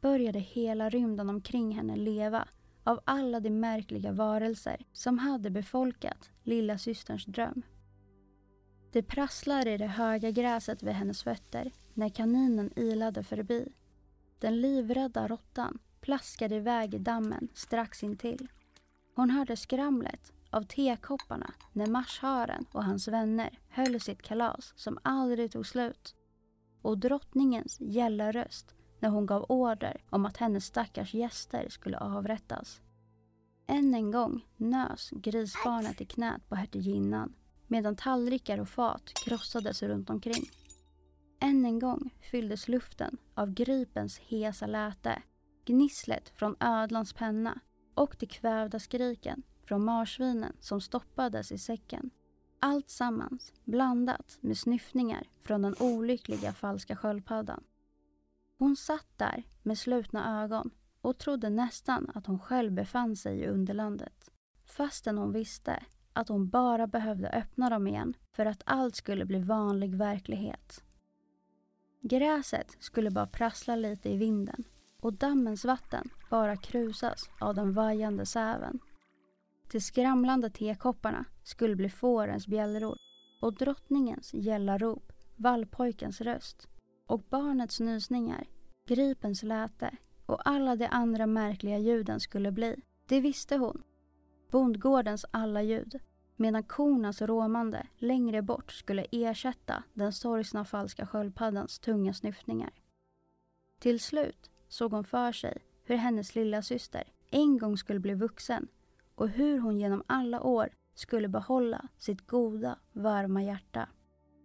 började 0.00 0.38
hela 0.38 0.90
rymden 0.90 1.30
omkring 1.30 1.72
henne 1.72 1.96
leva 1.96 2.48
av 2.84 3.00
alla 3.04 3.40
de 3.40 3.50
märkliga 3.50 4.12
varelser 4.12 4.86
som 4.92 5.18
hade 5.18 5.50
befolkat 5.50 6.30
lilla 6.42 6.78
systerns 6.78 7.24
dröm. 7.24 7.62
Det 8.92 9.02
prasslade 9.02 9.70
i 9.70 9.76
det 9.76 9.86
höga 9.86 10.30
gräset 10.30 10.82
vid 10.82 10.94
hennes 10.94 11.22
fötter 11.22 11.72
när 11.94 12.08
kaninen 12.08 12.70
ilade 12.76 13.22
förbi. 13.22 13.72
Den 14.38 14.60
livrädda 14.60 15.28
råttan 15.28 15.78
plaskade 16.00 16.56
iväg 16.56 16.94
i 16.94 16.98
dammen 16.98 17.48
strax 17.54 18.02
intill. 18.02 18.48
Hon 19.14 19.30
hörde 19.30 19.56
skramlet 19.56 20.32
av 20.50 20.62
tekopparna 20.62 21.54
när 21.72 21.86
marsharen 21.86 22.66
och 22.72 22.84
hans 22.84 23.08
vänner 23.08 23.58
höll 23.68 24.00
sitt 24.00 24.22
kalas 24.22 24.72
som 24.76 24.98
aldrig 25.02 25.52
tog 25.52 25.66
slut. 25.66 26.14
Och 26.82 26.98
drottningens 26.98 27.80
gälla 27.80 28.32
röst 28.32 28.74
när 29.00 29.08
hon 29.08 29.26
gav 29.26 29.46
order 29.48 30.04
om 30.10 30.26
att 30.26 30.36
hennes 30.36 30.64
stackars 30.64 31.14
gäster 31.14 31.68
skulle 31.68 31.98
avrättas. 31.98 32.80
Än 33.66 33.94
en 33.94 34.10
gång 34.10 34.46
nös 34.56 35.10
grisbarnet 35.10 36.00
i 36.00 36.04
knät 36.04 36.48
på 36.48 36.54
hertiginnan 36.54 37.34
medan 37.66 37.96
tallrikar 37.96 38.60
och 38.60 38.68
fat 38.68 39.12
krossades 39.24 39.82
runt 39.82 40.10
omkring. 40.10 40.50
Än 41.40 41.64
en 41.64 41.78
gång 41.78 42.14
fylldes 42.30 42.68
luften 42.68 43.16
av 43.34 43.50
gripens 43.50 44.18
hesa 44.18 44.66
läte, 44.66 45.22
gnisslet 45.66 46.28
från 46.28 46.56
ödlans 46.60 47.12
penna 47.12 47.60
och 47.94 48.16
de 48.18 48.26
kvävda 48.26 48.78
skriken 48.78 49.42
från 49.70 49.84
marsvinen 49.84 50.52
som 50.60 50.80
stoppades 50.80 51.52
i 51.52 51.58
säcken. 51.58 52.10
Allt 52.60 52.90
sammans 52.90 53.52
blandat 53.64 54.38
med 54.40 54.58
snyftningar 54.58 55.26
från 55.42 55.62
den 55.62 55.74
olyckliga 55.80 56.52
falska 56.52 56.96
sköldpaddan. 56.96 57.64
Hon 58.58 58.76
satt 58.76 59.06
där 59.16 59.42
med 59.62 59.78
slutna 59.78 60.42
ögon 60.42 60.70
och 61.00 61.18
trodde 61.18 61.50
nästan 61.50 62.10
att 62.14 62.26
hon 62.26 62.38
själv 62.38 62.72
befann 62.72 63.16
sig 63.16 63.40
i 63.40 63.46
underlandet. 63.46 64.30
fastän 64.64 65.18
hon 65.18 65.32
visste 65.32 65.84
att 66.12 66.28
hon 66.28 66.48
bara 66.48 66.86
behövde 66.86 67.28
öppna 67.30 67.70
dem 67.70 67.86
igen 67.86 68.14
för 68.32 68.46
att 68.46 68.62
allt 68.66 68.96
skulle 68.96 69.24
bli 69.24 69.38
vanlig 69.38 69.94
verklighet. 69.94 70.84
Gräset 72.00 72.76
skulle 72.80 73.10
bara 73.10 73.26
prassla 73.26 73.76
lite 73.76 74.10
i 74.10 74.16
vinden 74.16 74.64
och 75.00 75.12
dammens 75.12 75.64
vatten 75.64 76.10
bara 76.30 76.56
krusas 76.56 77.30
av 77.40 77.54
den 77.54 77.72
vajande 77.72 78.26
säven. 78.26 78.80
De 79.72 79.80
skramlande 79.80 80.50
tekopparna 80.50 81.24
skulle 81.42 81.76
bli 81.76 81.88
fårens 81.88 82.46
bjällror 82.46 82.96
och 83.40 83.54
drottningens 83.54 84.34
gälla 84.34 84.78
rop, 84.78 85.12
vallpojkens 85.36 86.20
röst 86.20 86.68
och 87.06 87.20
barnets 87.20 87.80
nysningar, 87.80 88.46
gripens 88.88 89.42
läte 89.42 89.96
och 90.26 90.48
alla 90.48 90.76
de 90.76 90.86
andra 90.86 91.26
märkliga 91.26 91.78
ljuden 91.78 92.20
skulle 92.20 92.52
bli. 92.52 92.82
Det 93.06 93.20
visste 93.20 93.56
hon. 93.56 93.82
Bondgårdens 94.50 95.26
alla 95.30 95.62
ljud, 95.62 96.00
medan 96.36 96.62
kornas 96.62 97.22
råmande 97.22 97.86
längre 97.96 98.42
bort 98.42 98.72
skulle 98.72 99.06
ersätta 99.12 99.82
den 99.94 100.12
sorgsna 100.12 100.64
falska 100.64 101.06
sköldpaddans 101.06 101.78
tunga 101.78 102.14
snyftningar. 102.14 102.70
Till 103.80 104.00
slut 104.00 104.50
såg 104.68 104.92
hon 104.92 105.04
för 105.04 105.32
sig 105.32 105.58
hur 105.84 105.96
hennes 105.96 106.34
lilla 106.34 106.62
syster 106.62 107.12
en 107.30 107.58
gång 107.58 107.76
skulle 107.76 108.00
bli 108.00 108.14
vuxen 108.14 108.68
och 109.20 109.28
hur 109.28 109.58
hon 109.58 109.78
genom 109.78 110.02
alla 110.06 110.42
år 110.42 110.68
skulle 110.94 111.28
behålla 111.28 111.88
sitt 111.98 112.26
goda, 112.26 112.78
varma 112.92 113.42
hjärta. 113.42 113.88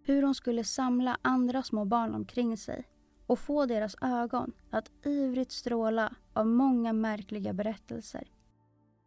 Hur 0.02 0.22
hon 0.22 0.34
skulle 0.34 0.64
samla 0.64 1.18
andra 1.22 1.62
små 1.62 1.84
barn 1.84 2.14
omkring 2.14 2.56
sig 2.56 2.88
och 3.26 3.38
få 3.38 3.66
deras 3.66 3.96
ögon 4.00 4.52
att 4.70 4.90
ivrigt 5.04 5.52
stråla 5.52 6.14
av 6.32 6.46
många 6.46 6.92
märkliga 6.92 7.52
berättelser. 7.52 8.28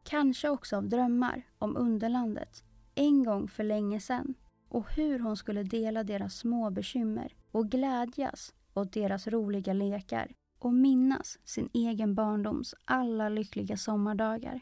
Kanske 0.03 0.49
också 0.49 0.77
av 0.77 0.89
drömmar 0.89 1.43
om 1.59 1.77
underlandet 1.77 2.63
en 2.95 3.23
gång 3.23 3.47
för 3.47 3.63
länge 3.63 3.99
sedan 3.99 4.33
och 4.69 4.91
hur 4.91 5.19
hon 5.19 5.37
skulle 5.37 5.63
dela 5.63 6.03
deras 6.03 6.37
små 6.37 6.69
bekymmer 6.69 7.35
och 7.51 7.69
glädjas 7.69 8.53
åt 8.73 8.93
deras 8.93 9.27
roliga 9.27 9.73
lekar 9.73 10.31
och 10.59 10.73
minnas 10.73 11.39
sin 11.43 11.69
egen 11.73 12.15
barndoms 12.15 12.75
alla 12.85 13.29
lyckliga 13.29 13.77
sommardagar. 13.77 14.61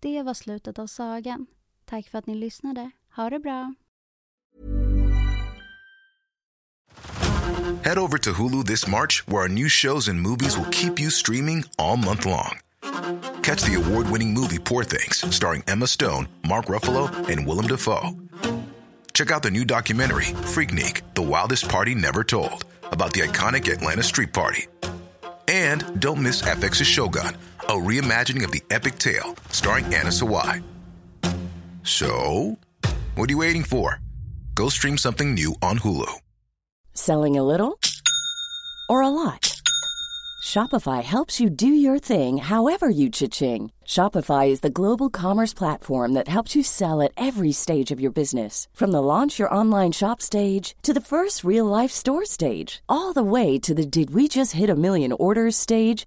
Det 0.00 0.22
var 0.22 0.34
slutet 0.34 0.78
av 0.78 0.86
sagan. 0.86 1.46
Tack 1.84 2.08
för 2.08 2.18
att 2.18 2.26
ni 2.26 2.34
lyssnade. 2.34 2.90
Ha 3.16 3.30
det 3.30 3.38
bra! 3.38 3.74
Head 7.84 7.98
over 7.98 8.18
to 8.18 8.32
Hulu 8.32 8.64
this 8.64 8.86
March, 8.88 9.22
where 9.28 9.42
our 9.42 9.48
new 9.48 9.68
shows 9.68 10.08
and 10.08 10.20
movies 10.20 10.56
will 10.56 10.70
keep 10.70 11.00
you 11.00 11.10
streaming 11.10 11.64
all 11.78 11.96
month 11.96 12.24
long. 12.26 12.58
Catch 13.42 13.62
the 13.62 13.74
award 13.76 14.10
winning 14.10 14.34
movie 14.34 14.58
Poor 14.58 14.84
Things, 14.84 15.24
starring 15.34 15.62
Emma 15.68 15.86
Stone, 15.86 16.28
Mark 16.48 16.66
Ruffalo, 16.66 17.08
and 17.28 17.46
Willem 17.46 17.66
Dafoe. 17.66 18.10
Check 19.14 19.30
out 19.30 19.42
the 19.42 19.50
new 19.50 19.64
documentary, 19.64 20.26
Freaknik 20.54 21.02
The 21.14 21.22
Wildest 21.22 21.68
Party 21.68 21.94
Never 21.94 22.24
Told, 22.24 22.64
about 22.92 23.12
the 23.12 23.20
iconic 23.20 23.72
Atlanta 23.72 24.02
Street 24.02 24.32
Party. 24.32 24.66
And 25.48 26.00
don't 26.00 26.22
miss 26.22 26.42
FX's 26.42 26.86
Shogun, 26.86 27.36
a 27.68 27.72
reimagining 27.72 28.44
of 28.44 28.52
the 28.52 28.62
epic 28.70 28.98
tale, 28.98 29.34
starring 29.50 29.84
Anna 29.86 30.10
Sawai. 30.10 30.62
So, 31.82 32.58
what 33.14 33.28
are 33.28 33.32
you 33.32 33.38
waiting 33.38 33.64
for? 33.64 34.00
Go 34.54 34.68
stream 34.68 34.96
something 34.98 35.34
new 35.34 35.54
on 35.62 35.78
Hulu. 35.78 36.12
Selling 36.94 37.36
a 37.36 37.42
little 37.42 37.78
or 38.88 39.02
a 39.02 39.08
lot? 39.08 39.60
Shopify 40.46 41.02
helps 41.02 41.40
you 41.40 41.50
do 41.50 41.66
your 41.66 41.98
thing 41.98 42.38
however 42.38 42.88
you 42.88 43.10
cha-ching. 43.10 43.72
Shopify 43.84 44.48
is 44.48 44.60
the 44.60 44.70
global 44.70 45.10
commerce 45.10 45.52
platform 45.52 46.12
that 46.12 46.28
helps 46.28 46.54
you 46.54 46.62
sell 46.62 47.02
at 47.02 47.12
every 47.16 47.50
stage 47.50 47.90
of 47.90 48.00
your 48.00 48.12
business. 48.12 48.68
From 48.72 48.92
the 48.92 49.02
launch 49.02 49.40
your 49.40 49.52
online 49.52 49.90
shop 49.92 50.22
stage 50.22 50.76
to 50.82 50.94
the 50.94 51.00
first 51.00 51.42
real 51.42 51.66
life 51.66 51.90
store 51.90 52.24
stage, 52.24 52.82
all 52.88 53.12
the 53.12 53.24
way 53.24 53.58
to 53.58 53.74
the 53.74 53.84
did 53.84 54.10
we 54.10 54.28
just 54.28 54.52
hit 54.52 54.70
a 54.70 54.76
million 54.76 55.12
orders 55.12 55.56
stage. 55.56 56.06